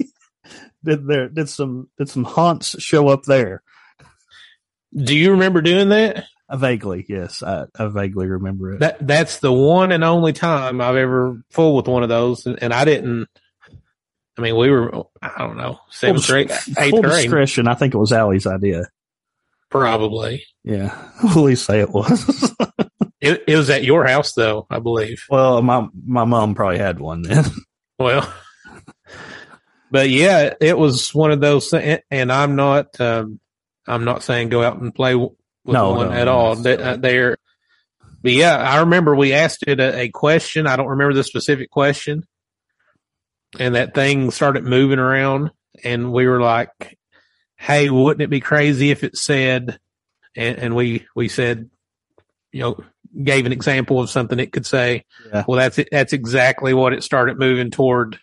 Did 0.82 1.06
there 1.06 1.28
did 1.28 1.50
some 1.50 1.90
did 1.98 2.08
some 2.08 2.24
haunts 2.24 2.80
show 2.82 3.08
up 3.08 3.24
there? 3.24 3.62
Do 4.96 5.14
you 5.14 5.32
remember 5.32 5.60
doing 5.60 5.90
that? 5.90 6.24
I 6.48 6.56
vaguely, 6.56 7.04
yes, 7.06 7.42
I, 7.42 7.66
I 7.78 7.88
vaguely 7.88 8.26
remember 8.28 8.72
it. 8.72 8.80
That 8.80 9.06
that's 9.06 9.40
the 9.40 9.52
one 9.52 9.92
and 9.92 10.02
only 10.02 10.32
time 10.32 10.80
I've 10.80 10.96
ever 10.96 11.38
fooled 11.50 11.76
with 11.76 11.86
one 11.92 12.02
of 12.02 12.08
those, 12.08 12.46
and, 12.46 12.62
and 12.62 12.72
I 12.72 12.86
didn't. 12.86 13.28
I 14.38 14.40
mean, 14.40 14.56
we 14.56 14.70
were 14.70 15.04
I 15.20 15.36
don't 15.36 15.58
know 15.58 15.80
seventh 15.90 16.24
Full 16.24 16.34
grade, 16.34 16.48
dis- 16.48 16.78
eighth 16.78 16.90
full 16.92 17.02
grade, 17.02 17.24
discretion. 17.24 17.68
I 17.68 17.74
think 17.74 17.92
it 17.92 17.98
was 17.98 18.10
Allie's 18.10 18.46
idea. 18.46 18.86
Probably. 19.72 20.44
Yeah, 20.62 20.96
please 21.32 21.62
say 21.62 21.80
it 21.80 21.90
was. 21.90 22.54
It, 23.24 23.44
it 23.46 23.56
was 23.56 23.70
at 23.70 23.84
your 23.84 24.04
house, 24.04 24.32
though, 24.32 24.66
I 24.68 24.80
believe. 24.80 25.22
well, 25.30 25.62
my 25.62 25.86
my 26.04 26.24
mom 26.24 26.56
probably 26.56 26.78
had 26.78 26.98
one 26.98 27.22
then. 27.22 27.44
Well, 27.98 28.28
but 29.92 30.10
yeah, 30.10 30.54
it 30.60 30.76
was 30.76 31.14
one 31.14 31.30
of 31.30 31.40
those, 31.40 31.72
and 31.72 32.32
I'm 32.32 32.56
not, 32.56 33.00
um, 33.00 33.38
I'm 33.86 34.04
not 34.04 34.24
saying 34.24 34.48
go 34.48 34.64
out 34.64 34.80
and 34.80 34.92
play 34.92 35.14
with 35.14 35.30
No, 35.64 35.92
one 35.92 36.08
no, 36.08 36.12
at 36.12 36.24
no. 36.24 36.32
all. 36.36 36.56
They, 36.56 36.76
uh, 36.76 36.96
they're, 36.96 37.36
but 38.22 38.32
yeah, 38.32 38.56
I 38.56 38.80
remember 38.80 39.14
we 39.14 39.34
asked 39.34 39.62
it 39.68 39.78
a, 39.78 40.00
a 40.00 40.08
question. 40.08 40.66
I 40.66 40.74
don't 40.74 40.88
remember 40.88 41.14
the 41.14 41.22
specific 41.22 41.70
question, 41.70 42.24
and 43.60 43.76
that 43.76 43.94
thing 43.94 44.32
started 44.32 44.64
moving 44.64 44.98
around, 44.98 45.52
and 45.84 46.12
we 46.12 46.26
were 46.26 46.40
like, 46.40 46.98
"Hey, 47.62 47.90
wouldn't 47.90 48.22
it 48.22 48.30
be 48.30 48.40
crazy 48.40 48.90
if 48.90 49.04
it 49.04 49.16
said?" 49.16 49.78
And, 50.34 50.58
and 50.58 50.74
we 50.74 51.06
we 51.14 51.28
said, 51.28 51.70
you 52.52 52.60
know, 52.60 52.84
gave 53.22 53.46
an 53.46 53.52
example 53.52 54.00
of 54.00 54.10
something 54.10 54.38
it 54.38 54.52
could 54.52 54.66
say. 54.66 55.04
Yeah. 55.32 55.44
Well, 55.46 55.58
that's 55.58 55.78
it. 55.78 55.88
That's 55.92 56.12
exactly 56.12 56.74
what 56.74 56.92
it 56.92 57.02
started 57.02 57.38
moving 57.38 57.70
toward 57.70 58.18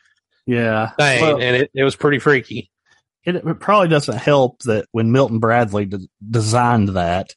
yeah, 0.49 0.89
thing, 0.91 1.21
Well, 1.21 1.39
and 1.39 1.55
it, 1.55 1.71
it 1.75 1.83
was 1.83 1.95
pretty 1.95 2.17
freaky. 2.17 2.71
it, 3.23 3.35
it 3.35 3.59
probably 3.59 3.87
doesn't 3.87 4.17
help 4.17 4.63
that 4.63 4.87
when 4.91 5.11
Milton 5.11 5.37
Bradley 5.37 5.85
de- 5.85 6.09
designed 6.27 6.89
that, 6.89 7.35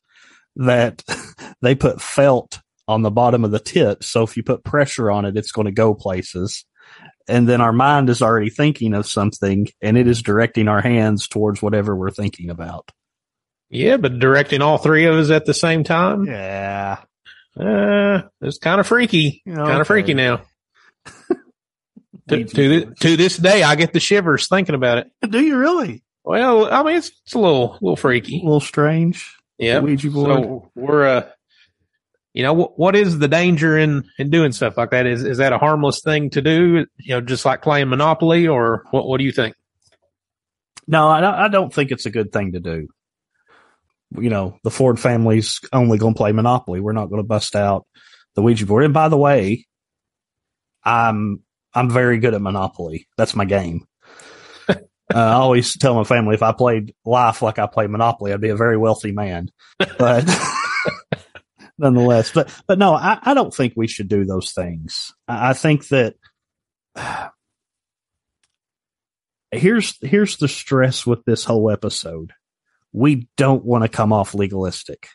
that 0.56 1.04
they 1.60 1.74
put 1.74 2.00
felt 2.00 2.60
on 2.88 3.02
the 3.02 3.10
bottom 3.10 3.44
of 3.44 3.50
the 3.50 3.58
tip. 3.58 4.02
So 4.02 4.22
if 4.22 4.36
you 4.36 4.42
put 4.42 4.64
pressure 4.64 5.10
on 5.10 5.26
it, 5.26 5.36
it's 5.36 5.52
going 5.52 5.66
to 5.66 5.72
go 5.72 5.92
places. 5.92 6.64
And 7.28 7.48
then 7.48 7.60
our 7.60 7.72
mind 7.72 8.10
is 8.10 8.22
already 8.22 8.50
thinking 8.50 8.94
of 8.94 9.06
something 9.06 9.68
and 9.80 9.96
it 9.96 10.06
is 10.06 10.22
directing 10.22 10.68
our 10.68 10.80
hands 10.80 11.28
towards 11.28 11.62
whatever 11.62 11.94
we're 11.96 12.10
thinking 12.10 12.50
about. 12.50 12.90
Yeah, 13.70 13.96
but 13.96 14.18
directing 14.18 14.60
all 14.60 14.78
three 14.78 15.06
of 15.06 15.14
us 15.14 15.30
at 15.30 15.46
the 15.46 15.54
same 15.54 15.82
time, 15.84 16.24
Yeah. 16.26 16.98
uh, 17.58 18.22
it's 18.40 18.58
kind 18.58 18.80
of 18.80 18.86
freaky. 18.86 19.42
Kind 19.46 19.80
of 19.80 19.86
freaky 19.86 20.14
now. 20.14 20.42
to, 22.28 22.44
to, 22.44 22.94
to 23.00 23.16
this 23.16 23.36
day, 23.36 23.62
I 23.62 23.74
get 23.76 23.92
the 23.92 24.00
shivers 24.00 24.48
thinking 24.48 24.74
about 24.74 24.98
it. 24.98 25.10
Do 25.30 25.40
you 25.40 25.56
really? 25.56 26.02
Well, 26.24 26.72
I 26.72 26.82
mean, 26.82 26.96
it's, 26.96 27.10
it's 27.24 27.34
a 27.34 27.38
little, 27.38 27.78
little 27.80 27.96
freaky, 27.96 28.40
A 28.40 28.44
little 28.44 28.60
strange. 28.60 29.34
Yeah. 29.58 29.80
Ouija 29.80 30.10
board. 30.10 30.42
So 30.44 30.70
we're, 30.74 31.06
uh, 31.06 31.28
you 32.34 32.42
know, 32.42 32.52
what, 32.54 32.78
what 32.78 32.96
is 32.96 33.18
the 33.18 33.28
danger 33.28 33.76
in, 33.76 34.04
in 34.18 34.30
doing 34.30 34.52
stuff 34.52 34.76
like 34.76 34.90
that? 34.90 35.06
Is, 35.06 35.22
is 35.22 35.38
that 35.38 35.52
a 35.52 35.58
harmless 35.58 36.00
thing 36.00 36.30
to 36.30 36.40
do? 36.40 36.86
You 36.98 37.14
know, 37.14 37.20
just 37.20 37.44
like 37.44 37.62
playing 37.62 37.90
Monopoly 37.90 38.48
or 38.48 38.84
what, 38.90 39.06
what 39.06 39.18
do 39.18 39.24
you 39.24 39.32
think? 39.32 39.54
No, 40.86 41.08
I 41.08 41.20
don't, 41.20 41.34
I 41.34 41.48
don't 41.48 41.72
think 41.72 41.90
it's 41.90 42.06
a 42.06 42.10
good 42.10 42.32
thing 42.32 42.52
to 42.52 42.60
do. 42.60 42.88
You 44.18 44.30
know, 44.30 44.58
the 44.64 44.70
Ford 44.70 44.98
family's 44.98 45.60
only 45.72 45.98
going 45.98 46.14
to 46.14 46.18
play 46.18 46.32
Monopoly. 46.32 46.80
We're 46.80 46.92
not 46.92 47.06
going 47.06 47.22
to 47.22 47.26
bust 47.26 47.54
out 47.54 47.86
the 48.34 48.42
Ouija 48.42 48.66
board. 48.66 48.84
And 48.84 48.94
by 48.94 49.08
the 49.08 49.16
way, 49.16 49.66
I'm 50.84 51.42
I'm 51.74 51.90
very 51.90 52.18
good 52.18 52.34
at 52.34 52.42
Monopoly. 52.42 53.08
That's 53.16 53.34
my 53.34 53.44
game. 53.44 53.86
uh, 54.68 54.74
I 55.14 55.32
always 55.32 55.76
tell 55.78 55.94
my 55.94 56.04
family 56.04 56.34
if 56.34 56.42
I 56.42 56.52
played 56.52 56.94
life 57.04 57.40
like 57.40 57.58
I 57.58 57.66
play 57.66 57.86
Monopoly, 57.86 58.32
I'd 58.32 58.40
be 58.40 58.50
a 58.50 58.56
very 58.56 58.76
wealthy 58.76 59.12
man. 59.12 59.48
But 59.78 60.28
nonetheless, 61.82 62.32
but 62.32 62.50
but 62.66 62.78
no, 62.78 62.94
I, 62.94 63.18
I 63.22 63.34
don't 63.34 63.54
think 63.54 63.74
we 63.76 63.88
should 63.88 64.08
do 64.08 64.24
those 64.24 64.52
things. 64.52 65.12
I, 65.28 65.50
I 65.50 65.52
think 65.52 65.88
that 65.88 66.14
here's 69.50 69.96
here's 70.00 70.38
the 70.38 70.48
stress 70.48 71.06
with 71.06 71.24
this 71.24 71.44
whole 71.44 71.70
episode. 71.70 72.32
We 72.92 73.28
don't 73.36 73.64
want 73.64 73.84
to 73.84 73.88
come 73.88 74.12
off 74.12 74.34
legalistic. 74.34 75.08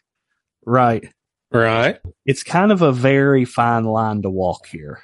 Right. 0.65 1.11
Right. 1.51 1.99
It's 2.25 2.43
kind 2.43 2.71
of 2.71 2.81
a 2.81 2.91
very 2.91 3.45
fine 3.45 3.85
line 3.85 4.23
to 4.23 4.29
walk 4.29 4.67
here. 4.67 5.01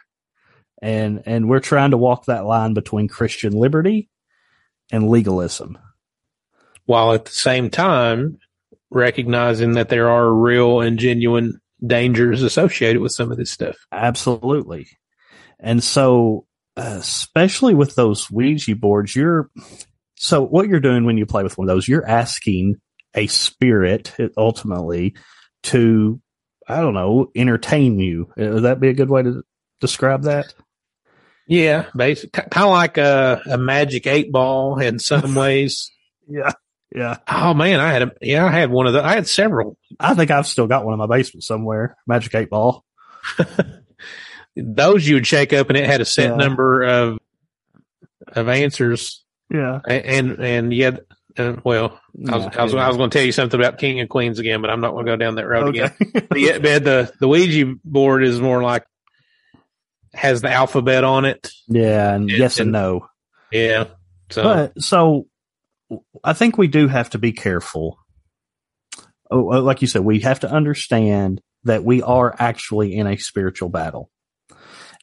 And 0.81 1.23
and 1.25 1.49
we're 1.49 1.61
trying 1.61 1.91
to 1.91 1.97
walk 1.97 2.25
that 2.25 2.45
line 2.45 2.73
between 2.73 3.07
Christian 3.07 3.53
liberty 3.53 4.09
and 4.91 5.09
legalism. 5.09 5.77
while 6.85 7.13
at 7.13 7.25
the 7.25 7.31
same 7.31 7.69
time 7.69 8.39
recognizing 8.93 9.73
that 9.73 9.89
there 9.89 10.09
are 10.09 10.31
real 10.31 10.81
and 10.81 10.97
genuine 10.97 11.59
dangers 11.85 12.43
associated 12.43 13.01
with 13.01 13.11
some 13.11 13.31
of 13.31 13.37
this 13.37 13.51
stuff. 13.51 13.75
Absolutely. 13.91 14.87
And 15.59 15.83
so, 15.83 16.45
uh, 16.77 16.97
especially 16.99 17.73
with 17.73 17.95
those 17.95 18.29
Ouija 18.31 18.75
boards, 18.75 19.15
you're, 19.15 19.49
so 20.15 20.43
what 20.43 20.67
you're 20.67 20.79
doing 20.79 21.05
when 21.05 21.17
you 21.17 21.25
play 21.25 21.43
with 21.43 21.57
one 21.57 21.69
of 21.69 21.75
those, 21.75 21.87
you're 21.87 22.07
asking 22.07 22.75
a 23.15 23.27
spirit 23.27 24.15
ultimately 24.37 25.15
to, 25.63 26.19
I 26.67 26.77
don't 26.77 26.93
know, 26.93 27.31
entertain 27.35 27.99
you. 27.99 28.31
Uh, 28.39 28.49
Would 28.53 28.63
that 28.63 28.79
be 28.79 28.89
a 28.89 28.93
good 28.93 29.09
way 29.09 29.23
to 29.23 29.43
describe 29.79 30.23
that? 30.23 30.53
Yeah, 31.47 31.87
basically, 31.95 32.41
kind 32.49 32.65
of 32.65 32.71
like 32.71 32.97
a, 32.97 33.41
a 33.51 33.57
magic 33.57 34.07
eight 34.07 34.31
ball 34.31 34.79
in 34.79 34.99
some 34.99 35.35
ways. 35.35 35.91
Yeah. 36.27 36.53
Yeah. 36.95 37.17
Oh 37.27 37.53
man, 37.53 37.79
I 37.79 37.91
had 37.91 38.01
a, 38.03 38.11
yeah, 38.21 38.45
I 38.45 38.51
had 38.51 38.69
one 38.69 38.85
of 38.87 38.93
the, 38.93 39.03
I 39.03 39.13
had 39.15 39.27
several. 39.27 39.77
I 39.99 40.13
think 40.13 40.29
I've 40.31 40.45
still 40.47 40.67
got 40.67 40.85
one 40.85 40.93
in 40.93 40.99
my 40.99 41.07
basement 41.07 41.43
somewhere. 41.43 41.97
Magic 42.05 42.35
eight 42.35 42.49
ball. 42.49 42.85
Those 44.55 45.07
you 45.07 45.15
would 45.15 45.25
shake 45.27 45.51
up 45.53 45.69
and 45.69 45.77
it 45.77 45.85
had 45.85 46.01
a 46.01 46.05
set 46.05 46.29
Yeah. 46.29 46.35
number 46.35 46.83
of, 46.83 47.17
of 48.27 48.47
answers. 48.47 49.23
Yeah. 49.49 49.79
And, 49.87 50.39
and 50.39 50.71
yet, 50.73 50.99
uh, 51.37 51.55
well, 51.63 51.99
I 52.29 52.37
was, 52.37 52.45
I 52.55 52.63
was, 52.63 52.75
I 52.75 52.87
was 52.87 52.97
going 52.97 53.09
to 53.09 53.17
tell 53.17 53.25
you 53.25 53.31
something 53.31 53.59
about 53.59 53.79
King 53.79 53.99
and 53.99 54.07
Queens 54.09 54.37
again, 54.37 54.61
but 54.61 54.69
I'm 54.69 54.81
not 54.81 54.91
going 54.91 55.07
to 55.07 55.11
go 55.11 55.15
down 55.15 55.35
that 55.35 55.47
road 55.47 55.69
again. 55.69 55.93
okay. 56.15 56.27
Yeah, 56.35 56.59
but 56.59 56.83
the 56.83 57.11
the 57.19 57.27
Ouija 57.27 57.73
board 57.83 58.23
is 58.23 58.39
more 58.39 58.61
like 58.61 58.85
has 60.13 60.41
the 60.41 60.51
alphabet 60.51 61.03
on 61.03 61.25
it. 61.25 61.49
yeah. 61.67 62.13
And 62.13 62.29
And- 62.29 62.39
yes 62.39 62.59
and 62.59 62.67
and- 62.67 62.71
no. 62.73 63.07
Yeah. 63.51 63.85
So 64.29 64.43
But 64.43 64.81
so 64.81 65.25
I 66.23 66.33
think 66.33 66.57
we 66.57 66.67
do 66.67 66.87
have 66.87 67.09
to 67.11 67.17
be 67.17 67.31
careful. 67.31 67.97
Oh, 69.29 69.51
uh, 69.51 69.61
like 69.61 69.81
you 69.81 69.87
said, 69.87 70.03
we 70.03 70.19
have 70.21 70.41
to 70.41 70.49
understand 70.49 71.41
that 71.63 71.83
we 71.83 72.01
are 72.01 72.35
actually 72.37 72.95
in 72.95 73.07
a 73.07 73.17
spiritual 73.17 73.69
battle. 73.69 74.09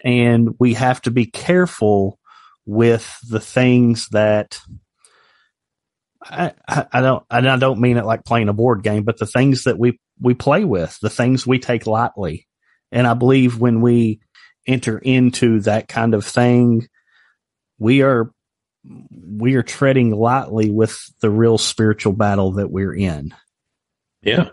And 0.05 0.51
we 0.59 0.75
have 0.75 1.03
to 1.03 1.11
be 1.11 1.27
careful 1.27 2.19
with 2.67 3.19
the 3.29 3.41
things 3.41 4.09
that 4.09 4.59
I, 6.23 6.53
I, 6.69 7.01
don't, 7.01 7.25
and 7.31 7.49
I 7.49 7.57
don't 7.57 7.81
mean 7.81 7.97
it 7.97 8.05
like 8.05 8.25
playing 8.25 8.49
a 8.49 8.55
board 8.55 8.83
game, 8.83 9.05
but 9.05 9.19
the 9.19 9.27
things 9.27 9.65
that 9.65 9.79
we, 9.79 9.99
we 10.21 10.35
play 10.35 10.65
with, 10.65 10.99
the 11.01 11.11
things 11.11 11.47
we 11.47 11.59
take 11.59 11.87
lightly. 11.87 12.47
And 12.93 13.07
I 13.07 13.15
believe 13.15 13.59
when 13.59 13.81
we 13.81 14.21
enter 14.67 14.99
into 14.99 15.61
that 15.61 15.89
kind 15.89 16.15
of 16.15 16.25
thing, 16.25 16.87
we 17.79 18.03
are 18.03 18.31
we 18.85 19.55
are 19.55 19.63
treading 19.63 20.11
lightly 20.11 20.71
with 20.71 20.99
the 21.21 21.31
real 21.31 21.59
spiritual 21.59 22.13
battle 22.13 22.53
that 22.53 22.71
we're 22.71 22.95
in. 22.95 23.35
yeah. 24.23 24.51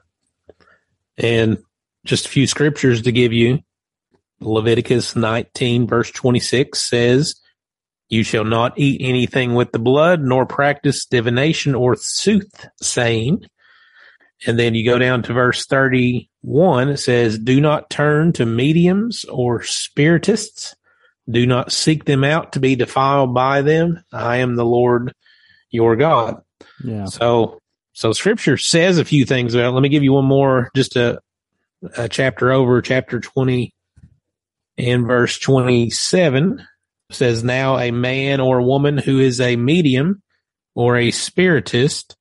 And 1.18 1.58
just 2.06 2.28
a 2.28 2.30
few 2.30 2.48
scriptures 2.48 3.02
to 3.04 3.12
give 3.12 3.34
you. 3.34 3.60
Leviticus 4.40 5.16
19 5.16 5.88
verse 5.88 6.12
26 6.12 6.80
says, 6.80 7.42
you 8.10 8.24
shall 8.24 8.46
not 8.46 8.78
eat 8.80 9.02
anything 9.04 9.54
with 9.54 9.72
the 9.72 9.80
blood, 9.80 10.22
nor 10.22 10.46
practice 10.46 11.06
divination 11.06 11.76
or 11.76 11.96
soothsaying. 11.96 13.46
And 14.46 14.58
then 14.58 14.76
you 14.76 14.86
go 14.86 14.98
down 14.98 15.24
to 15.24 15.34
verse 15.34 15.66
31. 15.66 16.90
It 16.90 16.98
says, 16.98 17.38
do 17.38 17.60
not 17.60 17.90
turn 17.90 18.32
to 18.34 18.46
mediums 18.46 19.26
or 19.26 19.62
spiritists. 19.64 20.76
Do 21.30 21.46
not 21.46 21.72
seek 21.72 22.06
them 22.06 22.24
out 22.24 22.54
to 22.54 22.60
be 22.60 22.76
defiled 22.76 23.34
by 23.34 23.62
them. 23.62 24.04
I 24.12 24.38
am 24.38 24.56
the 24.56 24.66
Lord 24.66 25.14
your 25.70 25.96
God. 25.96 26.42
Yeah. 26.84 27.06
So, 27.06 27.60
so 27.94 28.14
scripture 28.14 28.58
says 28.58 28.98
a 28.98 29.06
few 29.06 29.26
things 29.26 29.54
about, 29.54 29.70
it. 29.70 29.72
let 29.72 29.82
me 29.82 29.90
give 29.90 30.04
you 30.04 30.14
one 30.14 30.26
more, 30.26 30.70
just 30.76 30.96
a, 30.96 31.20
a 31.98 32.08
chapter 32.08 32.52
over, 32.52 32.82
chapter 32.82 33.20
20 33.20 33.74
and 34.78 35.08
verse 35.08 35.38
27 35.40 36.66
says 37.10 37.44
now 37.44 37.78
a 37.78 37.92
man 37.92 38.40
or 38.40 38.62
woman 38.62 38.98
who 38.98 39.20
is 39.20 39.40
a 39.40 39.56
medium 39.56 40.22
or 40.76 40.98
a 40.98 41.12
spiritist 41.12 42.16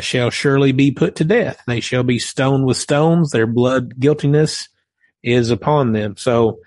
shall 0.00 0.30
surely 0.30 0.72
be 0.72 0.90
put 0.90 1.16
to 1.16 1.24
death. 1.24 1.62
They 1.66 1.80
shall 1.80 2.02
be 2.02 2.18
stoned 2.18 2.66
with 2.66 2.76
stones. 2.76 3.30
Their 3.30 3.46
blood 3.46 3.98
guiltiness 4.00 4.68
is 5.22 5.50
upon 5.50 5.92
them. 5.92 6.16
So, 6.16 6.58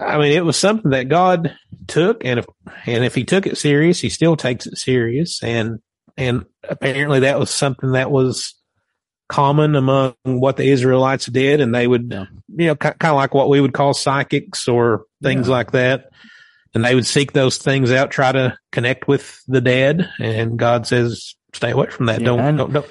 I 0.00 0.18
mean, 0.18 0.32
it 0.32 0.44
was 0.44 0.56
something 0.56 0.90
that 0.92 1.08
God 1.08 1.54
took, 1.86 2.24
and 2.24 2.38
if 2.38 2.46
and 2.86 3.04
if 3.04 3.14
He 3.14 3.24
took 3.24 3.46
it 3.46 3.58
serious, 3.58 4.00
He 4.00 4.08
still 4.08 4.36
takes 4.36 4.66
it 4.66 4.78
serious, 4.78 5.42
and 5.42 5.80
and 6.16 6.44
apparently 6.68 7.20
that 7.20 7.38
was 7.38 7.50
something 7.50 7.92
that 7.92 8.10
was 8.10 8.54
common 9.28 9.74
among 9.76 10.14
what 10.24 10.56
the 10.56 10.68
Israelites 10.68 11.26
did, 11.26 11.60
and 11.60 11.74
they 11.74 11.86
would, 11.86 12.08
Yeah. 12.10 12.24
you 12.48 12.66
know, 12.66 12.74
kind 12.76 12.94
of 13.02 13.16
like 13.16 13.32
what 13.34 13.48
we 13.48 13.60
would 13.60 13.72
call 13.72 13.94
psychics 13.94 14.68
or 14.68 15.04
things 15.22 15.48
Yeah. 15.48 15.54
like 15.54 15.70
that. 15.72 16.10
And 16.74 16.84
they 16.84 16.94
would 16.94 17.06
seek 17.06 17.32
those 17.32 17.58
things 17.58 17.90
out, 17.92 18.10
try 18.10 18.32
to 18.32 18.56
connect 18.72 19.06
with 19.08 19.40
the 19.46 19.60
dead, 19.60 20.08
and 20.18 20.58
God 20.58 20.86
says, 20.86 21.34
"Stay 21.54 21.70
away 21.70 21.88
from 21.90 22.06
that. 22.06 22.20
Yeah, 22.20 22.26
don't, 22.26 22.40
and- 22.40 22.58
don't, 22.58 22.72
don't." 22.72 22.86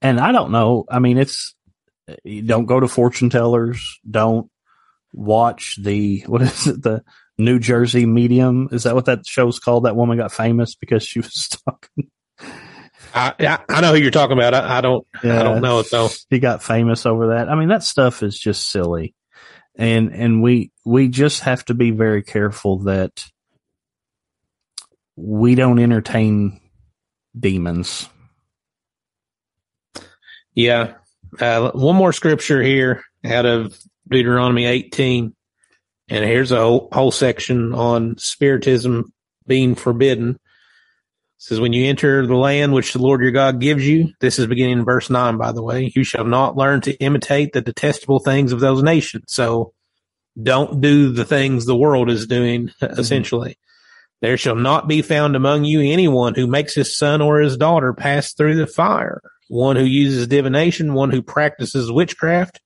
And 0.00 0.18
I 0.20 0.32
don't 0.32 0.50
know. 0.50 0.84
I 0.90 0.98
mean, 0.98 1.18
it's 1.18 1.54
don't 2.46 2.66
go 2.66 2.80
to 2.80 2.88
fortune 2.88 3.30
tellers. 3.30 3.98
Don't 4.10 4.50
watch 5.12 5.78
the 5.80 6.24
what 6.26 6.42
is 6.42 6.66
it? 6.66 6.82
The 6.82 7.02
New 7.38 7.58
Jersey 7.58 8.06
Medium. 8.06 8.68
Is 8.72 8.84
that 8.84 8.94
what 8.94 9.06
that 9.06 9.26
show's 9.26 9.58
called? 9.58 9.84
That 9.84 9.96
woman 9.96 10.18
got 10.18 10.32
famous 10.32 10.74
because 10.74 11.02
she 11.02 11.20
was 11.20 11.48
talking. 11.66 12.10
I, 13.14 13.34
I 13.40 13.58
I 13.68 13.80
know 13.80 13.92
who 13.92 14.00
you're 14.00 14.10
talking 14.10 14.38
about. 14.38 14.54
I, 14.54 14.78
I 14.78 14.80
don't, 14.80 15.06
I 15.22 15.42
don't 15.42 15.60
know 15.60 15.80
it 15.80 15.90
though. 15.90 16.08
He 16.30 16.38
got 16.38 16.62
famous 16.62 17.04
over 17.04 17.28
that. 17.28 17.48
I 17.48 17.54
mean, 17.54 17.68
that 17.68 17.82
stuff 17.82 18.22
is 18.22 18.38
just 18.38 18.70
silly. 18.70 19.14
And, 19.76 20.12
and 20.12 20.42
we, 20.42 20.70
we 20.84 21.08
just 21.08 21.40
have 21.40 21.64
to 21.66 21.74
be 21.74 21.90
very 21.90 22.22
careful 22.22 22.80
that 22.80 23.24
we 25.16 25.54
don't 25.54 25.78
entertain 25.78 26.60
demons. 27.38 28.08
Yeah. 30.54 30.94
Uh, 31.38 31.70
one 31.70 31.96
more 31.96 32.12
scripture 32.12 32.62
here 32.62 33.02
out 33.24 33.46
of 33.46 33.78
Deuteronomy 34.08 34.66
18. 34.66 35.34
And 36.08 36.24
here's 36.24 36.52
a 36.52 36.58
whole, 36.58 36.88
whole 36.92 37.10
section 37.10 37.72
on 37.72 38.18
spiritism 38.18 39.12
being 39.46 39.74
forbidden. 39.74 40.30
It 40.30 40.38
says, 41.38 41.60
when 41.60 41.72
you 41.72 41.86
enter 41.86 42.26
the 42.26 42.36
land 42.36 42.72
which 42.72 42.92
the 42.92 43.00
Lord 43.00 43.20
your 43.20 43.30
God 43.32 43.60
gives 43.60 43.86
you, 43.86 44.12
this 44.20 44.38
is 44.38 44.46
beginning 44.46 44.80
in 44.80 44.84
verse 44.84 45.10
nine, 45.10 45.38
by 45.38 45.52
the 45.52 45.62
way, 45.62 45.92
you 45.94 46.04
shall 46.04 46.24
not 46.24 46.56
learn 46.56 46.80
to 46.82 46.94
imitate 46.98 47.52
the 47.52 47.60
detestable 47.60 48.20
things 48.20 48.52
of 48.52 48.60
those 48.60 48.82
nations. 48.82 49.24
So 49.28 49.72
don't 50.40 50.80
do 50.80 51.12
the 51.12 51.24
things 51.24 51.66
the 51.66 51.76
world 51.76 52.10
is 52.10 52.26
doing, 52.26 52.68
mm-hmm. 52.82 53.00
essentially. 53.00 53.58
There 54.20 54.36
shall 54.36 54.54
not 54.54 54.86
be 54.86 55.02
found 55.02 55.34
among 55.34 55.64
you 55.64 55.80
anyone 55.80 56.34
who 56.34 56.46
makes 56.46 56.74
his 56.74 56.96
son 56.96 57.20
or 57.20 57.40
his 57.40 57.56
daughter 57.56 57.92
pass 57.92 58.32
through 58.32 58.54
the 58.54 58.68
fire, 58.68 59.20
one 59.48 59.74
who 59.74 59.84
uses 59.84 60.28
divination, 60.28 60.94
one 60.94 61.10
who 61.10 61.22
practices 61.22 61.90
witchcraft, 61.90 62.60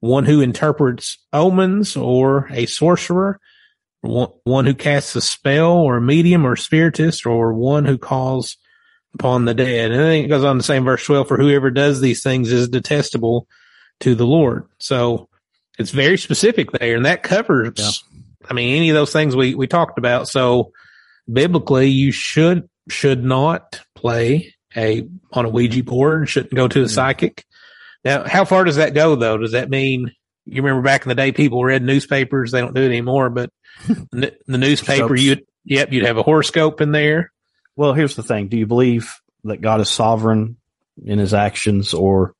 one 0.00 0.24
who 0.24 0.40
interprets 0.40 1.18
omens 1.32 1.96
or 1.96 2.48
a 2.50 2.66
sorcerer, 2.66 3.40
one, 4.02 4.66
who 4.66 4.74
casts 4.74 5.16
a 5.16 5.20
spell 5.20 5.72
or 5.72 5.96
a 5.96 6.02
medium 6.02 6.46
or 6.46 6.56
spiritist, 6.56 7.26
or 7.26 7.52
one 7.54 7.84
who 7.84 7.98
calls 7.98 8.56
upon 9.14 9.46
the 9.46 9.54
dead. 9.54 9.90
And 9.90 10.00
then 10.00 10.12
it 10.12 10.28
goes 10.28 10.44
on 10.44 10.58
to 10.58 10.62
say 10.62 10.76
in 10.76 10.84
verse 10.84 11.04
12, 11.04 11.26
for 11.26 11.38
whoever 11.38 11.70
does 11.70 12.00
these 12.00 12.22
things 12.22 12.52
is 12.52 12.68
detestable 12.68 13.48
to 14.00 14.14
the 14.14 14.26
Lord. 14.26 14.68
So 14.78 15.28
it's 15.78 15.90
very 15.90 16.18
specific 16.18 16.70
there, 16.72 16.96
and 16.96 17.06
that 17.06 17.22
covers, 17.22 17.72
Yeah. 17.76 17.90
I 18.48 18.54
mean, 18.54 18.76
any 18.76 18.90
of 18.90 18.94
those 18.94 19.12
things 19.12 19.34
we, 19.34 19.54
we 19.54 19.66
talked 19.66 19.98
about. 19.98 20.28
So 20.28 20.72
biblically, 21.30 21.88
you 21.88 22.12
should, 22.12 22.68
should 22.88 23.24
not 23.24 23.80
play 23.94 24.54
a, 24.76 25.08
on 25.32 25.46
a 25.46 25.48
Ouija 25.48 25.82
board, 25.82 26.28
shouldn't 26.28 26.54
go 26.54 26.68
to 26.68 26.82
a 26.82 26.88
psychic. 26.88 27.44
Now, 28.06 28.22
how 28.24 28.44
far 28.44 28.62
does 28.62 28.76
that 28.76 28.94
go 28.94 29.16
though? 29.16 29.36
Does 29.36 29.50
that 29.50 29.68
mean 29.68 30.12
you 30.44 30.62
remember 30.62 30.82
back 30.82 31.02
in 31.02 31.08
the 31.08 31.16
day, 31.16 31.32
people 31.32 31.64
read 31.64 31.82
newspapers? 31.82 32.52
They 32.52 32.60
don't 32.60 32.72
do 32.72 32.82
it 32.82 32.86
anymore, 32.86 33.30
but 33.30 33.50
n- 33.88 34.30
the 34.46 34.58
newspaper, 34.58 35.16
you'd, 35.16 35.44
yep, 35.64 35.92
you'd 35.92 36.06
have 36.06 36.16
a 36.16 36.22
horoscope 36.22 36.80
in 36.80 36.92
there. 36.92 37.32
Well, 37.74 37.94
here's 37.94 38.14
the 38.14 38.22
thing. 38.22 38.46
Do 38.46 38.56
you 38.56 38.66
believe 38.66 39.12
that 39.42 39.60
God 39.60 39.80
is 39.80 39.90
sovereign 39.90 40.56
in 41.04 41.18
his 41.18 41.34
actions 41.34 41.94
or 41.94 42.36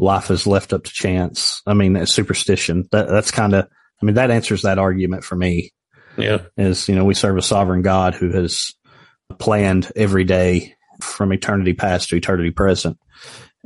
life 0.00 0.28
is 0.28 0.44
left 0.44 0.72
up 0.72 0.82
to 0.82 0.92
chance? 0.92 1.62
I 1.68 1.74
mean, 1.74 1.92
that's 1.92 2.12
superstition. 2.12 2.88
That, 2.90 3.08
that's 3.08 3.30
kind 3.30 3.54
of, 3.54 3.68
I 4.02 4.04
mean, 4.04 4.16
that 4.16 4.32
answers 4.32 4.62
that 4.62 4.80
argument 4.80 5.22
for 5.22 5.36
me. 5.36 5.70
Yeah. 6.16 6.42
is 6.56 6.88
you 6.88 6.96
know 6.96 7.04
we 7.04 7.14
serve 7.14 7.36
a 7.36 7.42
sovereign 7.42 7.82
God 7.82 8.14
who 8.14 8.32
has 8.32 8.74
planned 9.38 9.90
every 9.94 10.24
day 10.24 10.74
from 11.00 11.32
eternity 11.32 11.72
past 11.72 12.08
to 12.08 12.16
eternity 12.16 12.50
present, 12.50 12.98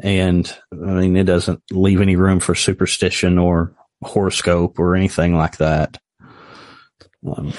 and 0.02 0.52
I 0.72 0.76
mean 0.76 1.16
it 1.16 1.24
doesn't 1.24 1.62
leave 1.70 2.00
any 2.00 2.16
room 2.16 2.40
for 2.40 2.54
superstition 2.54 3.38
or 3.38 3.74
horoscope 4.02 4.78
or 4.78 4.96
anything 4.96 5.34
like 5.34 5.58
that. 5.58 5.98
Um, 7.26 7.52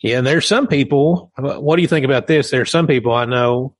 Yeah, 0.00 0.18
and 0.18 0.26
there's 0.26 0.46
some 0.46 0.66
people. 0.66 1.32
What 1.36 1.76
do 1.76 1.82
you 1.82 1.88
think 1.88 2.04
about 2.04 2.26
this? 2.26 2.50
There's 2.50 2.70
some 2.70 2.86
people 2.86 3.12
I 3.12 3.24
know 3.24 3.74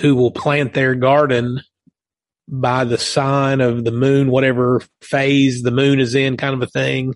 who 0.00 0.14
will 0.16 0.30
plant 0.30 0.74
their 0.74 0.94
garden 0.94 1.60
by 2.48 2.84
the 2.84 2.98
sign 2.98 3.60
of 3.60 3.84
the 3.84 3.92
moon, 3.92 4.30
whatever 4.30 4.82
phase 5.00 5.62
the 5.62 5.70
moon 5.70 6.00
is 6.00 6.14
in, 6.14 6.36
kind 6.36 6.54
of 6.54 6.62
a 6.62 6.66
thing. 6.66 7.14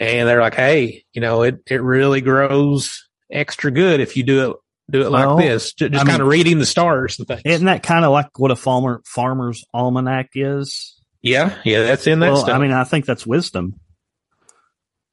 And 0.00 0.28
they're 0.28 0.40
like, 0.40 0.54
"Hey, 0.54 1.04
you 1.12 1.20
know, 1.20 1.42
it 1.42 1.60
it 1.66 1.82
really 1.82 2.20
grows 2.20 3.08
extra 3.30 3.70
good 3.70 4.00
if 4.00 4.16
you 4.16 4.22
do 4.22 4.50
it 4.50 4.56
do 4.90 5.02
it 5.02 5.10
like 5.10 5.26
Well, 5.26 5.36
this, 5.36 5.72
Ju- 5.72 5.88
just 5.88 6.04
I 6.04 6.08
kind 6.08 6.22
of 6.22 6.28
reading 6.28 6.58
the 6.58 6.66
stars 6.66 7.18
and 7.18 7.26
things." 7.28 7.42
isn't 7.44 7.66
that 7.66 7.82
kind 7.82 8.04
of 8.04 8.12
like 8.12 8.38
what 8.38 8.50
a 8.50 8.56
farmer 8.56 9.02
farmer's 9.06 9.64
almanac 9.72 10.30
is? 10.34 11.00
yeah, 11.22 11.56
yeah, 11.64 11.82
that's 11.84 12.06
in 12.06 12.20
that 12.20 12.32
well, 12.32 12.42
stuff. 12.42 12.54
I 12.54 12.58
mean, 12.58 12.72
I 12.72 12.84
think 12.84 13.06
that's 13.06 13.26
wisdom. 13.26 13.80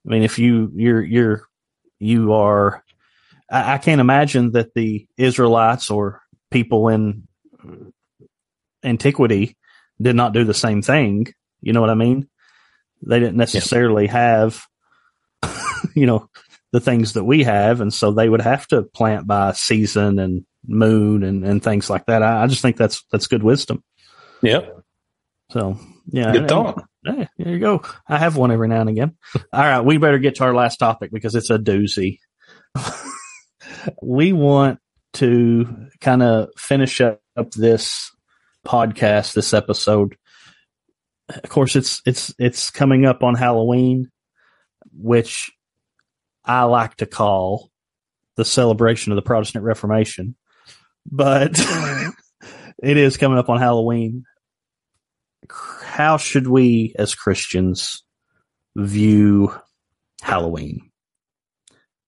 I 0.05 0.09
mean, 0.09 0.23
if 0.23 0.39
you 0.39 0.71
you're 0.75 1.01
you're 1.03 1.43
you 1.99 2.33
are, 2.33 2.83
I, 3.49 3.75
I 3.75 3.77
can't 3.77 4.01
imagine 4.01 4.51
that 4.53 4.73
the 4.73 5.07
Israelites 5.17 5.89
or 5.89 6.21
people 6.49 6.89
in 6.89 7.27
antiquity 8.83 9.55
did 10.01 10.15
not 10.15 10.33
do 10.33 10.43
the 10.43 10.53
same 10.53 10.81
thing. 10.81 11.27
You 11.61 11.73
know 11.73 11.81
what 11.81 11.89
I 11.91 11.95
mean? 11.95 12.27
They 13.03 13.19
didn't 13.19 13.37
necessarily 13.37 14.07
have, 14.07 14.63
you 15.95 16.05
know, 16.05 16.29
the 16.71 16.79
things 16.79 17.13
that 17.13 17.23
we 17.23 17.43
have, 17.43 17.81
and 17.81 17.93
so 17.93 18.11
they 18.11 18.29
would 18.29 18.41
have 18.41 18.67
to 18.67 18.83
plant 18.83 19.27
by 19.27 19.51
season 19.53 20.19
and 20.19 20.45
moon 20.65 21.23
and, 21.23 21.43
and 21.45 21.63
things 21.63 21.89
like 21.89 22.05
that. 22.05 22.23
I, 22.23 22.43
I 22.43 22.47
just 22.47 22.61
think 22.61 22.77
that's 22.77 23.03
that's 23.11 23.27
good 23.27 23.43
wisdom. 23.43 23.83
yep, 24.41 24.77
So 25.51 25.77
yeah, 26.07 26.31
good 26.31 26.47
thought. 26.47 26.83
Hey, 27.03 27.27
there 27.37 27.53
you 27.53 27.59
go. 27.59 27.81
I 28.07 28.17
have 28.19 28.37
one 28.37 28.51
every 28.51 28.67
now 28.67 28.81
and 28.81 28.89
again. 28.89 29.17
All 29.51 29.61
right, 29.61 29.81
we 29.81 29.97
better 29.97 30.19
get 30.19 30.35
to 30.35 30.43
our 30.43 30.53
last 30.53 30.77
topic 30.77 31.11
because 31.11 31.35
it's 31.35 31.49
a 31.49 31.57
doozy. 31.57 32.19
we 34.01 34.33
want 34.33 34.79
to 35.13 35.87
kind 35.99 36.23
of 36.23 36.49
finish 36.57 37.01
up 37.01 37.19
this 37.55 38.11
podcast, 38.65 39.33
this 39.33 39.53
episode. 39.53 40.15
Of 41.29 41.49
course, 41.49 41.75
it's 41.75 42.01
it's 42.05 42.33
it's 42.37 42.69
coming 42.69 43.05
up 43.05 43.23
on 43.23 43.35
Halloween, 43.35 44.09
which 44.93 45.51
I 46.51 46.63
like 46.63 46.97
to 46.97 47.05
call 47.05 47.69
the 48.35 48.45
celebration 48.45 49.11
of 49.11 49.15
the 49.15 49.21
Protestant 49.21 49.63
Reformation, 49.63 50.35
but 51.09 51.57
it 52.83 52.97
is 52.97 53.17
coming 53.17 53.37
up 53.37 53.49
on 53.49 53.59
Halloween 53.59 54.25
how 55.49 56.17
should 56.17 56.47
we 56.47 56.95
as 56.97 57.15
Christians 57.15 58.03
view 58.75 59.53
Halloween? 60.21 60.91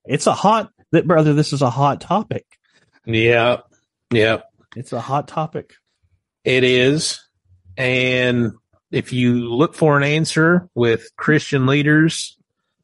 It's 0.05 0.27
a 0.27 0.33
hot, 0.33 0.71
that 0.91 1.07
brother, 1.07 1.33
this 1.33 1.53
is 1.53 1.61
a 1.61 1.69
hot 1.69 2.01
topic. 2.01 2.45
Yeah, 3.05 3.61
yeah. 4.11 4.41
It's 4.75 4.93
a 4.93 5.01
hot 5.01 5.27
topic. 5.27 5.73
It 6.43 6.63
is. 6.63 7.19
And 7.77 8.53
if 8.91 9.13
you 9.13 9.49
look 9.49 9.75
for 9.75 9.97
an 9.97 10.03
answer 10.03 10.69
with 10.75 11.09
Christian 11.17 11.65
leaders, 11.65 12.37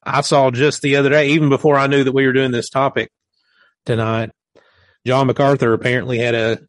I 0.10 0.22
saw 0.22 0.52
just 0.52 0.82
the 0.82 0.96
other 0.96 1.10
day, 1.10 1.30
even 1.30 1.50
before 1.50 1.76
I 1.76 1.88
knew 1.88 2.04
that 2.04 2.12
we 2.12 2.26
were 2.26 2.34
doing 2.34 2.52
this 2.52 2.70
topic 2.70 3.12
tonight, 3.86 4.32
John 5.06 5.28
MacArthur 5.28 5.74
apparently 5.74 6.18
had 6.18 6.36
a 6.36 6.60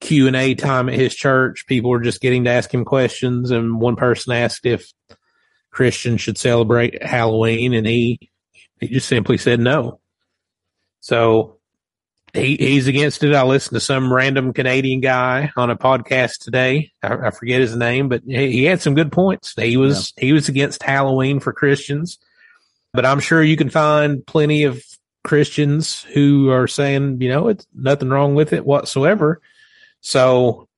Q 0.00 0.26
and 0.26 0.36
A 0.36 0.54
time 0.54 0.88
at 0.88 0.94
his 0.94 1.14
church. 1.14 1.66
People 1.66 1.90
were 1.90 2.00
just 2.00 2.20
getting 2.20 2.44
to 2.44 2.50
ask 2.50 2.72
him 2.72 2.84
questions, 2.84 3.50
and 3.50 3.80
one 3.80 3.96
person 3.96 4.32
asked 4.32 4.66
if 4.66 4.90
Christians 5.70 6.20
should 6.20 6.38
celebrate 6.38 7.02
Halloween, 7.02 7.74
and 7.74 7.86
he 7.86 8.30
he 8.80 8.88
just 8.88 9.08
simply 9.08 9.38
said 9.38 9.60
no. 9.60 10.00
So 11.00 11.58
he 12.32 12.56
he's 12.56 12.86
against 12.86 13.22
it. 13.24 13.34
I 13.34 13.42
listened 13.42 13.76
to 13.76 13.80
some 13.80 14.12
random 14.12 14.52
Canadian 14.52 15.00
guy 15.00 15.50
on 15.56 15.70
a 15.70 15.76
podcast 15.76 16.38
today. 16.40 16.92
I, 17.02 17.28
I 17.28 17.30
forget 17.30 17.60
his 17.60 17.76
name, 17.76 18.08
but 18.08 18.22
he, 18.26 18.52
he, 18.52 18.64
had 18.64 18.80
some 18.80 18.94
good 18.94 19.12
points. 19.12 19.54
He 19.56 19.76
was 19.76 20.12
yeah. 20.16 20.26
he 20.26 20.32
was 20.32 20.48
against 20.48 20.82
Halloween 20.82 21.40
for 21.40 21.52
Christians, 21.52 22.18
but 22.92 23.06
I'm 23.06 23.20
sure 23.20 23.42
you 23.42 23.56
can 23.56 23.70
find 23.70 24.26
plenty 24.26 24.64
of 24.64 24.82
Christians 25.24 26.02
who 26.14 26.50
are 26.50 26.66
saying, 26.66 27.20
you 27.20 27.28
know, 27.28 27.48
it's 27.48 27.66
nothing 27.74 28.08
wrong 28.08 28.34
with 28.34 28.52
it 28.52 28.64
whatsoever. 28.64 29.40
So 30.00 30.68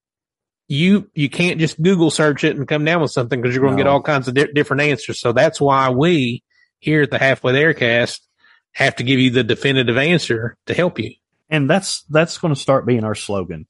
you 0.69 1.11
you 1.15 1.29
can't 1.29 1.61
just 1.61 1.81
Google 1.81 2.11
search 2.11 2.45
it 2.45 2.57
and 2.57 2.67
come 2.67 2.85
down 2.85 3.03
with 3.03 3.11
something 3.11 3.41
because 3.41 3.55
you're 3.55 3.63
going 3.63 3.77
to 3.77 3.83
no. 3.83 3.85
get 3.85 3.91
all 3.91 4.03
kinds 4.03 4.29
of 4.29 4.35
di- 4.35 4.53
different 4.53 4.83
answers. 4.83 5.21
So 5.21 5.33
that's 5.33 5.61
why 5.61 5.91
we 5.91 6.43
here 6.79 7.03
at 7.03 7.11
the 7.11 7.19
Halfway 7.19 7.53
There 7.53 7.75
cast 7.75 8.27
have 8.73 8.97
to 8.97 9.05
give 9.05 9.21
you 9.21 9.31
the 9.31 9.45
definitive 9.45 9.97
answer 9.97 10.57
to 10.67 10.75
help 10.75 10.99
you. 10.99 11.15
And 11.51 11.69
that's 11.69 12.03
that's 12.05 12.39
going 12.39 12.55
to 12.55 12.61
start 12.61 12.87
being 12.87 13.05
our 13.05 13.15
slogan. 13.15 13.67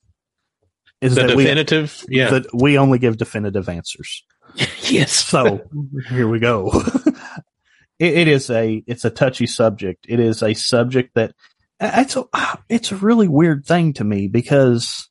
Is 1.01 1.17
the 1.17 1.23
that 1.23 1.37
definitive? 1.37 2.05
We, 2.09 2.19
yeah. 2.19 2.31
That 2.31 2.47
we 2.55 2.79
only 2.79 2.99
give 2.99 3.17
definitive 3.17 3.69
answers. 3.69 4.25
yes. 4.83 5.13
So 5.13 5.63
here 6.09 6.29
we 6.29 6.39
go. 6.39 6.71
it, 8.03 8.19
it 8.19 8.29
is 8.29 8.51
a 8.51 8.83
it's 8.87 9.05
a 9.05 9.11
touchy 9.11 9.47
subject. 9.47 10.07
It 10.09 10.19
is 10.19 10.43
a 10.43 10.55
subject 10.55 11.15
that 11.15 11.35
it's 11.81 12.17
a 12.17 12.25
ah, 12.33 12.61
it's 12.69 12.91
a 12.91 12.97
really 12.97 13.29
weird 13.29 13.65
thing 13.65 13.93
to 13.95 14.05
me 14.05 14.27
because 14.27 15.09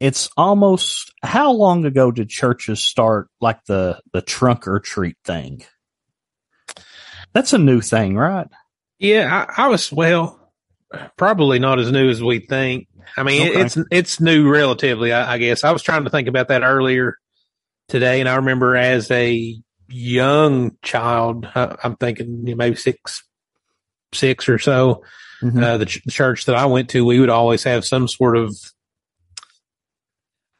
it's 0.00 0.30
almost 0.36 1.12
how 1.22 1.52
long 1.52 1.84
ago 1.84 2.10
did 2.10 2.30
churches 2.30 2.82
start 2.82 3.28
like 3.40 3.62
the 3.66 4.00
the 4.14 4.22
trunk 4.22 4.66
or 4.66 4.80
treat 4.80 5.18
thing? 5.24 5.62
That's 7.34 7.52
a 7.52 7.58
new 7.58 7.82
thing, 7.82 8.16
right? 8.16 8.48
Yeah, 8.98 9.46
I, 9.58 9.64
I 9.64 9.68
was 9.68 9.92
well, 9.92 10.52
probably 11.18 11.58
not 11.58 11.80
as 11.80 11.92
new 11.92 12.08
as 12.08 12.22
we 12.22 12.38
think. 12.38 12.88
I 13.18 13.24
mean, 13.24 13.50
okay. 13.50 13.60
it's 13.60 13.78
it's 13.90 14.20
new 14.20 14.48
relatively, 14.48 15.12
I, 15.12 15.34
I, 15.34 15.38
guess. 15.38 15.64
I 15.64 15.72
was 15.72 15.82
trying 15.82 16.04
to 16.04 16.10
think 16.10 16.28
about 16.28 16.48
that 16.48 16.62
earlier 16.62 17.18
today, 17.88 18.20
and 18.20 18.28
I 18.28 18.36
remember 18.36 18.74
as 18.74 19.10
a 19.10 19.60
young 19.88 20.76
child, 20.82 21.46
I, 21.54 21.76
am 21.84 21.96
thinking 21.96 22.44
maybe 22.56 22.76
six, 22.76 23.24
six 24.12 24.48
or 24.48 24.58
so. 24.58 25.02
Mm-hmm. 25.42 25.62
Uh, 25.62 25.78
the, 25.78 25.86
ch- 25.86 26.02
the 26.04 26.10
church 26.10 26.46
that 26.46 26.56
I 26.56 26.66
went 26.66 26.90
to, 26.90 27.04
we 27.04 27.20
would 27.20 27.30
always 27.30 27.64
have 27.64 27.84
some 27.84 28.08
sort 28.08 28.36
of 28.36 28.54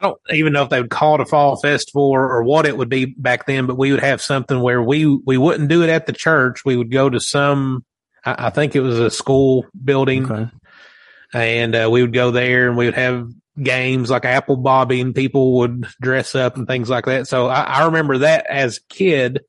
I 0.05 0.09
don't 0.09 0.21
even 0.33 0.53
know 0.53 0.63
if 0.63 0.71
they 0.71 0.83
would 0.83 0.91
call 0.91 1.15
it 1.15 1.21
a 1.23 1.25
fall 1.25 1.57
festival 1.57 2.03
or, 2.03 2.31
or, 2.31 2.43
what 2.43 2.67
it 2.67 2.77
would 2.77 2.91
be 2.91 3.07
back 3.07 3.47
then, 3.47 3.67
but 3.67 3.79
we 3.79 3.91
would 3.91 4.03
have 4.03 4.21
something 4.21 4.61
where 4.61 4.83
we 4.83 5.07
we 5.07 5.39
wouldn't 5.39 5.71
do 5.71 5.83
it 5.83 5.89
at 5.89 6.07
the 6.07 6.13
church. 6.13 6.65
We 6.65 6.77
would 6.77 6.91
go 6.91 7.09
to 7.09 7.21
some, 7.21 7.85
I, 8.25 8.47
I 8.47 8.51
think 8.51 8.77
it 8.77 8.81
was 8.81 8.99
a 8.99 9.11
school 9.11 9.65
building, 9.83 10.31
okay. 10.31 10.51
and 11.33 11.75
uh, 11.75 11.89
we 11.91 12.03
would 12.03 12.13
go 12.13 12.33
there 12.33 12.69
and 12.69 12.77
we 12.77 12.85
would 12.85 12.95
have 12.95 13.31
games 13.61 14.11
like 14.11 14.25
apple 14.25 14.57
bobbing. 14.57 15.13
People 15.13 15.59
would 15.59 15.87
dress 16.01 16.35
up 16.35 16.57
and 16.57 16.67
things 16.67 16.91
like 16.91 17.07
that. 17.07 17.29
So 17.29 17.47
I, 17.47 17.63
I 17.63 17.87
remember 17.87 18.19
that 18.19 18.47
as 18.47 18.79
a 18.79 18.95
kid 18.95 19.41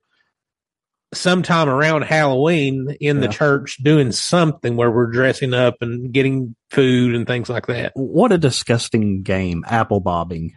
sometime 1.13 1.69
around 1.69 2.03
Halloween 2.03 2.95
in 2.99 3.17
yeah. 3.17 3.27
the 3.27 3.33
church 3.33 3.77
doing 3.81 4.11
something 4.11 4.75
where 4.75 4.91
we're 4.91 5.11
dressing 5.11 5.53
up 5.53 5.75
and 5.81 6.11
getting 6.11 6.55
food 6.71 7.15
and 7.15 7.25
things 7.25 7.49
like 7.49 7.67
that. 7.67 7.93
What 7.95 8.31
a 8.31 8.37
disgusting 8.37 9.23
game, 9.23 9.63
apple 9.67 9.99
bobbing. 9.99 10.53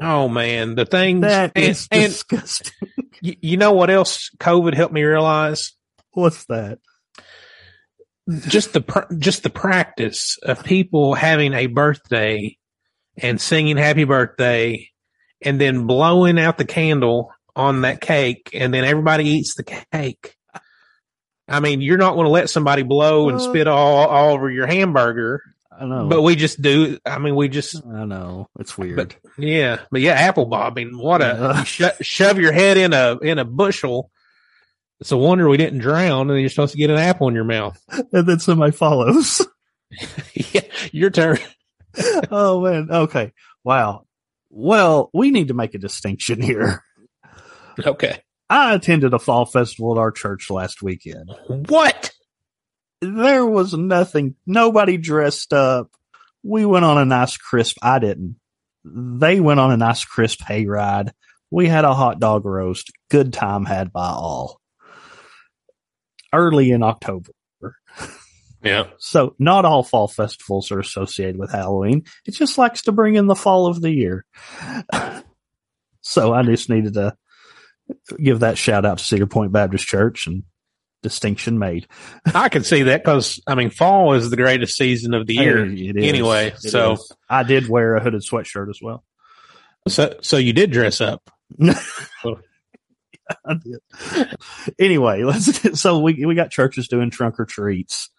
Oh 0.00 0.28
man, 0.28 0.74
the 0.74 0.84
things 0.84 1.22
that 1.22 1.52
and, 1.54 1.64
is 1.64 1.88
disgusting. 1.88 2.88
you, 3.20 3.36
you 3.40 3.56
know 3.56 3.72
what 3.72 3.90
else 3.90 4.30
COVID 4.38 4.74
helped 4.74 4.94
me 4.94 5.02
realize? 5.02 5.72
What's 6.12 6.44
that? 6.46 6.78
Just 8.48 8.72
the 8.72 9.06
just 9.18 9.42
the 9.42 9.50
practice 9.50 10.38
of 10.42 10.64
people 10.64 11.14
having 11.14 11.52
a 11.52 11.66
birthday 11.66 12.56
and 13.16 13.40
singing 13.40 13.76
happy 13.76 14.04
birthday 14.04 14.90
and 15.42 15.60
then 15.60 15.86
blowing 15.86 16.38
out 16.38 16.58
the 16.58 16.64
candle 16.64 17.32
on 17.56 17.82
that 17.82 18.00
cake 18.00 18.50
and 18.52 18.72
then 18.72 18.84
everybody 18.84 19.28
eats 19.28 19.54
the 19.54 19.62
cake. 19.62 20.36
I 21.46 21.60
mean, 21.60 21.82
you're 21.82 21.98
not 21.98 22.14
going 22.14 22.24
to 22.24 22.30
let 22.30 22.48
somebody 22.48 22.82
blow 22.82 23.28
and 23.28 23.40
spit 23.40 23.68
all, 23.68 24.06
all 24.06 24.32
over 24.32 24.50
your 24.50 24.66
hamburger. 24.66 25.42
I 25.78 25.84
know. 25.84 26.08
But 26.08 26.22
we 26.22 26.36
just 26.36 26.62
do. 26.62 26.98
I 27.04 27.18
mean, 27.18 27.36
we 27.36 27.48
just. 27.48 27.84
I 27.84 28.04
know. 28.04 28.48
It's 28.58 28.78
weird. 28.78 28.96
But, 28.96 29.16
yeah. 29.36 29.80
But 29.90 30.00
yeah, 30.00 30.12
apple 30.12 30.46
bobbing. 30.46 30.96
What 30.96 31.20
a. 31.20 31.64
sho- 31.66 31.90
shove 32.00 32.38
your 32.38 32.52
head 32.52 32.76
in 32.76 32.92
a, 32.92 33.18
in 33.18 33.38
a 33.38 33.44
bushel. 33.44 34.10
It's 35.00 35.12
a 35.12 35.16
wonder 35.16 35.48
we 35.48 35.56
didn't 35.56 35.80
drown 35.80 36.30
and 36.30 36.40
you're 36.40 36.48
supposed 36.48 36.72
to 36.72 36.78
get 36.78 36.90
an 36.90 36.96
apple 36.96 37.28
in 37.28 37.34
your 37.34 37.44
mouth. 37.44 37.78
And 38.12 38.26
then 38.26 38.38
somebody 38.38 38.72
follows. 38.72 39.46
yeah. 40.34 40.62
Your 40.92 41.10
turn. 41.10 41.38
oh, 42.30 42.60
man. 42.62 42.88
Okay. 42.90 43.32
Wow. 43.62 44.06
Well, 44.50 45.10
we 45.12 45.30
need 45.30 45.48
to 45.48 45.54
make 45.54 45.74
a 45.74 45.78
distinction 45.78 46.40
here. 46.40 46.82
Okay. 47.84 48.20
I 48.48 48.72
attended 48.74 49.14
a 49.14 49.18
fall 49.18 49.46
festival 49.46 49.96
at 49.96 50.00
our 50.00 50.12
church 50.12 50.48
last 50.48 50.80
weekend. 50.80 51.28
What? 51.48 52.12
There 53.00 53.44
was 53.44 53.74
nothing. 53.74 54.36
Nobody 54.46 54.96
dressed 54.96 55.52
up. 55.52 55.90
We 56.44 56.64
went 56.64 56.84
on 56.84 56.98
a 56.98 57.04
nice 57.04 57.36
crisp. 57.36 57.78
I 57.82 57.98
didn't. 57.98 58.36
They 58.84 59.40
went 59.40 59.58
on 59.58 59.72
a 59.72 59.76
nice 59.76 60.04
crisp 60.04 60.40
hayride. 60.40 61.10
We 61.50 61.66
had 61.66 61.84
a 61.84 61.94
hot 61.94 62.20
dog 62.20 62.44
roast. 62.44 62.92
Good 63.10 63.32
time 63.32 63.64
had 63.64 63.92
by 63.92 64.10
all. 64.10 64.60
Early 66.32 66.70
in 66.70 66.82
October. 66.82 67.32
Yeah. 68.64 68.84
So 68.98 69.34
not 69.38 69.64
all 69.64 69.82
fall 69.82 70.08
festivals 70.08 70.72
are 70.72 70.80
associated 70.80 71.36
with 71.36 71.52
Halloween. 71.52 72.04
It 72.26 72.32
just 72.32 72.56
likes 72.56 72.82
to 72.82 72.92
bring 72.92 73.14
in 73.14 73.26
the 73.26 73.34
fall 73.34 73.66
of 73.66 73.80
the 73.80 73.90
year. 73.90 74.24
so 76.00 76.32
I 76.32 76.42
just 76.42 76.70
needed 76.70 76.94
to 76.94 77.14
give 78.22 78.40
that 78.40 78.58
shout 78.58 78.86
out 78.86 78.98
to 78.98 79.04
Cedar 79.04 79.26
Point 79.26 79.52
Baptist 79.52 79.86
Church 79.86 80.26
and 80.26 80.44
distinction 81.02 81.58
made. 81.58 81.86
I 82.34 82.48
can 82.48 82.64
see 82.64 82.84
that 82.84 83.04
because 83.04 83.40
I 83.46 83.54
mean, 83.54 83.70
fall 83.70 84.14
is 84.14 84.30
the 84.30 84.36
greatest 84.36 84.76
season 84.76 85.14
of 85.14 85.26
the 85.26 85.34
year 85.34 85.62
anyway. 85.64 86.48
It 86.48 86.60
so 86.60 86.92
is. 86.94 87.12
I 87.28 87.44
did 87.44 87.68
wear 87.68 87.94
a 87.94 88.02
hooded 88.02 88.22
sweatshirt 88.22 88.70
as 88.70 88.80
well. 88.82 89.04
So, 89.86 90.16
so 90.22 90.38
you 90.38 90.54
did 90.54 90.70
dress 90.70 91.00
up. 91.02 91.30
I 91.62 93.54
did. 93.54 94.36
Anyway, 94.78 95.22
let's. 95.22 95.58
Get, 95.58 95.76
so 95.76 96.00
we 96.00 96.24
we 96.24 96.34
got 96.34 96.50
churches 96.50 96.88
doing 96.88 97.10
trunk 97.10 97.38
or 97.38 97.44
treats. 97.44 98.10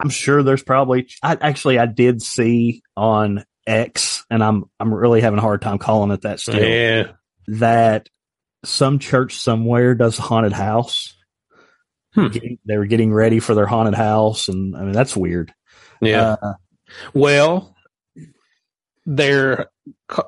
I'm 0.00 0.10
sure 0.10 0.42
there's 0.42 0.62
probably. 0.62 1.08
I 1.22 1.36
actually 1.40 1.78
I 1.78 1.86
did 1.86 2.22
see 2.22 2.82
on 2.96 3.44
X, 3.66 4.24
and 4.30 4.42
I'm 4.42 4.64
I'm 4.78 4.92
really 4.92 5.20
having 5.20 5.38
a 5.38 5.42
hard 5.42 5.62
time 5.62 5.78
calling 5.78 6.10
it 6.10 6.22
that 6.22 6.40
still. 6.40 6.62
Yeah 6.62 7.12
that 7.48 8.08
some 8.64 8.98
church 8.98 9.36
somewhere 9.36 9.94
does 9.94 10.16
haunted 10.16 10.52
house. 10.52 11.14
Hmm. 12.14 12.28
Getting, 12.28 12.58
they 12.64 12.76
were 12.76 12.86
getting 12.86 13.12
ready 13.12 13.40
for 13.40 13.54
their 13.54 13.66
haunted 13.66 13.94
house, 13.94 14.48
and 14.48 14.76
I 14.76 14.82
mean 14.82 14.92
that's 14.92 15.16
weird. 15.16 15.52
Yeah. 16.00 16.36
Uh, 16.40 16.54
well, 17.12 17.74
they're 19.04 19.66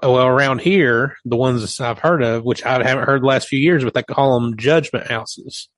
well 0.02 0.26
around 0.26 0.60
here. 0.60 1.16
The 1.24 1.36
ones 1.36 1.80
I've 1.80 1.98
heard 1.98 2.22
of, 2.22 2.44
which 2.44 2.64
I 2.64 2.82
haven't 2.82 3.06
heard 3.06 3.22
the 3.22 3.26
last 3.26 3.48
few 3.48 3.60
years, 3.60 3.84
but 3.84 3.94
they 3.94 4.02
call 4.02 4.40
them 4.40 4.56
judgment 4.56 5.06
houses. 5.06 5.68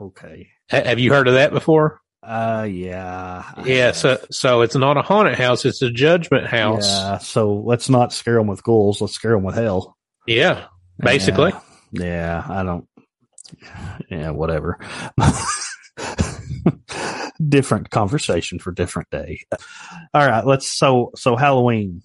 Okay. 0.00 0.48
H- 0.70 0.86
have 0.86 0.98
you 0.98 1.12
heard 1.12 1.28
of 1.28 1.34
that 1.34 1.52
before? 1.52 2.00
Uh, 2.22 2.68
yeah. 2.70 3.50
yeah. 3.64 3.92
So, 3.92 4.18
so 4.30 4.62
it's 4.62 4.76
not 4.76 4.96
a 4.96 5.02
haunted 5.02 5.34
house; 5.34 5.64
it's 5.64 5.82
a 5.82 5.90
judgment 5.90 6.46
house. 6.46 6.88
Yeah. 6.88 7.18
So 7.18 7.54
let's 7.54 7.88
not 7.88 8.12
scare 8.12 8.36
them 8.36 8.46
with 8.46 8.62
ghouls. 8.62 9.00
Let's 9.00 9.14
scare 9.14 9.32
them 9.32 9.42
with 9.42 9.56
hell. 9.56 9.96
Yeah 10.26 10.66
basically. 11.02 11.52
Yeah, 11.92 12.04
yeah 12.04 12.46
I 12.48 12.62
don't. 12.62 12.88
Yeah, 14.08 14.30
whatever. 14.30 14.78
different 17.48 17.90
conversation 17.90 18.58
for 18.58 18.72
different 18.72 19.10
day. 19.10 19.40
All 20.14 20.26
right, 20.26 20.46
let's 20.46 20.72
so 20.72 21.10
so 21.14 21.36
Halloween. 21.36 22.02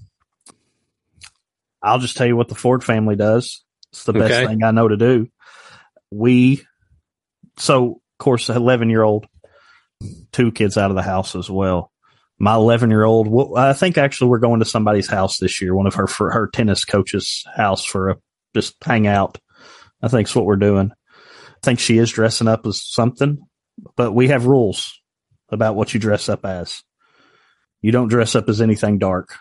I'll 1.82 2.00
just 2.00 2.18
tell 2.18 2.28
you 2.28 2.36
what 2.36 2.50
the 2.50 2.56
Ford 2.56 2.84
family 2.84 3.16
does. 3.16 3.64
It's 3.92 4.04
the 4.04 4.14
best 4.14 4.34
okay. 4.34 4.48
thing 4.48 4.64
I 4.64 4.72
know 4.72 4.88
to 4.88 4.98
do. 4.98 5.28
We 6.12 6.66
so 7.58 7.92
of 7.92 8.18
course 8.20 8.50
eleven 8.50 8.90
year 8.90 9.04
old, 9.04 9.28
two 10.32 10.52
kids 10.52 10.78
out 10.78 10.92
of 10.92 10.96
the 10.96 11.02
house 11.02 11.36
as 11.36 11.50
well. 11.50 11.92
my 12.40 12.54
11 12.54 12.90
year 12.90 13.04
old, 13.04 13.28
well, 13.28 13.56
I 13.58 13.74
think 13.74 13.98
actually 13.98 14.30
we're 14.30 14.40
going 14.40 14.60
to 14.60 14.66
somebody's 14.66 15.08
house 15.08 15.38
this 15.38 15.62
year, 15.62 15.76
one 15.76 15.88
of 15.88 15.96
her, 15.96 16.08
for 16.08 16.32
her 16.32 16.48
tennis 16.48 16.86
coach's 16.86 17.44
house 17.56 17.84
for 17.84 18.10
a, 18.10 18.16
just 18.54 18.76
hang 18.84 19.08
out. 19.08 19.40
I 20.02 20.08
think's 20.08 20.36
what 20.36 20.46
we're 20.46 20.56
doing. 20.58 20.92
I 20.92 21.60
think 21.64 21.80
she 21.80 21.98
is 21.98 22.12
dressing 22.12 22.48
up 22.48 22.68
as 22.68 22.82
something, 22.86 23.40
but 23.96 24.12
we 24.12 24.28
have 24.28 24.46
rules 24.46 25.02
about 25.50 25.76
what 25.76 25.94
you 25.94 26.00
dress 26.00 26.30
up 26.30 26.46
as. 26.46 26.84
You 27.82 27.92
don't 27.92 28.10
dress 28.10 28.36
up 28.36 28.50
as 28.50 28.62
anything 28.62 29.00
dark. 29.00 29.36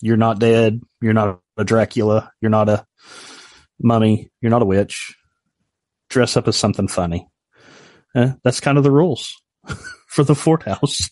You're 0.00 0.16
not 0.16 0.38
dead. 0.38 0.80
You're 1.00 1.12
not 1.12 1.40
a 1.56 1.64
Dracula. 1.64 2.32
You're 2.40 2.50
not 2.50 2.68
a 2.68 2.86
mummy. 3.80 4.30
You're 4.40 4.50
not 4.50 4.62
a 4.62 4.66
witch. 4.66 5.14
Dress 6.08 6.36
up 6.36 6.48
as 6.48 6.56
something 6.56 6.88
funny. 6.88 7.28
Eh, 8.14 8.32
that's 8.42 8.60
kind 8.60 8.78
of 8.78 8.84
the 8.84 8.90
rules 8.90 9.40
for 10.06 10.24
the 10.24 10.34
Ford 10.34 10.62
House. 10.64 11.10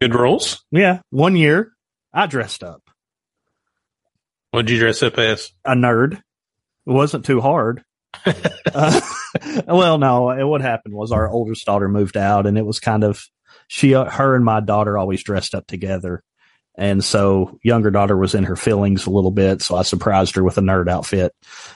Good 0.00 0.14
rules. 0.14 0.64
Yeah. 0.70 1.00
One 1.10 1.36
year 1.36 1.72
I 2.12 2.26
dressed 2.26 2.62
up 2.62 2.82
What'd 4.54 4.70
you 4.70 4.78
dress 4.78 5.02
up 5.02 5.18
as? 5.18 5.50
a 5.64 5.74
nerd. 5.74 6.12
It 6.14 6.20
wasn't 6.86 7.24
too 7.24 7.40
hard. 7.40 7.82
uh, 8.72 9.00
well, 9.66 9.98
no, 9.98 10.46
what 10.46 10.60
happened 10.60 10.94
was 10.94 11.10
our 11.10 11.28
oldest 11.28 11.66
daughter 11.66 11.88
moved 11.88 12.16
out 12.16 12.46
and 12.46 12.56
it 12.56 12.64
was 12.64 12.78
kind 12.78 13.02
of, 13.02 13.24
she, 13.66 13.96
uh, 13.96 14.04
her 14.04 14.36
and 14.36 14.44
my 14.44 14.60
daughter 14.60 14.96
always 14.96 15.24
dressed 15.24 15.56
up 15.56 15.66
together. 15.66 16.22
And 16.76 17.04
so 17.04 17.58
younger 17.62 17.90
daughter 17.90 18.16
was 18.16 18.34
in 18.34 18.44
her 18.44 18.56
feelings 18.56 19.06
a 19.06 19.10
little 19.10 19.30
bit. 19.30 19.62
So 19.62 19.76
I 19.76 19.82
surprised 19.82 20.34
her 20.36 20.42
with 20.42 20.58
a 20.58 20.60
nerd 20.60 20.88
outfit 20.88 21.32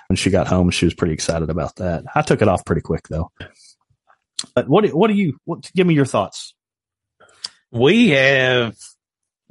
when 0.09 0.17
she 0.17 0.31
got 0.31 0.49
home. 0.49 0.71
She 0.71 0.87
was 0.87 0.95
pretty 0.95 1.15
excited 1.15 1.51
about 1.51 1.77
that. 1.77 2.05
I 2.15 2.23
took 2.23 2.43
it 2.43 2.49
off 2.49 2.65
pretty 2.65 2.83
quick 2.83 3.07
though. 3.09 3.31
But 4.55 4.69
what, 4.69 4.85
do- 4.85 4.97
what 4.97 5.09
do 5.09 5.15
you, 5.15 5.39
what, 5.45 5.71
give 5.75 5.87
me 5.87 5.95
your 5.95 6.05
thoughts. 6.05 6.55
We 7.71 8.09
have 8.11 8.77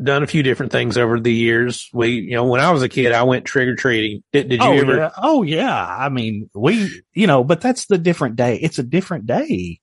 done 0.01 0.21
a 0.21 0.27
few 0.27 0.43
different 0.43 0.71
things 0.71 0.97
over 0.97 1.19
the 1.19 1.33
years. 1.33 1.89
We, 1.93 2.09
you 2.11 2.35
know, 2.35 2.45
when 2.45 2.61
I 2.61 2.71
was 2.71 2.83
a 2.83 2.89
kid, 2.89 3.13
I 3.13 3.23
went 3.23 3.45
trick 3.45 3.67
or 3.69 3.75
treating. 3.75 4.23
Did, 4.33 4.49
did 4.49 4.61
you 4.61 4.67
oh, 4.67 4.73
ever? 4.73 4.95
yeah. 4.97 5.09
oh 5.17 5.43
yeah. 5.43 5.85
I 5.85 6.09
mean, 6.09 6.49
we, 6.53 7.03
you 7.13 7.27
know, 7.27 7.43
but 7.43 7.61
that's 7.61 7.85
the 7.85 7.97
different 7.97 8.35
day. 8.35 8.57
It's 8.57 8.79
a 8.79 8.83
different 8.83 9.27
day. 9.27 9.79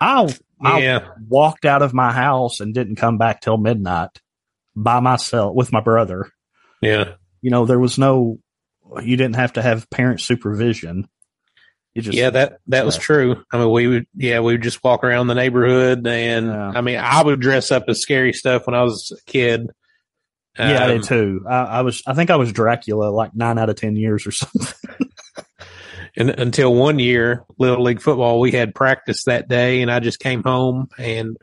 I, 0.00 0.34
I 0.60 0.80
Yeah. 0.80 1.08
walked 1.28 1.66
out 1.66 1.82
of 1.82 1.92
my 1.92 2.10
house 2.12 2.60
and 2.60 2.72
didn't 2.72 2.96
come 2.96 3.18
back 3.18 3.40
till 3.42 3.58
midnight 3.58 4.10
by 4.76 5.00
myself 5.00 5.54
with 5.54 5.72
my 5.72 5.80
brother. 5.80 6.30
Yeah. 6.80 7.14
You 7.40 7.50
know, 7.50 7.66
there 7.66 7.78
was 7.78 7.98
no, 7.98 8.38
you 9.02 9.16
didn't 9.16 9.36
have 9.36 9.54
to 9.54 9.62
have 9.62 9.88
parent 9.90 10.20
supervision. 10.20 11.08
You 11.94 12.02
just, 12.02 12.16
yeah, 12.18 12.30
that 12.30 12.58
that 12.66 12.84
was 12.84 12.96
true. 12.98 13.44
I 13.52 13.58
mean, 13.58 13.70
we 13.70 13.86
would, 13.86 14.06
yeah, 14.16 14.40
we 14.40 14.54
would 14.54 14.62
just 14.62 14.82
walk 14.82 15.04
around 15.04 15.28
the 15.28 15.34
neighborhood, 15.36 16.04
and 16.08 16.46
Yeah. 16.46 16.72
I 16.74 16.80
mean, 16.80 16.98
I 16.98 17.22
would 17.22 17.38
dress 17.40 17.70
up 17.70 17.84
as 17.86 18.00
scary 18.00 18.32
stuff 18.32 18.66
when 18.66 18.74
I 18.74 18.82
was 18.82 19.12
a 19.16 19.30
kid. 19.30 19.68
yeah, 20.58 20.80
I 20.84 20.90
Um, 20.92 20.98
did 20.98 21.04
too. 21.04 21.44
I, 21.48 21.56
I 21.56 21.80
was, 21.82 22.02
I 22.04 22.14
think 22.14 22.30
I 22.30 22.36
was 22.36 22.52
Dracula 22.52 23.10
like 23.10 23.30
nine 23.36 23.58
out 23.58 23.70
of 23.70 23.76
10 23.76 23.94
years 23.94 24.26
or 24.26 24.30
something. 24.32 24.74
and 26.16 26.30
until 26.30 26.74
one 26.74 26.98
year, 26.98 27.44
little 27.58 27.84
league 27.84 28.00
football, 28.02 28.40
we 28.40 28.50
had 28.50 28.74
practice 28.74 29.24
that 29.24 29.48
day, 29.48 29.80
and 29.82 29.90
I 29.90 30.00
just 30.00 30.18
came 30.18 30.42
home 30.42 30.88
and 30.98 31.36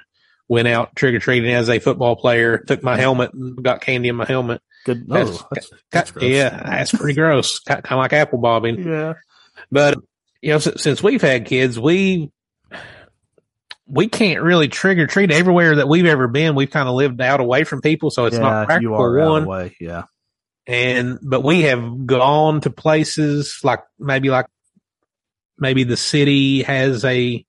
went 0.51 0.67
out 0.67 0.93
trick 0.97 1.15
or 1.15 1.19
treating 1.19 1.49
as 1.53 1.69
a 1.69 1.79
football 1.79 2.17
player. 2.17 2.57
Took 2.57 2.83
my 2.83 2.97
helmet 2.97 3.33
and 3.33 3.63
got 3.63 3.79
candy 3.79 4.09
in 4.09 4.17
my 4.17 4.25
helmet. 4.25 4.61
Good. 4.85 5.07
That's- 5.07 5.39
oh, 5.41 5.47
that's, 5.49 5.71
that's 5.91 6.11
gross. 6.11 6.25
yeah, 6.25 6.49
that's 6.49 6.91
pretty 6.91 7.13
gross. 7.13 7.59
Kind 7.59 7.85
of 7.85 7.97
like 7.97 8.11
apple 8.11 8.37
bobbing. 8.39 8.85
Yeah. 8.85 9.13
But 9.71 9.97
you 10.41 10.51
know, 10.51 10.59
since 10.59 11.01
we've 11.01 11.21
had 11.21 11.45
kids, 11.45 11.79
we 11.79 12.31
we 13.87 14.09
can't 14.09 14.41
really 14.41 14.67
trick 14.67 14.97
or 14.97 15.07
treat 15.07 15.31
everywhere 15.31 15.77
that 15.77 15.87
we've 15.87 16.05
ever 16.05 16.27
been. 16.27 16.55
We've 16.55 16.69
kind 16.69 16.89
of 16.89 16.95
lived 16.95 17.21
out 17.21 17.39
away 17.39 17.63
from 17.63 17.81
people, 17.81 18.11
so 18.11 18.25
it's 18.25 18.37
not 18.37 18.61
you 18.61 18.65
practical. 18.65 18.95
are 19.01 19.19
out 19.19 19.23
of 19.23 19.31
one, 19.31 19.45
way. 19.45 19.77
Yeah. 19.79 20.03
and 20.67 21.17
but 21.21 21.43
we 21.43 21.61
have 21.61 22.05
gone 22.05 22.59
to 22.61 22.69
places 22.71 23.59
like 23.63 23.83
maybe 23.97 24.29
like 24.29 24.47
maybe 25.57 25.85
the 25.85 25.97
city 25.97 26.63
has 26.63 27.05
a 27.05 27.45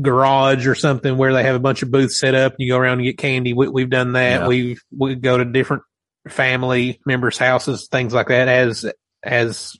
garage 0.00 0.66
or 0.66 0.74
something 0.74 1.16
where 1.16 1.32
they 1.32 1.44
have 1.44 1.54
a 1.54 1.60
bunch 1.60 1.82
of 1.82 1.90
booths 1.90 2.18
set 2.18 2.34
up 2.34 2.52
and 2.52 2.60
you 2.60 2.72
go 2.72 2.78
around 2.78 2.98
and 2.98 3.04
get 3.04 3.18
candy. 3.18 3.52
We, 3.52 3.68
we've 3.68 3.90
done 3.90 4.12
that. 4.12 4.42
Yeah. 4.42 4.48
We've 4.48 4.82
we 4.96 5.14
go 5.14 5.38
to 5.38 5.44
different 5.44 5.84
family 6.28 7.00
members' 7.06 7.38
houses, 7.38 7.88
things 7.88 8.12
like 8.12 8.28
that. 8.28 8.48
As 8.48 8.86
as 9.22 9.76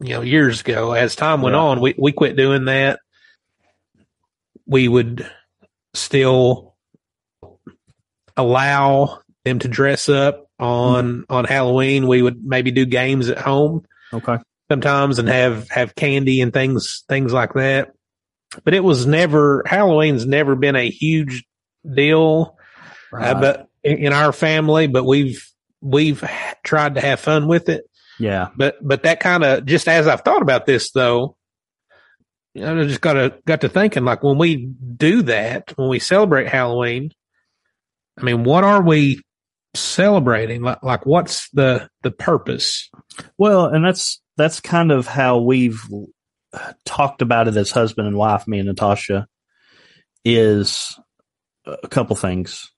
you 0.00 0.10
know, 0.10 0.22
years 0.22 0.60
ago, 0.60 0.92
as 0.92 1.14
time 1.14 1.42
went 1.42 1.54
Yeah. 1.54 1.60
on, 1.62 1.80
we 1.80 1.94
we 1.96 2.12
quit 2.12 2.36
doing 2.36 2.64
that. 2.66 3.00
We 4.66 4.88
would 4.88 5.30
still 5.94 6.74
allow 8.36 9.20
them 9.44 9.58
to 9.60 9.68
dress 9.68 10.08
up 10.08 10.46
on 10.58 11.04
mm-hmm. 11.04 11.32
on 11.32 11.44
Halloween. 11.44 12.06
We 12.06 12.22
would 12.22 12.44
maybe 12.44 12.70
do 12.70 12.86
games 12.86 13.28
at 13.28 13.38
home 13.38 13.84
Okay. 14.12 14.38
sometimes 14.70 15.18
and 15.18 15.28
have 15.28 15.68
have 15.68 15.94
candy 15.94 16.40
and 16.40 16.52
things 16.52 17.04
things 17.08 17.32
like 17.32 17.52
that. 17.54 17.92
But 18.64 18.74
it 18.74 18.84
was 18.84 19.06
never 19.06 19.62
Halloween's 19.66 20.26
never 20.26 20.54
been 20.54 20.76
a 20.76 20.90
huge 20.90 21.44
deal, 21.90 22.56
uh, 23.12 23.34
but 23.40 23.68
in, 23.82 23.98
in 23.98 24.12
our 24.12 24.32
family. 24.32 24.86
But 24.86 25.04
we've 25.04 25.46
we've 25.80 26.22
tried 26.62 26.94
to 26.94 27.00
have 27.00 27.20
fun 27.20 27.48
with 27.48 27.68
it. 27.68 27.84
yeah. 28.18 28.48
But 28.56 28.76
but 28.80 29.04
that 29.04 29.20
kind 29.20 29.44
of 29.44 29.66
just 29.66 29.88
as 29.88 30.06
I've 30.06 30.22
thought 30.22 30.42
about 30.42 30.66
this 30.66 30.90
though, 30.90 31.36
you 32.54 32.62
know, 32.62 32.80
I 32.80 32.84
just 32.84 33.00
got 33.00 33.14
to 33.14 33.34
got 33.46 33.62
to 33.62 33.68
thinking 33.68 34.04
like 34.04 34.22
when 34.22 34.38
we 34.38 34.66
do 34.96 35.22
that 35.22 35.72
when 35.76 35.88
we 35.88 35.98
celebrate 35.98 36.48
Halloween, 36.48 37.10
I 38.18 38.22
mean, 38.22 38.44
what 38.44 38.64
are 38.64 38.82
we 38.82 39.22
celebrating? 39.74 40.62
Like 40.62 40.82
like 40.82 41.06
what's 41.06 41.48
the 41.50 41.88
the 42.02 42.10
purpose? 42.10 42.90
Well, 43.38 43.66
and 43.66 43.84
that's 43.84 44.20
that's 44.36 44.60
kind 44.60 44.92
of 44.92 45.06
how 45.06 45.38
we've 45.38 45.82
talked 46.84 47.22
about 47.22 47.48
it 47.48 47.56
as 47.56 47.70
husband 47.70 48.08
and 48.08 48.16
wife, 48.16 48.46
me 48.46 48.58
and 48.58 48.68
Natasha, 48.68 49.26
is 50.24 50.98
a 51.66 51.88
couple 51.88 52.16
things. 52.16 52.70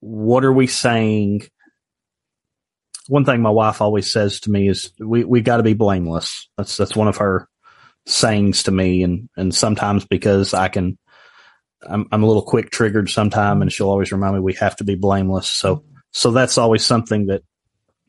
What 0.00 0.44
are 0.44 0.52
we 0.52 0.66
saying? 0.66 1.42
One 3.06 3.24
thing 3.24 3.40
my 3.40 3.50
wife 3.50 3.80
always 3.80 4.10
says 4.10 4.40
to 4.40 4.50
me 4.50 4.68
is 4.68 4.92
we 4.98 5.24
we 5.24 5.40
got 5.40 5.58
to 5.58 5.62
be 5.62 5.74
blameless. 5.74 6.48
That's 6.56 6.76
that's 6.76 6.96
one 6.96 7.08
of 7.08 7.18
her 7.18 7.48
sayings 8.06 8.64
to 8.64 8.70
me, 8.70 9.02
and 9.02 9.28
and 9.36 9.54
sometimes 9.54 10.04
because 10.04 10.52
I 10.52 10.68
can, 10.68 10.98
I'm 11.88 12.06
I'm 12.10 12.22
a 12.22 12.26
little 12.26 12.42
quick 12.42 12.70
triggered 12.70 13.08
sometime, 13.08 13.62
and 13.62 13.72
she'll 13.72 13.88
always 13.88 14.12
remind 14.12 14.34
me 14.34 14.40
we 14.40 14.54
have 14.54 14.76
to 14.76 14.84
be 14.84 14.96
blameless. 14.96 15.48
So 15.48 15.84
so 16.12 16.32
that's 16.32 16.58
always 16.58 16.84
something 16.84 17.26
that 17.26 17.42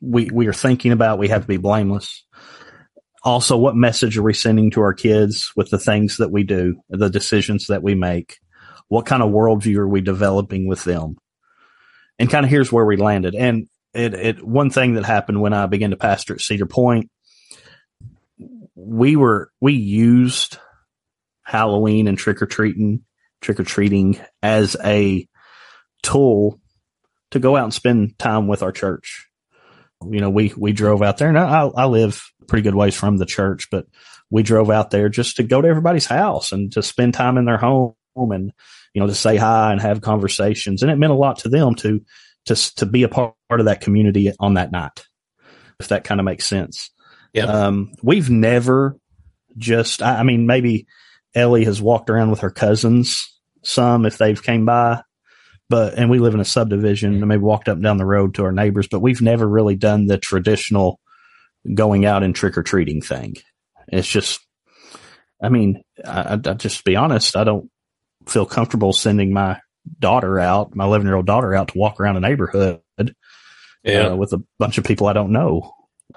we 0.00 0.28
we 0.30 0.48
are 0.48 0.52
thinking 0.52 0.92
about 0.92 1.18
we 1.18 1.28
have 1.28 1.42
to 1.42 1.48
be 1.48 1.56
blameless 1.56 2.24
also 3.22 3.56
what 3.56 3.76
message 3.76 4.16
are 4.16 4.22
we 4.22 4.34
sending 4.34 4.70
to 4.72 4.80
our 4.80 4.94
kids 4.94 5.52
with 5.56 5.70
the 5.70 5.78
things 5.78 6.18
that 6.18 6.30
we 6.30 6.42
do 6.42 6.82
the 6.88 7.10
decisions 7.10 7.66
that 7.68 7.82
we 7.82 7.94
make? 7.94 8.38
What 8.88 9.06
kind 9.06 9.22
of 9.22 9.30
worldview 9.30 9.76
are 9.76 9.88
we 9.88 10.00
developing 10.00 10.66
with 10.66 10.84
them? 10.84 11.16
And 12.18 12.30
kind 12.30 12.44
of 12.44 12.50
here's 12.50 12.72
where 12.72 12.84
we 12.84 12.96
landed. 12.96 13.34
And 13.34 13.68
it, 13.94 14.14
it 14.14 14.44
one 14.44 14.70
thing 14.70 14.94
that 14.94 15.04
happened 15.04 15.40
when 15.40 15.52
i 15.52 15.66
began 15.66 15.90
to 15.90 15.96
pastor 15.96 16.34
at 16.34 16.40
cedar 16.40 16.64
point 16.64 17.10
we 18.76 19.16
were 19.16 19.50
we 19.60 19.72
used 19.72 20.58
halloween 21.42 22.06
and 22.06 22.16
trick-or-treating 22.16 23.02
trick-or-treating 23.40 24.20
as 24.44 24.76
a 24.84 25.26
tool 26.02 26.60
to 27.30 27.38
go 27.38 27.56
out 27.56 27.64
and 27.64 27.74
spend 27.74 28.18
time 28.18 28.46
with 28.46 28.62
our 28.62 28.72
church. 28.72 29.28
You 30.08 30.20
know, 30.20 30.30
we, 30.30 30.52
we 30.56 30.72
drove 30.72 31.02
out 31.02 31.18
there 31.18 31.28
and 31.28 31.38
I, 31.38 31.66
I 31.66 31.84
live 31.86 32.22
pretty 32.50 32.62
good 32.62 32.74
ways 32.74 32.94
from 32.94 33.16
the 33.16 33.24
church, 33.24 33.68
but 33.70 33.86
we 34.28 34.42
drove 34.42 34.70
out 34.70 34.90
there 34.90 35.08
just 35.08 35.36
to 35.36 35.42
go 35.42 35.62
to 35.62 35.68
everybody's 35.68 36.06
house 36.06 36.52
and 36.52 36.70
to 36.72 36.82
spend 36.82 37.14
time 37.14 37.38
in 37.38 37.46
their 37.46 37.56
home 37.56 37.94
and, 38.16 38.52
you 38.92 39.00
know, 39.00 39.06
to 39.06 39.14
say 39.14 39.36
hi 39.36 39.72
and 39.72 39.80
have 39.80 40.02
conversations. 40.02 40.82
And 40.82 40.90
it 40.90 40.98
meant 40.98 41.12
a 41.12 41.16
lot 41.16 41.38
to 41.38 41.48
them 41.48 41.74
to, 41.76 42.02
to, 42.46 42.54
to 42.76 42.86
be 42.86 43.04
a 43.04 43.08
part 43.08 43.34
of 43.50 43.64
that 43.64 43.80
community 43.80 44.32
on 44.38 44.54
that 44.54 44.72
night, 44.72 45.06
if 45.78 45.88
that 45.88 46.04
kind 46.04 46.20
of 46.20 46.24
makes 46.24 46.44
sense. 46.44 46.90
Yeah. 47.32 47.44
Um, 47.44 47.92
we've 48.02 48.28
never 48.28 48.98
just, 49.56 50.02
I, 50.02 50.18
I 50.18 50.22
mean, 50.24 50.46
maybe 50.46 50.86
Ellie 51.34 51.64
has 51.64 51.80
walked 51.80 52.10
around 52.10 52.30
with 52.30 52.40
her 52.40 52.50
cousins 52.50 53.26
some 53.62 54.06
if 54.06 54.18
they've 54.18 54.42
came 54.42 54.64
by, 54.64 55.02
but 55.68 55.94
and 55.94 56.10
we 56.10 56.18
live 56.18 56.34
in 56.34 56.40
a 56.40 56.44
subdivision 56.44 57.14
and 57.14 57.28
maybe 57.28 57.42
walked 57.42 57.68
up 57.68 57.74
and 57.74 57.84
down 57.84 57.98
the 57.98 58.06
road 58.06 58.34
to 58.34 58.44
our 58.44 58.52
neighbors, 58.52 58.88
but 58.88 59.00
we've 59.00 59.22
never 59.22 59.46
really 59.46 59.76
done 59.76 60.06
the 60.06 60.18
traditional 60.18 60.98
going 61.74 62.04
out 62.06 62.22
and 62.22 62.34
trick 62.34 62.56
or 62.56 62.62
treating 62.62 63.00
thing. 63.02 63.36
It's 63.88 64.08
just, 64.08 64.40
I 65.42 65.48
mean, 65.48 65.82
I, 66.04 66.34
I 66.34 66.54
just 66.54 66.84
be 66.84 66.96
honest, 66.96 67.36
I 67.36 67.44
don't 67.44 67.70
feel 68.26 68.46
comfortable 68.46 68.92
sending 68.92 69.32
my 69.32 69.60
daughter 69.98 70.38
out, 70.38 70.74
my 70.74 70.84
11 70.84 71.06
year 71.06 71.16
old 71.16 71.26
daughter 71.26 71.54
out 71.54 71.68
to 71.68 71.78
walk 71.78 72.00
around 72.00 72.16
a 72.16 72.20
neighborhood 72.20 72.80
uh, 74.10 74.16
with 74.16 74.32
a 74.32 74.42
bunch 74.58 74.78
of 74.78 74.84
people 74.84 75.06
I 75.06 75.12
don't 75.12 75.32
know. 75.32 75.74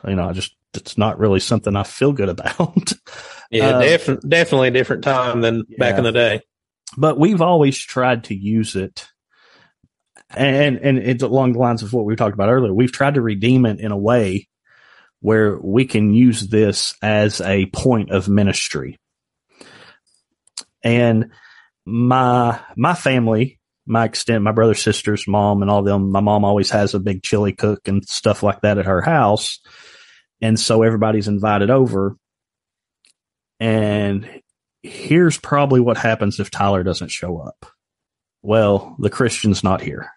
You 0.07 0.15
know, 0.15 0.27
I 0.29 0.33
just, 0.33 0.55
it's 0.73 0.97
not 0.97 1.19
really 1.19 1.39
something 1.39 1.75
I 1.75 1.83
feel 1.83 2.11
good 2.13 2.29
about. 2.29 2.91
Yeah, 3.51 3.77
Uh, 3.77 3.81
definitely, 3.81 4.29
definitely 4.29 4.67
a 4.69 4.71
different 4.71 5.03
time 5.03 5.41
than 5.41 5.63
back 5.77 5.97
in 5.99 6.03
the 6.03 6.11
day. 6.11 6.41
but 6.97 7.19
we've 7.19 7.41
always 7.41 7.77
tried 7.77 8.23
to 8.25 8.35
use 8.35 8.75
it. 8.75 9.07
And, 10.31 10.77
and 10.77 10.97
it's 10.97 11.21
along 11.21 11.53
the 11.53 11.59
lines 11.59 11.83
of 11.83 11.93
what 11.93 12.05
we 12.05 12.15
talked 12.15 12.33
about 12.33 12.49
earlier. 12.49 12.73
We've 12.73 12.91
tried 12.91 13.13
to 13.13 13.21
redeem 13.21 13.67
it 13.67 13.79
in 13.79 13.91
a 13.91 13.97
way 13.97 14.47
where 15.23 15.57
we 15.57 15.85
can 15.85 16.13
use 16.13 16.49
this 16.49 16.95
as 17.01 17.39
a 17.39 17.65
point 17.67 18.11
of 18.11 18.27
ministry. 18.27 18.99
And 20.83 21.31
my, 21.85 22.59
my 22.75 22.93
family, 22.93 23.57
my 23.85 24.03
extent, 24.03 24.43
my 24.43 24.51
brother, 24.51 24.73
sisters, 24.73 25.25
mom, 25.25 25.61
and 25.61 25.71
all 25.71 25.81
them, 25.81 26.11
my 26.11 26.19
mom 26.19 26.43
always 26.43 26.71
has 26.71 26.93
a 26.93 26.99
big 26.99 27.23
chili 27.23 27.53
cook 27.53 27.87
and 27.87 28.03
stuff 28.03 28.43
like 28.43 28.59
that 28.61 28.77
at 28.77 28.85
her 28.85 28.99
house. 28.99 29.61
And 30.41 30.59
so 30.59 30.83
everybody's 30.83 31.29
invited 31.29 31.69
over. 31.69 32.17
And 33.61 34.41
here's 34.81 35.37
probably 35.37 35.79
what 35.79 35.95
happens 35.95 36.41
if 36.41 36.51
Tyler 36.51 36.83
doesn't 36.83 37.11
show 37.11 37.37
up. 37.37 37.65
Well, 38.41 38.97
the 38.99 39.09
Christian's 39.09 39.63
not 39.63 39.79
here. 39.79 40.11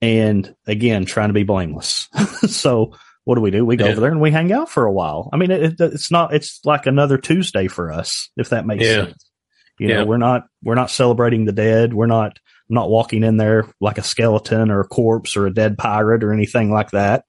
And 0.00 0.54
again, 0.66 1.04
trying 1.04 1.28
to 1.28 1.34
be 1.34 1.42
blameless. 1.42 2.08
so 2.48 2.94
what 3.30 3.36
do 3.36 3.42
we 3.42 3.52
do? 3.52 3.64
We 3.64 3.76
go 3.76 3.84
yeah. 3.84 3.92
over 3.92 4.00
there 4.00 4.10
and 4.10 4.20
we 4.20 4.32
hang 4.32 4.50
out 4.50 4.68
for 4.68 4.86
a 4.86 4.92
while. 4.92 5.30
I 5.32 5.36
mean, 5.36 5.52
it, 5.52 5.80
it's 5.80 6.10
not, 6.10 6.34
it's 6.34 6.58
like 6.64 6.86
another 6.86 7.16
Tuesday 7.16 7.68
for 7.68 7.92
us, 7.92 8.28
if 8.36 8.48
that 8.48 8.66
makes 8.66 8.82
yeah. 8.82 9.04
sense. 9.04 9.30
You 9.78 9.88
yeah. 9.88 9.98
know, 9.98 10.06
we're 10.06 10.16
not, 10.16 10.46
we're 10.64 10.74
not 10.74 10.90
celebrating 10.90 11.44
the 11.44 11.52
dead. 11.52 11.94
We're 11.94 12.06
not, 12.06 12.40
not 12.68 12.90
walking 12.90 13.22
in 13.22 13.36
there 13.36 13.68
like 13.80 13.98
a 13.98 14.02
skeleton 14.02 14.68
or 14.68 14.80
a 14.80 14.88
corpse 14.88 15.36
or 15.36 15.46
a 15.46 15.54
dead 15.54 15.78
pirate 15.78 16.24
or 16.24 16.32
anything 16.32 16.72
like 16.72 16.90
that. 16.90 17.24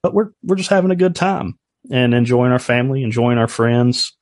But 0.00 0.14
we're, 0.14 0.30
we're 0.44 0.54
just 0.54 0.70
having 0.70 0.92
a 0.92 0.96
good 0.96 1.16
time 1.16 1.58
and 1.90 2.14
enjoying 2.14 2.52
our 2.52 2.60
family, 2.60 3.02
enjoying 3.02 3.38
our 3.38 3.48
friends 3.48 4.16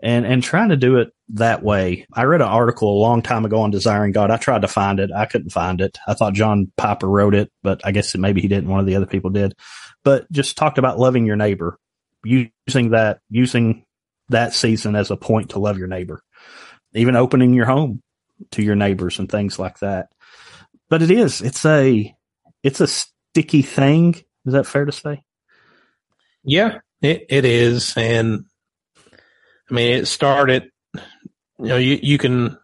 and 0.00 0.26
and 0.26 0.42
trying 0.42 0.68
to 0.68 0.76
do 0.76 0.96
it 0.96 1.12
that 1.30 1.62
way. 1.62 2.06
I 2.12 2.24
read 2.24 2.40
an 2.40 2.48
article 2.48 2.90
a 2.90 3.02
long 3.02 3.22
time 3.22 3.44
ago 3.44 3.60
on 3.62 3.70
desiring 3.70 4.12
God. 4.12 4.30
I 4.30 4.36
tried 4.36 4.62
to 4.62 4.68
find 4.68 5.00
it. 5.00 5.10
I 5.12 5.26
couldn't 5.26 5.50
find 5.50 5.80
it. 5.80 5.98
I 6.06 6.14
thought 6.14 6.34
John 6.34 6.70
Piper 6.76 7.08
wrote 7.08 7.34
it, 7.34 7.50
but 7.62 7.80
I 7.84 7.92
guess 7.92 8.16
maybe 8.16 8.40
he 8.40 8.48
didn't. 8.48 8.68
One 8.68 8.80
of 8.80 8.86
the 8.86 8.96
other 8.96 9.06
people 9.06 9.30
did. 9.30 9.54
But 10.04 10.30
just 10.30 10.56
talked 10.56 10.78
about 10.78 10.98
loving 10.98 11.26
your 11.26 11.36
neighbor, 11.36 11.78
using 12.24 12.90
that 12.90 13.20
using 13.28 13.84
that 14.28 14.54
season 14.54 14.94
as 14.94 15.10
a 15.10 15.16
point 15.16 15.50
to 15.50 15.58
love 15.58 15.78
your 15.78 15.88
neighbor, 15.88 16.22
even 16.94 17.16
opening 17.16 17.54
your 17.54 17.66
home 17.66 18.02
to 18.52 18.62
your 18.62 18.76
neighbors 18.76 19.18
and 19.18 19.28
things 19.28 19.58
like 19.58 19.80
that. 19.80 20.08
But 20.88 21.02
it 21.02 21.10
is 21.10 21.42
it's 21.42 21.64
a 21.66 22.14
it's 22.62 22.80
a 22.80 22.86
sticky 22.86 23.62
thing. 23.62 24.14
Is 24.46 24.52
that 24.52 24.66
fair 24.66 24.84
to 24.84 24.92
say? 24.92 25.22
Yeah, 26.44 26.78
it, 27.02 27.26
it 27.28 27.44
is, 27.44 27.94
and 27.96 28.44
I 29.70 29.74
mean, 29.74 29.96
it 29.96 30.06
started, 30.06 30.70
you 30.94 31.02
know, 31.58 31.76
you, 31.76 31.98
you 32.02 32.18
can 32.18 32.58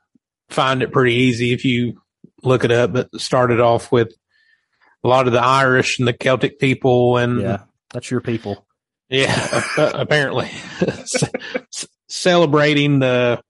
find 0.48 0.82
it 0.82 0.92
pretty 0.92 1.14
easy 1.14 1.52
if 1.52 1.64
you 1.64 2.00
look 2.42 2.64
it 2.64 2.72
up, 2.72 2.92
but 2.92 3.20
started 3.20 3.60
off 3.60 3.92
with 3.92 4.12
a 5.02 5.08
lot 5.08 5.26
of 5.26 5.32
the 5.32 5.42
Irish 5.42 5.98
and 5.98 6.08
the 6.08 6.12
Celtic 6.12 6.58
people 6.58 7.18
and 7.18 7.40
yeah, 7.40 7.58
that's 7.92 8.10
your 8.10 8.20
people. 8.20 8.66
Yeah, 9.10 9.62
apparently 9.76 10.50
celebrating 12.08 13.00
the, 13.00 13.42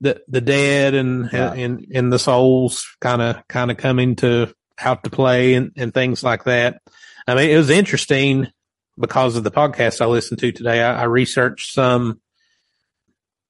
the, 0.00 0.22
the 0.28 0.40
dead 0.40 0.94
and, 0.94 1.28
yeah. 1.32 1.52
and, 1.52 1.86
and 1.94 2.12
the 2.12 2.18
souls 2.18 2.86
kind 3.00 3.20
of, 3.20 3.46
kind 3.48 3.70
of 3.70 3.76
coming 3.76 4.16
to 4.16 4.52
out 4.80 5.04
to 5.04 5.10
play 5.10 5.54
and, 5.54 5.72
and 5.76 5.92
things 5.92 6.22
like 6.22 6.44
that. 6.44 6.80
I 7.26 7.34
mean, 7.34 7.50
it 7.50 7.56
was 7.56 7.70
interesting 7.70 8.48
because 8.98 9.36
of 9.36 9.44
the 9.44 9.50
podcast 9.50 10.00
I 10.00 10.06
listened 10.06 10.40
to 10.40 10.52
today. 10.52 10.82
I, 10.82 11.02
I 11.02 11.04
researched 11.04 11.72
some 11.72 12.20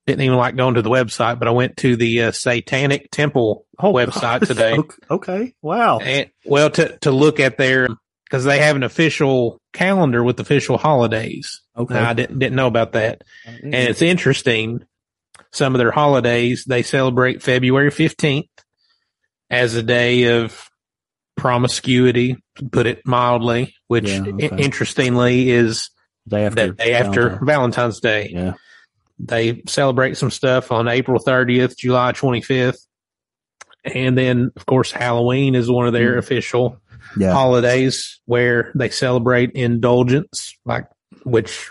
didn't 0.06 0.22
even 0.22 0.36
like 0.36 0.56
going 0.56 0.74
to 0.74 0.82
the 0.82 0.90
website, 0.90 1.38
but 1.38 1.48
I 1.48 1.52
went 1.52 1.76
to 1.78 1.96
the 1.96 2.22
uh, 2.22 2.32
Satanic 2.32 3.10
Temple 3.10 3.66
oh, 3.78 3.92
website 3.92 4.46
today. 4.46 4.78
okay. 5.10 5.54
Wow. 5.62 5.98
And, 5.98 6.30
well, 6.44 6.70
to, 6.70 6.98
to 6.98 7.10
look 7.10 7.40
at 7.40 7.56
their, 7.56 7.88
cause 8.30 8.44
they 8.44 8.58
have 8.58 8.76
an 8.76 8.82
official 8.82 9.60
calendar 9.72 10.22
with 10.24 10.40
official 10.40 10.78
holidays. 10.78 11.62
Okay. 11.76 11.94
Now, 11.94 12.10
I 12.10 12.14
didn't, 12.14 12.38
didn't 12.38 12.56
know 12.56 12.66
about 12.66 12.92
that. 12.92 13.22
Mm-hmm. 13.46 13.66
And 13.66 13.74
it's 13.74 14.02
interesting. 14.02 14.84
Some 15.52 15.74
of 15.74 15.78
their 15.78 15.92
holidays, 15.92 16.64
they 16.64 16.82
celebrate 16.82 17.42
February 17.42 17.90
15th 17.90 18.48
as 19.50 19.74
a 19.74 19.82
day 19.82 20.38
of 20.38 20.68
promiscuity, 21.36 22.36
put 22.70 22.86
it 22.86 23.02
mildly, 23.06 23.74
which 23.86 24.08
yeah, 24.08 24.22
okay. 24.22 24.50
I- 24.50 24.56
interestingly 24.56 25.50
is 25.50 25.90
day 26.26 26.46
after, 26.46 26.72
day 26.72 26.94
after 26.94 27.22
Valentine's. 27.42 27.46
Valentine's 27.46 28.00
Day. 28.00 28.30
Yeah. 28.32 28.54
They 29.18 29.62
celebrate 29.66 30.16
some 30.16 30.30
stuff 30.30 30.72
on 30.72 30.88
April 30.88 31.20
30th, 31.20 31.76
July 31.76 32.12
25th. 32.12 32.78
And 33.84 34.16
then, 34.16 34.50
of 34.56 34.66
course, 34.66 34.92
Halloween 34.92 35.54
is 35.54 35.70
one 35.70 35.86
of 35.86 35.92
their 35.92 36.14
mm. 36.14 36.18
official 36.18 36.80
yeah. 37.16 37.32
holidays 37.32 38.20
where 38.26 38.72
they 38.74 38.90
celebrate 38.90 39.52
indulgence, 39.52 40.56
like 40.64 40.86
which 41.24 41.70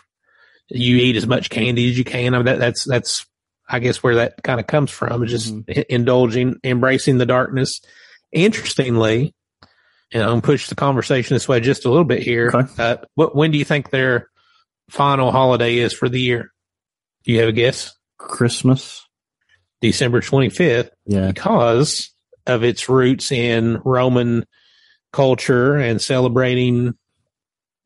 you 0.70 0.98
eat 0.98 1.16
as 1.16 1.28
much 1.28 1.50
candy 1.50 1.90
as 1.90 1.98
you 1.98 2.04
can. 2.04 2.34
I 2.34 2.38
mean, 2.38 2.46
that, 2.46 2.60
that's, 2.60 2.84
that's, 2.84 3.26
I 3.68 3.80
guess 3.80 4.04
where 4.04 4.16
that 4.16 4.44
kind 4.44 4.60
of 4.60 4.68
comes 4.68 4.92
from, 4.92 5.26
just 5.28 5.54
mm-hmm. 5.54 5.82
indulging, 5.90 6.56
embracing 6.64 7.18
the 7.18 7.26
darkness. 7.26 7.82
Interestingly, 8.34 9.34
and 10.12 10.24
I'm 10.24 10.30
going 10.30 10.42
to 10.42 10.46
push 10.46 10.68
the 10.68 10.76
conversation 10.76 11.36
this 11.36 11.48
way 11.48 11.60
just 11.60 11.86
a 11.86 11.90
little 11.90 12.06
bit 12.06 12.22
here. 12.22 12.52
Okay. 12.54 12.84
Uh, 12.84 12.98
what, 13.16 13.36
when 13.36 13.52
do 13.52 13.58
you 13.58 13.66
think 13.66 13.90
their 13.90 14.30
final 14.90 15.32
holiday 15.32 15.78
is 15.78 15.94
for 15.94 16.10
the 16.10 16.20
year? 16.20 16.52
Do 17.24 17.32
you 17.32 17.40
have 17.40 17.50
a 17.50 17.54
guess? 17.54 17.96
Christmas. 18.18 19.06
December 19.82 20.22
25th. 20.22 20.90
Yeah. 21.06 21.28
Because 21.28 22.12
of 22.48 22.64
its 22.64 22.88
roots 22.88 23.32
in 23.32 23.82
Roman 23.84 24.46
culture 25.12 25.76
and 25.76 26.02
celebrating 26.02 26.94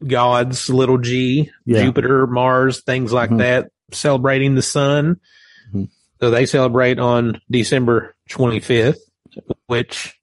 gods, 0.06 0.70
little 0.70 0.98
g, 0.98 1.52
yeah. 1.66 1.84
Jupiter, 1.84 2.28
Mars, 2.28 2.84
things 2.84 3.12
like 3.12 3.30
mm-hmm. 3.30 3.40
that, 3.40 3.70
celebrating 3.92 4.56
the 4.56 4.62
sun. 4.62 5.20
Mm-hmm. 5.70 5.86
So 6.20 6.30
they 6.30 6.46
celebrate 6.46 7.00
on 7.00 7.42
December 7.50 8.16
25th, 8.30 9.00
which 9.68 10.18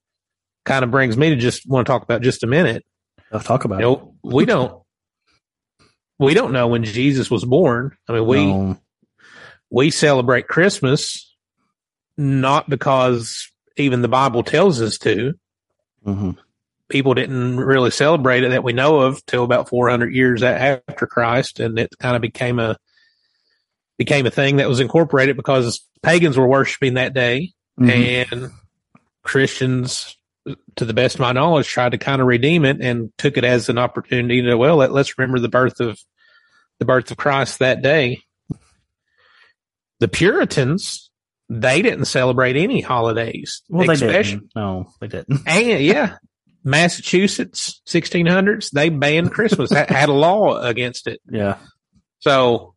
kind 0.65 0.83
of 0.83 0.91
brings 0.91 1.17
me 1.17 1.29
to 1.29 1.35
just 1.35 1.67
want 1.67 1.85
to 1.85 1.91
talk 1.91 2.03
about 2.03 2.21
just 2.21 2.43
a 2.43 2.47
minute. 2.47 2.85
I'll 3.31 3.39
talk 3.39 3.65
about 3.65 3.79
you 3.79 3.85
know, 3.85 4.15
it. 4.23 4.33
we 4.33 4.45
don't, 4.45 4.81
we 6.19 6.33
don't 6.33 6.53
know 6.53 6.67
when 6.67 6.83
Jesus 6.83 7.29
was 7.29 7.43
born. 7.43 7.97
I 8.07 8.13
mean, 8.13 8.25
we, 8.25 8.45
no 8.45 8.77
we 9.73 9.89
celebrate 9.89 10.47
Christmas 10.47 11.35
not 12.15 12.69
because 12.69 13.51
even 13.75 14.03
the 14.03 14.07
Bible 14.07 14.43
tells 14.43 14.79
us 14.79 14.99
to. 14.99 15.33
Mm-hmm. 16.05 16.31
People 16.89 17.15
didn't 17.15 17.57
really 17.57 17.89
celebrate 17.89 18.43
it 18.43 18.49
that 18.49 18.63
we 18.63 18.71
know 18.71 18.99
of 18.99 19.25
till 19.25 19.43
about 19.43 19.69
400 19.69 20.13
years 20.13 20.43
after 20.43 21.07
Christ, 21.07 21.59
and 21.59 21.79
it 21.79 21.89
kind 21.97 22.15
of 22.15 22.21
became 22.21 22.59
a 22.59 22.77
became 23.97 24.27
a 24.27 24.31
thing 24.31 24.57
that 24.57 24.69
was 24.69 24.79
incorporated 24.79 25.37
because 25.37 25.81
pagans 26.03 26.37
were 26.37 26.47
worshiping 26.47 26.93
that 26.95 27.15
day, 27.15 27.53
mm-hmm. 27.79 28.33
and 28.35 28.51
Christians, 29.23 30.15
to 30.75 30.85
the 30.85 30.93
best 30.93 31.15
of 31.15 31.21
my 31.21 31.31
knowledge, 31.31 31.67
tried 31.67 31.93
to 31.93 31.97
kind 31.97 32.21
of 32.21 32.27
redeem 32.27 32.63
it 32.63 32.79
and 32.79 33.11
took 33.17 33.37
it 33.37 33.43
as 33.43 33.69
an 33.69 33.79
opportunity 33.79 34.43
to 34.43 34.55
well, 34.55 34.75
let, 34.75 34.91
let's 34.91 35.17
remember 35.17 35.39
the 35.39 35.49
birth 35.49 35.79
of 35.79 35.97
the 36.77 36.85
birth 36.85 37.09
of 37.09 37.17
Christ 37.17 37.57
that 37.57 37.81
day. 37.81 38.21
The 40.03 40.09
Puritans, 40.09 41.09
they 41.47 41.81
didn't 41.81 42.05
celebrate 42.05 42.57
any 42.57 42.81
holidays. 42.81 43.61
Well, 43.69 43.87
they 43.87 43.95
didn't. 43.95 44.51
No, 44.53 44.87
they 44.99 45.07
didn't. 45.07 45.39
And 45.47 45.81
yeah, 45.81 46.17
Massachusetts, 46.61 47.81
1600s, 47.87 48.71
they 48.71 48.89
banned 48.89 49.31
Christmas, 49.31 49.71
had 49.71 50.09
a 50.09 50.11
law 50.11 50.57
against 50.57 51.07
it. 51.07 51.21
Yeah. 51.31 51.55
So 52.19 52.75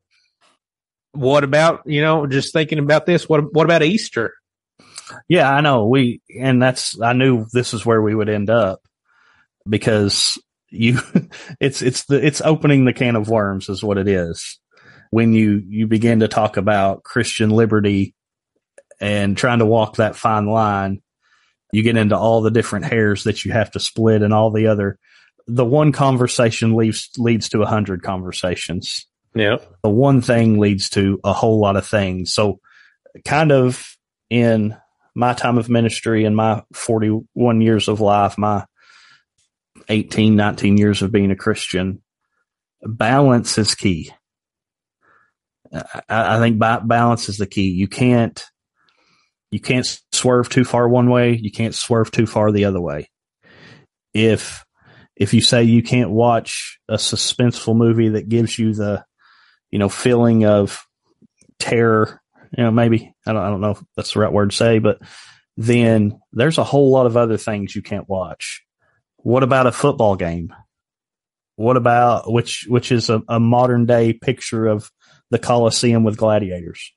what 1.10 1.42
about, 1.42 1.82
you 1.86 2.00
know, 2.00 2.28
just 2.28 2.52
thinking 2.52 2.78
about 2.78 3.06
this, 3.06 3.28
what, 3.28 3.52
what 3.52 3.64
about 3.64 3.82
Easter? 3.82 4.32
Yeah, 5.28 5.50
I 5.50 5.62
know. 5.62 5.88
We, 5.88 6.20
and 6.40 6.62
that's, 6.62 7.00
I 7.02 7.12
knew 7.12 7.46
this 7.52 7.74
is 7.74 7.84
where 7.84 8.00
we 8.00 8.14
would 8.14 8.28
end 8.28 8.50
up 8.50 8.82
because 9.68 10.40
you, 10.70 11.00
it's, 11.58 11.82
it's 11.82 12.04
the, 12.04 12.24
it's 12.24 12.40
opening 12.40 12.84
the 12.84 12.92
can 12.92 13.16
of 13.16 13.28
worms 13.28 13.68
is 13.68 13.82
what 13.82 13.98
it 13.98 14.06
is 14.06 14.60
when 15.10 15.32
you, 15.32 15.62
you 15.66 15.86
begin 15.86 16.20
to 16.20 16.28
talk 16.28 16.56
about 16.56 17.02
Christian 17.02 17.50
liberty 17.50 18.14
and 19.00 19.36
trying 19.36 19.58
to 19.58 19.66
walk 19.66 19.96
that 19.96 20.16
fine 20.16 20.46
line, 20.46 21.02
you 21.72 21.82
get 21.82 21.96
into 21.96 22.16
all 22.16 22.42
the 22.42 22.50
different 22.50 22.86
hairs 22.86 23.24
that 23.24 23.44
you 23.44 23.52
have 23.52 23.70
to 23.72 23.80
split 23.80 24.22
and 24.22 24.32
all 24.32 24.50
the 24.50 24.68
other, 24.68 24.98
the 25.46 25.64
one 25.64 25.92
conversation 25.92 26.74
leads, 26.74 27.10
leads 27.18 27.48
to 27.50 27.62
a 27.62 27.66
hundred 27.66 28.02
conversations. 28.02 29.06
Yeah. 29.34 29.58
The 29.82 29.90
one 29.90 30.22
thing 30.22 30.58
leads 30.58 30.90
to 30.90 31.20
a 31.22 31.32
whole 31.32 31.60
lot 31.60 31.76
of 31.76 31.86
things. 31.86 32.32
So 32.32 32.60
kind 33.24 33.52
of 33.52 33.96
in 34.30 34.76
my 35.14 35.34
time 35.34 35.58
of 35.58 35.68
ministry 35.68 36.24
and 36.24 36.36
my 36.36 36.62
41 36.72 37.60
years 37.60 37.88
of 37.88 38.00
life, 38.00 38.38
my 38.38 38.64
18, 39.88 40.36
19 40.36 40.76
years 40.76 41.02
of 41.02 41.12
being 41.12 41.30
a 41.30 41.36
Christian, 41.36 42.02
balance 42.82 43.58
is 43.58 43.74
key. 43.74 44.10
I, 45.72 46.36
I 46.36 46.38
think 46.38 46.58
balance 46.58 47.28
is 47.28 47.38
the 47.38 47.46
key. 47.46 47.70
You 47.70 47.88
can't, 47.88 48.44
You 49.50 49.60
can't 49.60 49.86
swerve 50.12 50.48
too 50.48 50.64
far 50.64 50.88
one 50.88 51.08
way. 51.08 51.36
You 51.36 51.50
can't 51.50 51.74
swerve 51.74 52.10
too 52.10 52.26
far 52.26 52.50
the 52.52 52.64
other 52.64 52.80
way. 52.80 53.10
If 54.12 54.64
if 55.14 55.32
you 55.32 55.40
say 55.40 55.62
you 55.62 55.82
can't 55.82 56.10
watch 56.10 56.78
a 56.88 56.96
suspenseful 56.96 57.76
movie 57.76 58.10
that 58.10 58.28
gives 58.28 58.58
you 58.58 58.74
the, 58.74 59.04
you 59.70 59.78
know, 59.78 59.88
feeling 59.88 60.44
of 60.44 60.84
terror, 61.58 62.20
you 62.56 62.64
know, 62.64 62.70
maybe 62.70 63.14
I 63.26 63.32
don't 63.32 63.42
I 63.42 63.48
don't 63.48 63.60
know 63.60 63.70
if 63.70 63.82
that's 63.96 64.12
the 64.12 64.20
right 64.20 64.32
word 64.32 64.50
to 64.50 64.56
say, 64.56 64.78
but 64.78 64.98
then 65.56 66.20
there's 66.32 66.58
a 66.58 66.64
whole 66.64 66.90
lot 66.90 67.06
of 67.06 67.16
other 67.16 67.38
things 67.38 67.74
you 67.74 67.82
can't 67.82 68.08
watch. 68.08 68.62
What 69.18 69.42
about 69.42 69.66
a 69.66 69.72
football 69.72 70.16
game? 70.16 70.52
What 71.56 71.76
about 71.76 72.30
which 72.30 72.66
which 72.68 72.92
is 72.92 73.08
a, 73.08 73.22
a 73.28 73.40
modern 73.40 73.86
day 73.86 74.12
picture 74.12 74.66
of 74.66 74.90
the 75.30 75.38
Coliseum 75.38 76.04
with 76.04 76.16
gladiators? 76.16 76.92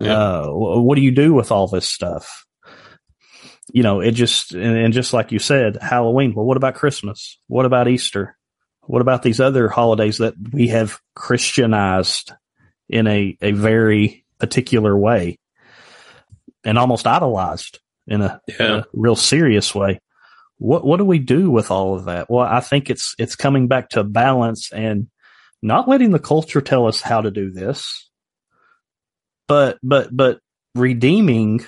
Yeah. 0.00 0.18
Uh, 0.18 0.46
what 0.50 0.96
do 0.96 1.02
you 1.02 1.12
do 1.12 1.32
with 1.32 1.52
all 1.52 1.68
this 1.68 1.88
stuff? 1.88 2.44
You 3.72 3.82
know, 3.82 4.00
it 4.00 4.12
just 4.12 4.52
and, 4.52 4.76
and 4.76 4.92
just 4.92 5.12
like 5.12 5.32
you 5.32 5.38
said, 5.38 5.78
Halloween. 5.80 6.34
Well, 6.34 6.44
what 6.44 6.56
about 6.56 6.74
Christmas? 6.74 7.38
What 7.46 7.64
about 7.66 7.88
Easter? 7.88 8.36
What 8.82 9.00
about 9.02 9.22
these 9.22 9.38
other 9.40 9.68
holidays 9.68 10.18
that 10.18 10.34
we 10.52 10.68
have 10.68 10.98
Christianized 11.14 12.32
in 12.88 13.06
a, 13.06 13.36
a 13.40 13.52
very 13.52 14.24
particular 14.38 14.96
way 14.98 15.38
and 16.64 16.76
almost 16.78 17.06
idolized 17.06 17.78
in 18.08 18.22
a, 18.22 18.40
Yeah. 18.48 18.78
a 18.80 18.84
real 18.92 19.16
serious 19.16 19.72
way? 19.74 20.00
What 20.58 20.84
what 20.84 20.96
do 20.98 21.04
we 21.04 21.20
do 21.20 21.50
with 21.50 21.70
all 21.70 21.94
of 21.94 22.06
that? 22.06 22.28
Well, 22.28 22.44
I 22.46 22.60
think 22.60 22.90
it's 22.90 23.14
it's 23.18 23.36
coming 23.36 23.68
back 23.68 23.90
to 23.90 24.04
balance 24.04 24.72
and 24.72 25.06
not 25.62 25.88
letting 25.88 26.10
the 26.10 26.18
culture 26.18 26.60
tell 26.60 26.86
us 26.86 27.00
how 27.00 27.20
to 27.20 27.30
do 27.30 27.50
this, 27.50 28.10
but 29.48 29.78
but 29.82 30.14
but 30.14 30.40
redeeming 30.74 31.64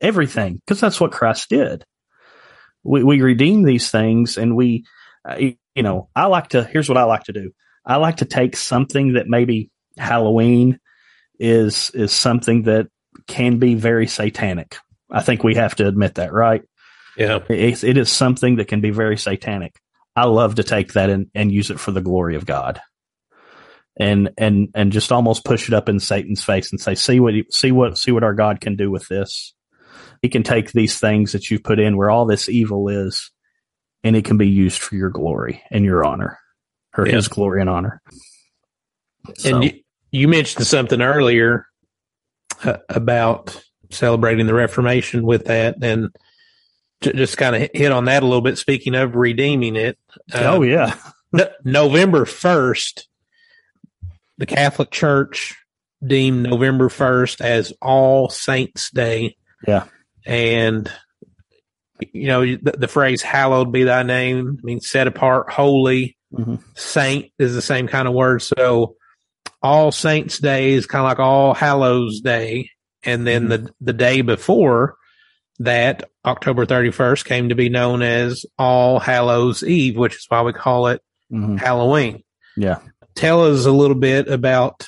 everything 0.00 0.54
because 0.54 0.80
that's 0.80 1.00
what 1.00 1.12
Christ 1.12 1.48
did. 1.48 1.84
We 2.84 3.02
we 3.02 3.22
redeem 3.22 3.62
these 3.62 3.90
things 3.90 4.38
and 4.38 4.54
we, 4.56 4.84
uh, 5.28 5.36
you 5.38 5.82
know, 5.82 6.08
I 6.14 6.26
like 6.26 6.48
to. 6.48 6.64
Here's 6.64 6.88
what 6.88 6.98
I 6.98 7.04
like 7.04 7.24
to 7.24 7.32
do. 7.32 7.52
I 7.84 7.96
like 7.96 8.18
to 8.18 8.24
take 8.24 8.56
something 8.56 9.14
that 9.14 9.26
maybe 9.26 9.70
Halloween 9.96 10.78
is 11.38 11.90
is 11.94 12.12
something 12.12 12.64
that 12.64 12.88
can 13.26 13.58
be 13.58 13.74
very 13.74 14.06
satanic. 14.06 14.76
I 15.10 15.22
think 15.22 15.42
we 15.42 15.54
have 15.54 15.74
to 15.76 15.88
admit 15.88 16.16
that, 16.16 16.32
right? 16.32 16.62
Yeah. 17.16 17.40
It's, 17.48 17.82
it 17.82 17.96
is 17.96 18.10
something 18.10 18.56
that 18.56 18.68
can 18.68 18.80
be 18.80 18.90
very 18.90 19.16
satanic. 19.16 19.80
I 20.14 20.24
love 20.24 20.56
to 20.56 20.64
take 20.64 20.92
that 20.92 21.10
and, 21.10 21.30
and 21.34 21.50
use 21.50 21.70
it 21.70 21.80
for 21.80 21.90
the 21.90 22.00
glory 22.00 22.36
of 22.36 22.46
God. 22.46 22.80
And, 24.00 24.30
and, 24.38 24.68
and 24.74 24.92
just 24.92 25.10
almost 25.10 25.44
push 25.44 25.66
it 25.68 25.74
up 25.74 25.88
in 25.88 25.98
Satan's 25.98 26.44
face 26.44 26.70
and 26.70 26.80
say, 26.80 26.94
see 26.94 27.18
what, 27.18 27.34
see 27.50 27.72
what, 27.72 27.98
see 27.98 28.12
what 28.12 28.22
our 28.22 28.34
God 28.34 28.60
can 28.60 28.76
do 28.76 28.90
with 28.92 29.08
this. 29.08 29.54
He 30.22 30.28
can 30.28 30.44
take 30.44 30.70
these 30.72 30.98
things 30.98 31.32
that 31.32 31.50
you've 31.50 31.64
put 31.64 31.80
in 31.80 31.96
where 31.96 32.08
all 32.10 32.24
this 32.26 32.48
evil 32.48 32.88
is 32.88 33.32
and 34.04 34.14
it 34.14 34.24
can 34.24 34.36
be 34.38 34.48
used 34.48 34.80
for 34.80 34.94
your 34.94 35.10
glory 35.10 35.62
and 35.72 35.84
your 35.84 36.04
honor 36.04 36.38
or 36.96 37.06
Yeah. 37.06 37.16
his 37.16 37.26
glory 37.28 37.60
and 37.60 37.68
honor. 37.68 38.00
So, 39.36 39.56
And 39.56 39.64
you, 39.64 39.72
you 40.12 40.28
mentioned 40.28 40.66
something 40.66 41.02
earlier 41.02 41.66
uh, 42.64 42.78
about 42.88 43.60
celebrating 43.90 44.46
the 44.46 44.54
Reformation 44.54 45.22
with 45.24 45.46
that, 45.46 45.76
and 45.82 46.10
j- 47.00 47.12
just 47.12 47.36
kind 47.36 47.56
of 47.56 47.68
hit 47.74 47.92
on 47.92 48.04
that 48.06 48.22
a 48.22 48.26
little 48.26 48.40
bit. 48.42 48.58
Speaking 48.58 48.94
of 48.94 49.14
redeeming 49.16 49.76
it, 49.76 49.98
uh, 50.32 50.42
oh 50.56 50.62
yeah. 50.62 50.96
No- 51.32 51.50
November 51.64 52.24
1st, 52.24 53.04
the 54.38 54.46
Catholic 54.46 54.90
Church 54.90 55.56
deemed 56.04 56.44
November 56.44 56.88
1st 56.88 57.40
as 57.40 57.72
All 57.82 58.28
Saints 58.30 58.90
Day. 58.90 59.36
Yeah. 59.66 59.84
And, 60.24 60.90
you 62.12 62.28
know, 62.28 62.42
the, 62.44 62.74
the 62.78 62.88
phrase 62.88 63.22
hallowed 63.22 63.72
be 63.72 63.84
thy 63.84 64.02
name 64.04 64.58
means 64.62 64.88
set 64.88 65.06
apart, 65.06 65.50
holy. 65.50 66.16
Mhm. 66.32 66.62
Saint 66.76 67.32
is 67.38 67.54
the 67.54 67.62
same 67.62 67.88
kind 67.88 68.06
of 68.06 68.14
word. 68.14 68.42
So 68.42 68.96
All 69.62 69.90
Saints 69.90 70.38
Day 70.38 70.72
is 70.72 70.86
kind 70.86 71.00
of 71.04 71.08
like 71.10 71.18
All 71.18 71.54
Hallows 71.54 72.20
Day. 72.20 72.70
And 73.02 73.26
then 73.26 73.48
the, 73.48 73.70
the 73.80 73.92
day 73.92 74.20
before 74.20 74.94
that, 75.60 76.04
October 76.24 76.66
31st, 76.66 77.24
came 77.24 77.48
to 77.48 77.54
be 77.54 77.68
known 77.70 78.02
as 78.02 78.44
All 78.58 79.00
Hallows 79.00 79.64
Eve, 79.64 79.96
which 79.96 80.16
is 80.16 80.26
why 80.28 80.42
we 80.42 80.52
call 80.52 80.88
it 80.88 81.00
Mhm. 81.32 81.58
Halloween. 81.58 82.22
Yeah. 82.56 82.78
Tell 83.18 83.42
us 83.42 83.66
a 83.66 83.72
little 83.72 83.96
bit 83.96 84.28
about 84.28 84.86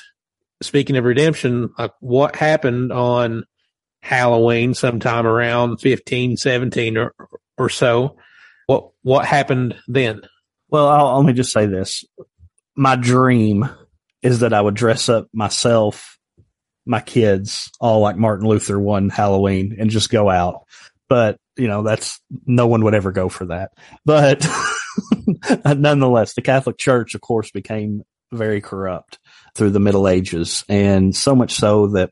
speaking 0.61 0.95
of 0.95 1.03
redemption, 1.03 1.73
like 1.77 1.91
what 1.99 2.33
happened 2.33 2.93
on 2.93 3.43
Halloween 4.01 4.73
sometime 4.73 5.27
around 5.27 5.81
15, 5.81 6.37
17 6.37 6.95
or, 6.95 7.13
or 7.57 7.67
so. 7.67 8.15
What, 8.67 8.91
what 9.01 9.25
happened 9.25 9.75
then? 9.89 10.21
Well, 10.69 10.87
I'll, 10.87 11.17
let 11.17 11.25
me 11.25 11.33
just 11.33 11.51
say 11.51 11.65
this. 11.65 12.05
My 12.73 12.95
dream 12.95 13.69
is 14.21 14.39
that 14.39 14.53
I 14.53 14.61
would 14.61 14.75
dress 14.75 15.09
up 15.09 15.27
myself, 15.33 16.17
my 16.85 17.01
kids, 17.01 17.69
all 17.81 17.99
like 17.99 18.15
Martin 18.15 18.47
Luther 18.47 18.79
one 18.79 19.09
Halloween 19.09 19.75
and 19.77 19.89
just 19.89 20.09
go 20.09 20.29
out. 20.29 20.61
But, 21.09 21.35
you 21.57 21.67
know, 21.67 21.83
that's 21.83 22.21
no 22.45 22.67
one 22.67 22.85
would 22.85 22.95
ever 22.95 23.11
go 23.11 23.27
for 23.27 23.47
that. 23.47 23.71
But 24.05 24.47
nonetheless, 25.65 26.33
the 26.33 26.41
Catholic 26.41 26.77
Church, 26.77 27.13
of 27.13 27.19
course, 27.19 27.51
became 27.51 28.03
very 28.31 28.61
corrupt 28.61 29.19
through 29.55 29.71
the 29.71 29.79
Middle 29.79 30.07
Ages 30.07 30.63
and 30.69 31.15
so 31.15 31.35
much 31.35 31.53
so 31.53 31.87
that 31.87 32.11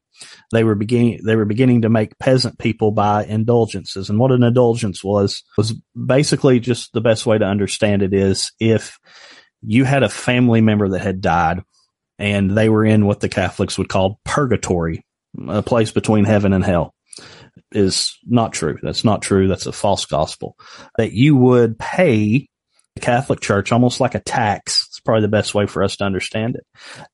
they 0.52 0.64
were 0.64 0.76
beginning 0.76 1.22
they 1.24 1.36
were 1.36 1.46
beginning 1.46 1.84
to 1.84 1.90
make 1.90 2.20
peasant 2.20 2.58
people 2.60 2.92
buy 2.92 3.24
indulgences. 3.24 4.10
And 4.10 4.20
what 4.20 4.32
an 4.32 4.44
indulgence 4.44 5.04
was 5.04 5.44
was 5.58 5.74
basically 5.96 6.60
just 6.60 6.92
the 6.94 7.02
best 7.02 7.26
way 7.26 7.38
to 7.38 7.46
understand 7.46 8.02
it 8.02 8.14
is 8.14 8.52
if 8.60 9.00
you 9.62 9.86
had 9.86 10.04
a 10.04 10.10
family 10.10 10.62
member 10.62 10.90
that 10.90 11.02
had 11.02 11.22
died 11.22 11.62
and 12.18 12.52
they 12.52 12.70
were 12.70 12.86
in 12.86 13.06
what 13.06 13.22
the 13.22 13.30
Catholics 13.30 13.78
would 13.78 13.90
call 13.90 14.20
purgatory 14.26 15.06
a 15.48 15.62
place 15.62 15.92
between 15.92 16.26
heaven 16.26 16.54
and 16.54 16.64
hell 16.64 16.94
is 17.72 18.18
not 18.26 18.54
true. 18.54 18.78
That's 18.82 19.04
not 19.04 19.22
true. 19.22 19.48
That's 19.48 19.68
a 19.68 19.72
false 19.72 20.06
gospel. 20.06 20.56
That 20.98 21.14
you 21.14 21.36
would 21.36 21.78
pay 21.78 22.48
the 22.96 23.02
Catholic 23.02 23.40
Church 23.40 23.72
almost 23.72 24.00
like 24.00 24.16
a 24.16 24.20
tax 24.20 24.89
probably 25.10 25.22
the 25.22 25.28
best 25.28 25.55
way 25.55 25.66
for 25.66 25.84
us 25.84 25.97
to 25.97 26.03
understand 26.03 26.55
it. 26.55 26.66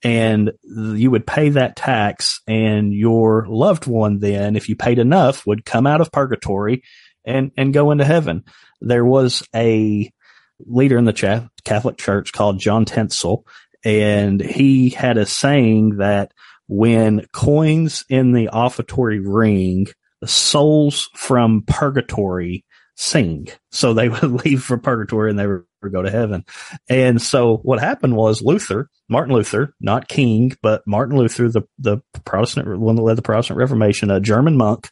And 0.04 0.52
you 0.64 1.12
would 1.12 1.26
pay 1.26 1.50
that 1.50 1.78
tax 1.78 2.42
and 2.46 2.94
your 2.94 3.46
loved 3.48 3.88
one 3.88 4.20
then 4.20 4.58
if 4.58 4.68
you 4.68 4.76
paid 4.76 5.00
enough 5.00 5.48
would 5.48 5.64
come 5.64 5.88
out 5.88 6.02
of 6.02 6.12
purgatory 6.12 6.84
and 7.24 7.52
and 7.56 7.74
go 7.74 7.92
into 7.92 8.04
heaven. 8.04 8.44
There 8.82 9.06
was 9.06 9.48
a 9.56 10.12
leader 10.60 10.98
in 10.98 11.06
the 11.06 11.50
catholic 11.66 11.98
church 11.98 12.32
called 12.32 12.60
john 12.60 12.86
Tetzel 12.86 13.46
and 13.84 14.40
he 14.40 14.90
had 14.90 15.18
a 15.18 15.26
saying 15.26 15.98
that 15.98 16.32
when 16.68 17.26
coins 17.34 18.06
in 18.10 18.32
the 18.32 18.48
offertory 18.48 19.20
ring 19.20 19.88
souls 20.26 21.10
from 21.14 21.64
purgatory 21.68 22.66
sing. 22.96 23.48
So 23.72 23.94
they 23.94 24.10
would 24.10 24.46
leave 24.46 24.64
for 24.64 24.78
purgatory 24.78 25.30
and 25.30 25.40
they 25.40 25.48
would 25.86 25.94
go 25.94 26.02
to 26.02 26.12
heaven 26.12 26.44
and 26.90 27.22
so 27.22 27.58
what 27.58 27.80
happened 27.80 28.16
was 28.16 28.42
Luther, 28.42 28.90
Martin 29.10 29.34
Luther, 29.34 29.74
not 29.80 30.08
King, 30.08 30.56
but 30.62 30.84
Martin 30.86 31.18
Luther, 31.18 31.50
the, 31.50 31.64
the 31.80 32.02
Protestant, 32.26 32.80
one 32.80 32.96
that 32.96 33.02
led 33.02 33.18
the 33.18 33.22
Protestant 33.22 33.58
Reformation, 33.58 34.12
a 34.12 34.20
German 34.20 34.58
monk, 34.58 34.90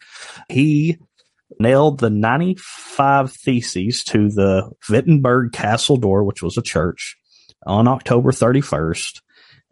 he 0.50 0.98
nailed 1.60 2.00
the 2.00 2.10
95 2.10 3.32
theses 3.32 4.04
to 4.06 4.30
the 4.30 4.72
Wittenberg 4.90 5.52
castle 5.52 5.98
door, 5.98 6.24
which 6.24 6.42
was 6.42 6.58
a 6.58 6.62
church 6.62 7.18
on 7.66 7.88
October 7.88 8.32
31st 8.32 9.22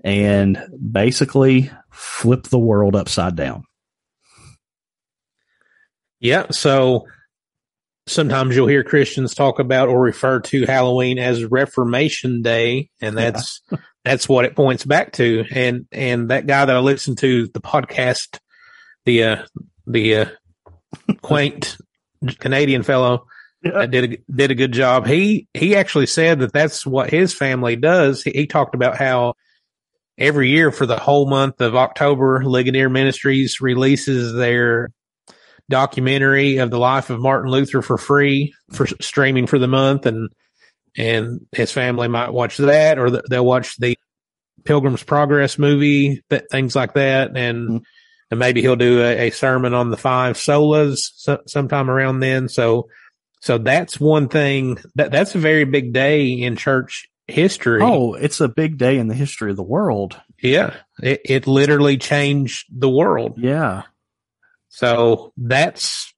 and 0.03 0.63
basically 0.91 1.71
flipped 1.91 2.49
the 2.49 2.59
world 2.59 2.95
upside 2.95 3.35
down. 3.35 3.63
Yeah. 6.19 6.51
So 6.51 7.07
sometimes 8.07 8.55
you'll 8.55 8.67
hear 8.67 8.83
Christians 8.83 9.33
talk 9.35 9.59
about 9.59 9.89
or 9.89 10.01
refer 10.01 10.39
to 10.41 10.65
Halloween 10.65 11.19
as 11.19 11.45
Reformation 11.45 12.41
Day, 12.41 12.89
and 13.01 13.17
that's 13.17 13.61
that's 14.03 14.27
what 14.27 14.45
it 14.45 14.55
points 14.55 14.85
back 14.85 15.13
to. 15.13 15.45
And 15.51 15.85
and 15.91 16.29
that 16.29 16.47
guy 16.47 16.65
that 16.65 16.75
I 16.75 16.79
listened 16.79 17.19
to 17.19 17.47
the 17.47 17.61
podcast, 17.61 18.39
the 19.05 19.23
uh, 19.23 19.43
the 19.87 20.15
uh, 20.17 20.25
quaint 21.21 21.77
Canadian 22.39 22.83
fellow 22.83 23.25
Yeah. 23.63 23.71
that 23.79 23.91
did 23.91 24.13
a, 24.13 24.17
did 24.31 24.51
a 24.51 24.55
good 24.55 24.71
job. 24.73 25.05
He 25.07 25.47
he 25.53 25.75
actually 25.75 26.07
said 26.07 26.39
that 26.39 26.53
that's 26.53 26.85
what 26.85 27.09
his 27.09 27.33
family 27.33 27.75
does. 27.75 28.23
He, 28.23 28.31
he 28.31 28.47
talked 28.47 28.75
about 28.75 28.97
how 28.97 29.33
every 30.17 30.49
year 30.49 30.71
for 30.71 30.85
the 30.85 30.97
whole 30.99 31.27
month 31.29 31.61
of 31.61 31.75
October, 31.75 32.43
Ligonier 32.45 32.89
Ministries 32.89 33.61
releases 33.61 34.33
their 34.33 34.89
documentary 35.71 36.57
of 36.57 36.69
the 36.69 36.77
life 36.77 37.09
of 37.09 37.19
Martin 37.19 37.49
Luther 37.49 37.81
for 37.81 37.97
free 37.97 38.53
for 38.71 38.85
streaming 38.85 39.47
for 39.47 39.57
the 39.57 39.67
month, 39.67 40.05
and 40.05 40.29
and 40.95 41.47
his 41.51 41.71
family 41.71 42.07
might 42.07 42.31
watch 42.31 42.57
that, 42.57 42.99
or 42.99 43.09
th- 43.09 43.23
they'll 43.29 43.45
watch 43.45 43.77
the 43.77 43.97
Pilgrim's 44.63 45.03
Progress 45.03 45.57
movie, 45.57 46.23
that 46.29 46.51
things 46.51 46.75
like 46.75 46.93
that, 46.93 47.35
and 47.35 47.67
hmm. 47.67 47.77
and 48.29 48.39
maybe 48.39 48.61
he'll 48.61 48.75
do 48.75 49.01
a, 49.01 49.27
a 49.27 49.29
sermon 49.31 49.73
on 49.73 49.89
the 49.89 49.97
five 49.97 50.35
solas 50.35 51.09
so, 51.15 51.39
sometime 51.47 51.89
around 51.89 52.19
then. 52.19 52.47
So, 52.47 52.87
so 53.41 53.57
that's 53.57 53.99
one 53.99 54.27
thing 54.27 54.77
that 54.95 55.11
that's 55.11 55.33
a 55.33 55.39
very 55.39 55.65
big 55.65 55.93
day 55.93 56.29
in 56.29 56.55
church 56.55 57.09
history. 57.27 57.81
Oh, 57.81 58.13
it's 58.13 58.41
a 58.41 58.47
big 58.47 58.77
day 58.77 58.97
in 58.97 59.07
the 59.07 59.15
history 59.15 59.51
of 59.51 59.57
the 59.57 59.63
world. 59.63 60.19
Yeah. 60.41 60.75
It, 61.01 61.21
it 61.25 61.47
literally 61.47 61.97
changed 61.97 62.65
the 62.69 62.89
world. 62.89 63.35
Yeah. 63.37 63.83
So 64.71 65.33
that's 65.37 66.13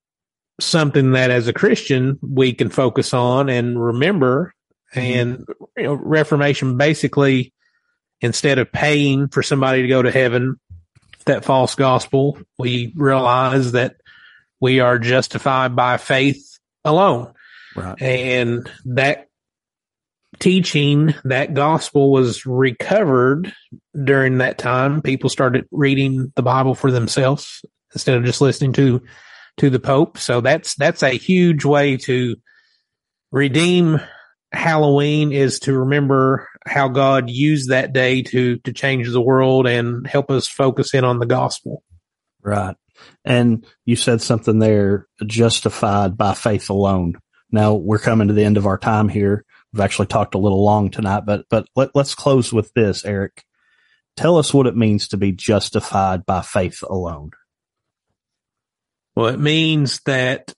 something 0.62 1.12
that 1.14 1.32
as 1.32 1.48
a 1.48 1.54
Christian 1.54 2.20
we 2.22 2.54
can 2.54 2.70
focus 2.70 3.14
on 3.14 3.50
and 3.50 3.84
remember. 3.84 4.54
Mm-hmm. 4.94 5.20
And 5.20 5.46
you 5.76 5.84
know, 5.84 5.94
Reformation 5.94 6.78
basically, 6.78 7.52
instead 8.22 8.60
of 8.60 8.72
paying 8.72 9.28
for 9.28 9.44
somebody 9.44 9.82
to 9.82 9.88
go 9.88 10.02
to 10.02 10.12
heaven, 10.12 10.60
that 11.26 11.44
false 11.44 11.76
gospel, 11.76 12.38
we 12.60 12.94
realize 12.96 13.72
that 13.72 13.96
we 14.62 14.80
are 14.80 15.00
justified 15.00 15.76
by 15.76 15.98
faith 15.98 16.60
alone. 16.86 17.34
Right. 17.76 18.00
And 18.02 18.70
that 18.86 19.30
teaching, 20.40 21.16
that 21.24 21.56
gospel 21.56 22.12
was 22.12 22.46
recovered 22.46 23.52
during 24.04 24.38
that 24.40 24.60
time. 24.60 25.02
People 25.02 25.30
started 25.30 25.66
reading 25.72 26.32
the 26.36 26.44
Bible 26.44 26.76
for 26.76 26.92
themselves 26.92 27.64
instead 27.94 28.18
of 28.18 28.26
just 28.26 28.42
listening 28.42 28.74
to 28.74 29.02
to 29.58 29.70
the 29.70 29.80
Pope. 29.80 30.18
So 30.18 30.42
that's 30.42 30.76
that's 30.76 31.04
a 31.04 31.12
huge 31.12 31.66
way 31.66 31.98
to 31.98 32.36
redeem 33.32 34.00
Halloween 34.52 35.32
is 35.32 35.60
to 35.62 35.74
remember 35.74 36.48
how 36.66 36.88
God 36.88 37.30
used 37.30 37.70
that 37.70 37.94
day 37.94 38.22
to 38.24 38.58
to 38.60 38.74
change 38.74 39.10
the 39.10 39.22
world 39.22 39.68
and 39.68 40.06
help 40.08 40.30
us 40.30 40.48
focus 40.48 40.94
in 40.94 41.04
on 41.04 41.20
the 41.20 41.26
gospel. 41.26 41.84
Right. 42.42 42.76
And 43.26 43.66
you 43.86 43.96
said 43.96 44.22
something 44.22 44.60
there, 44.60 45.08
justified 45.26 46.18
by 46.18 46.34
faith 46.36 46.70
alone. 46.70 47.16
Now 47.52 47.74
we're 47.74 48.00
coming 48.00 48.28
to 48.28 48.34
the 48.34 48.44
end 48.44 48.58
of 48.58 48.68
our 48.68 48.78
time 48.78 49.10
here. 49.10 49.46
We've 49.72 49.82
actually 49.82 50.08
talked 50.08 50.36
a 50.36 50.40
little 50.40 50.64
long 50.64 50.92
tonight, 50.92 51.24
but 51.26 51.46
but 51.50 51.68
let, 51.76 51.90
let's 51.96 52.16
close 52.16 52.54
with 52.54 52.72
this, 52.74 53.04
Eric. 53.04 53.44
Tell 54.16 54.38
us 54.38 54.54
what 54.54 54.68
it 54.68 54.78
means 54.78 55.08
to 55.08 55.18
be 55.18 55.32
justified 55.32 56.26
by 56.26 56.42
faith 56.44 56.84
alone. 56.84 57.32
Well, 59.16 59.28
it 59.28 59.40
means 59.40 60.00
that 60.06 60.54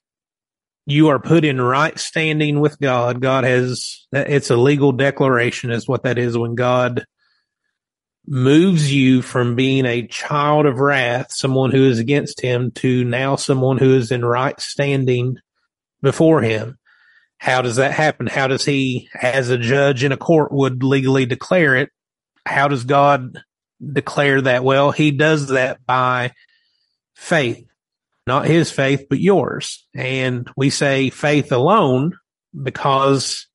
you 0.86 1.10
are 1.10 1.20
put 1.20 1.44
in 1.44 1.60
right 1.60 1.98
standing 1.98 2.60
with 2.60 2.80
God. 2.80 3.20
God 3.22 3.44
has, 3.44 4.08
it's 4.12 4.50
a 4.50 4.56
legal 4.56 4.92
declaration 4.92 5.72
is 5.72 5.88
what 5.88 6.04
that 6.04 6.18
is 6.18 6.38
when 6.38 6.56
God 6.56 7.06
moves 8.28 8.92
you 8.94 9.22
from 9.22 9.56
being 9.56 9.86
a 9.86 10.08
child 10.08 10.66
of 10.66 10.80
wrath, 10.80 11.28
someone 11.32 11.72
who 11.72 11.90
is 11.90 12.00
against 12.00 12.42
him 12.42 12.72
to 12.72 13.04
now 13.04 13.36
someone 13.36 13.78
who 13.78 13.96
is 13.96 14.12
in 14.12 14.24
right 14.24 14.60
standing 14.60 15.38
before 16.02 16.42
him. 16.42 16.78
How 17.38 17.62
does 17.62 17.76
that 17.76 17.92
happen? 17.92 18.28
How 18.28 18.48
does 18.48 18.66
he, 18.66 19.10
as 19.14 19.50
a 19.50 19.58
judge 19.58 20.04
in 20.04 20.12
a 20.12 20.18
court 20.18 20.52
would 20.52 20.84
legally 20.84 21.26
declare 21.26 21.76
it? 21.76 21.90
How 22.46 22.68
does 22.68 22.84
God 22.84 23.44
declare 23.84 24.42
that? 24.42 24.64
Well, 24.64 24.92
he 24.92 25.12
does 25.12 25.50
that 25.50 25.86
by 25.86 26.32
faith 27.16 27.68
not 28.28 28.46
his 28.46 28.72
faith, 28.72 29.06
but 29.10 29.20
yours. 29.20 29.88
And 29.96 30.50
we 30.58 30.70
say 30.70 31.10
faith 31.10 31.52
alone 31.52 32.18
because 32.60 33.48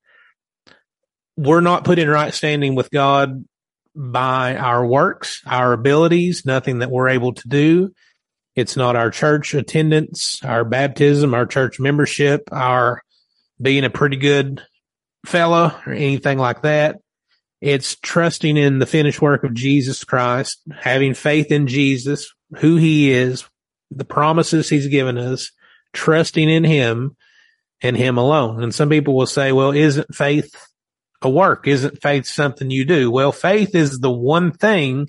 we're 1.37 1.61
not 1.61 1.85
put 1.85 1.99
in 1.99 2.09
right 2.09 2.33
standing 2.33 2.75
with 2.75 2.91
God 2.91 3.45
by 3.95 4.57
our 4.57 4.87
works, 4.87 5.43
our 5.47 5.73
abilities, 5.73 6.45
nothing 6.45 6.81
that 6.81 6.91
we're 6.91 7.09
able 7.09 7.35
to 7.35 7.49
do. 7.49 7.93
It's 8.55 8.77
not 8.77 8.97
our 8.97 9.11
church 9.11 9.55
attendance, 9.55 10.41
our 10.45 10.65
baptism, 10.65 11.35
our 11.35 11.47
church 11.47 11.81
membership, 11.81 12.49
our 12.53 13.03
being 13.61 13.85
a 13.85 13.91
pretty 13.91 14.17
good 14.17 14.63
fella 15.27 15.83
or 15.87 15.93
anything 15.93 16.39
like 16.39 16.63
that. 16.63 16.97
It's 17.61 17.97
trusting 17.97 18.57
in 18.57 18.79
the 18.79 18.87
finished 18.87 19.21
work 19.21 19.45
of 19.45 19.55
Jesus 19.55 20.03
Christ, 20.05 20.61
having 20.79 21.15
faith 21.15 21.53
in 21.53 21.67
Jesus, 21.67 22.33
who 22.57 22.77
he 22.77 23.11
is, 23.11 23.45
the 23.91 24.05
promises 24.05 24.69
he's 24.69 24.87
given 24.87 25.19
us, 25.19 25.51
trusting 25.93 26.49
in 26.49 26.65
him 26.65 27.17
and 27.83 27.97
him 27.97 28.19
alone. 28.19 28.63
And 28.63 28.75
some 28.75 28.89
people 28.89 29.17
will 29.17 29.27
say, 29.27 29.53
well, 29.53 29.73
isn't 29.73 30.15
faith 30.15 30.55
a 31.23 31.31
work? 31.31 31.67
Isn't 31.67 32.01
faith 32.01 32.27
something 32.27 32.71
you 32.71 32.85
do? 32.85 33.11
Well, 33.11 33.33
faith 33.33 33.75
is 33.75 33.99
the 33.99 34.11
one 34.11 34.53
thing 34.53 35.09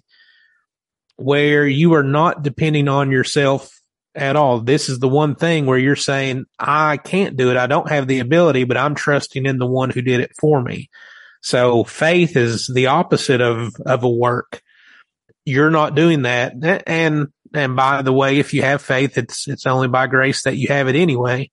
where 1.18 1.68
you 1.68 1.94
are 1.94 2.04
not 2.04 2.44
depending 2.44 2.88
on 2.88 3.12
yourself 3.12 3.72
at 4.16 4.36
all. 4.36 4.60
This 4.60 4.90
is 4.90 5.00
the 5.00 5.08
one 5.08 5.36
thing 5.36 5.66
where 5.66 5.78
you're 5.78 5.96
saying, 5.96 6.46
I 6.58 6.98
can't 6.98 7.38
do 7.38 7.52
it. 7.52 7.58
I 7.58 7.68
don't 7.68 7.90
have 7.90 8.08
the 8.08 8.20
ability, 8.20 8.64
but 8.64 8.78
I'm 8.78 8.96
trusting 8.96 9.46
in 9.46 9.58
the 9.58 9.68
one 9.68 9.90
who 9.90 10.02
did 10.02 10.20
it 10.20 10.32
for 10.40 10.62
me. 10.62 10.90
So 11.42 11.84
faith 11.84 12.36
is 12.36 12.70
the 12.74 12.88
opposite 12.88 13.42
of, 13.42 13.74
of 13.86 14.04
a 14.04 14.10
work. 14.10 14.62
You're 15.46 15.72
not 15.72 15.96
doing 15.96 16.24
that. 16.24 16.84
And 16.88 17.28
and 17.54 17.76
by 17.76 18.02
the 18.02 18.14
way, 18.14 18.40
if 18.40 18.54
you 18.54 18.62
have 18.62 18.82
faith, 18.82 19.18
it's, 19.18 19.48
it's 19.48 19.66
only 19.66 19.88
by 19.88 20.08
grace 20.08 20.44
that 20.44 20.58
you 20.58 20.70
have 20.70 20.88
it 20.88 20.96
anyway. 20.96 21.52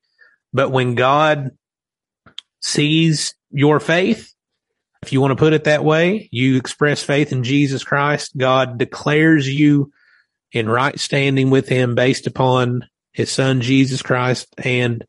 But 0.53 0.71
when 0.71 0.95
God 0.95 1.51
sees 2.61 3.35
your 3.51 3.81
faith, 3.81 4.33
if 5.03 5.13
you 5.13 5.21
want 5.21 5.33
to 5.33 5.37
put 5.37 5.53
it 5.53 5.65
that 5.65 5.85
way, 5.85 6.29
you 6.33 6.57
express 6.57 7.03
faith 7.03 7.33
in 7.33 7.45
Jesus 7.45 7.85
Christ. 7.85 8.37
God 8.37 8.79
declares 8.79 9.49
you 9.49 9.93
in 10.53 10.69
right 10.69 10.99
standing 10.99 11.51
with 11.51 11.69
him 11.69 11.95
based 11.95 12.27
upon 12.27 12.87
his 13.13 13.31
son, 13.31 13.61
Jesus 13.61 14.03
Christ, 14.03 14.49
and, 14.59 15.05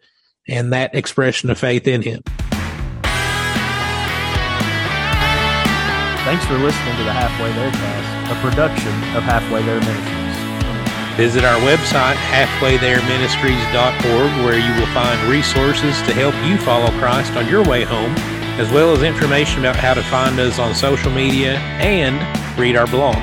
and 0.47 0.73
that 0.73 0.95
expression 0.95 1.49
of 1.49 1.57
faith 1.57 1.87
in 1.87 2.01
him. 2.01 2.21
Thanks 6.25 6.45
for 6.45 6.57
listening 6.57 6.95
to 6.97 7.03
the 7.03 7.13
Halfway 7.13 7.51
There 7.53 7.71
cast, 7.71 8.31
a 8.31 8.41
production 8.47 8.93
of 9.15 9.23
Halfway 9.23 9.63
There 9.63 9.79
Ministries. 9.79 10.18
Visit 11.19 11.43
our 11.43 11.59
website, 11.59 12.15
halfwaythereministries.org, 12.15 14.45
where 14.45 14.57
you 14.57 14.73
will 14.79 14.87
find 14.93 15.21
resources 15.29 16.01
to 16.03 16.13
help 16.13 16.33
you 16.47 16.57
follow 16.57 16.89
Christ 16.97 17.33
on 17.33 17.45
your 17.49 17.61
way 17.65 17.83
home, 17.83 18.15
as 18.57 18.71
well 18.71 18.93
as 18.93 19.03
information 19.03 19.59
about 19.59 19.75
how 19.75 19.93
to 19.93 20.01
find 20.03 20.39
us 20.39 20.59
on 20.59 20.73
social 20.73 21.11
media 21.11 21.57
and 21.81 22.21
read 22.57 22.77
our 22.77 22.87
blog. 22.87 23.17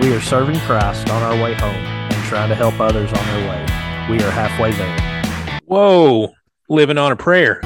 We 0.00 0.14
are 0.14 0.20
serving 0.20 0.60
Christ 0.60 1.10
on 1.10 1.20
our 1.20 1.34
way 1.42 1.54
home 1.54 1.74
and 1.74 2.24
trying 2.26 2.48
to 2.48 2.54
help 2.54 2.78
others 2.78 3.12
on 3.12 3.26
their 3.26 3.50
way. 3.50 3.60
We 4.08 4.22
are 4.22 4.30
halfway 4.30 4.70
there. 4.70 5.60
Whoa, 5.66 6.32
living 6.68 6.96
on 6.96 7.10
a 7.10 7.16
prayer. 7.16 7.60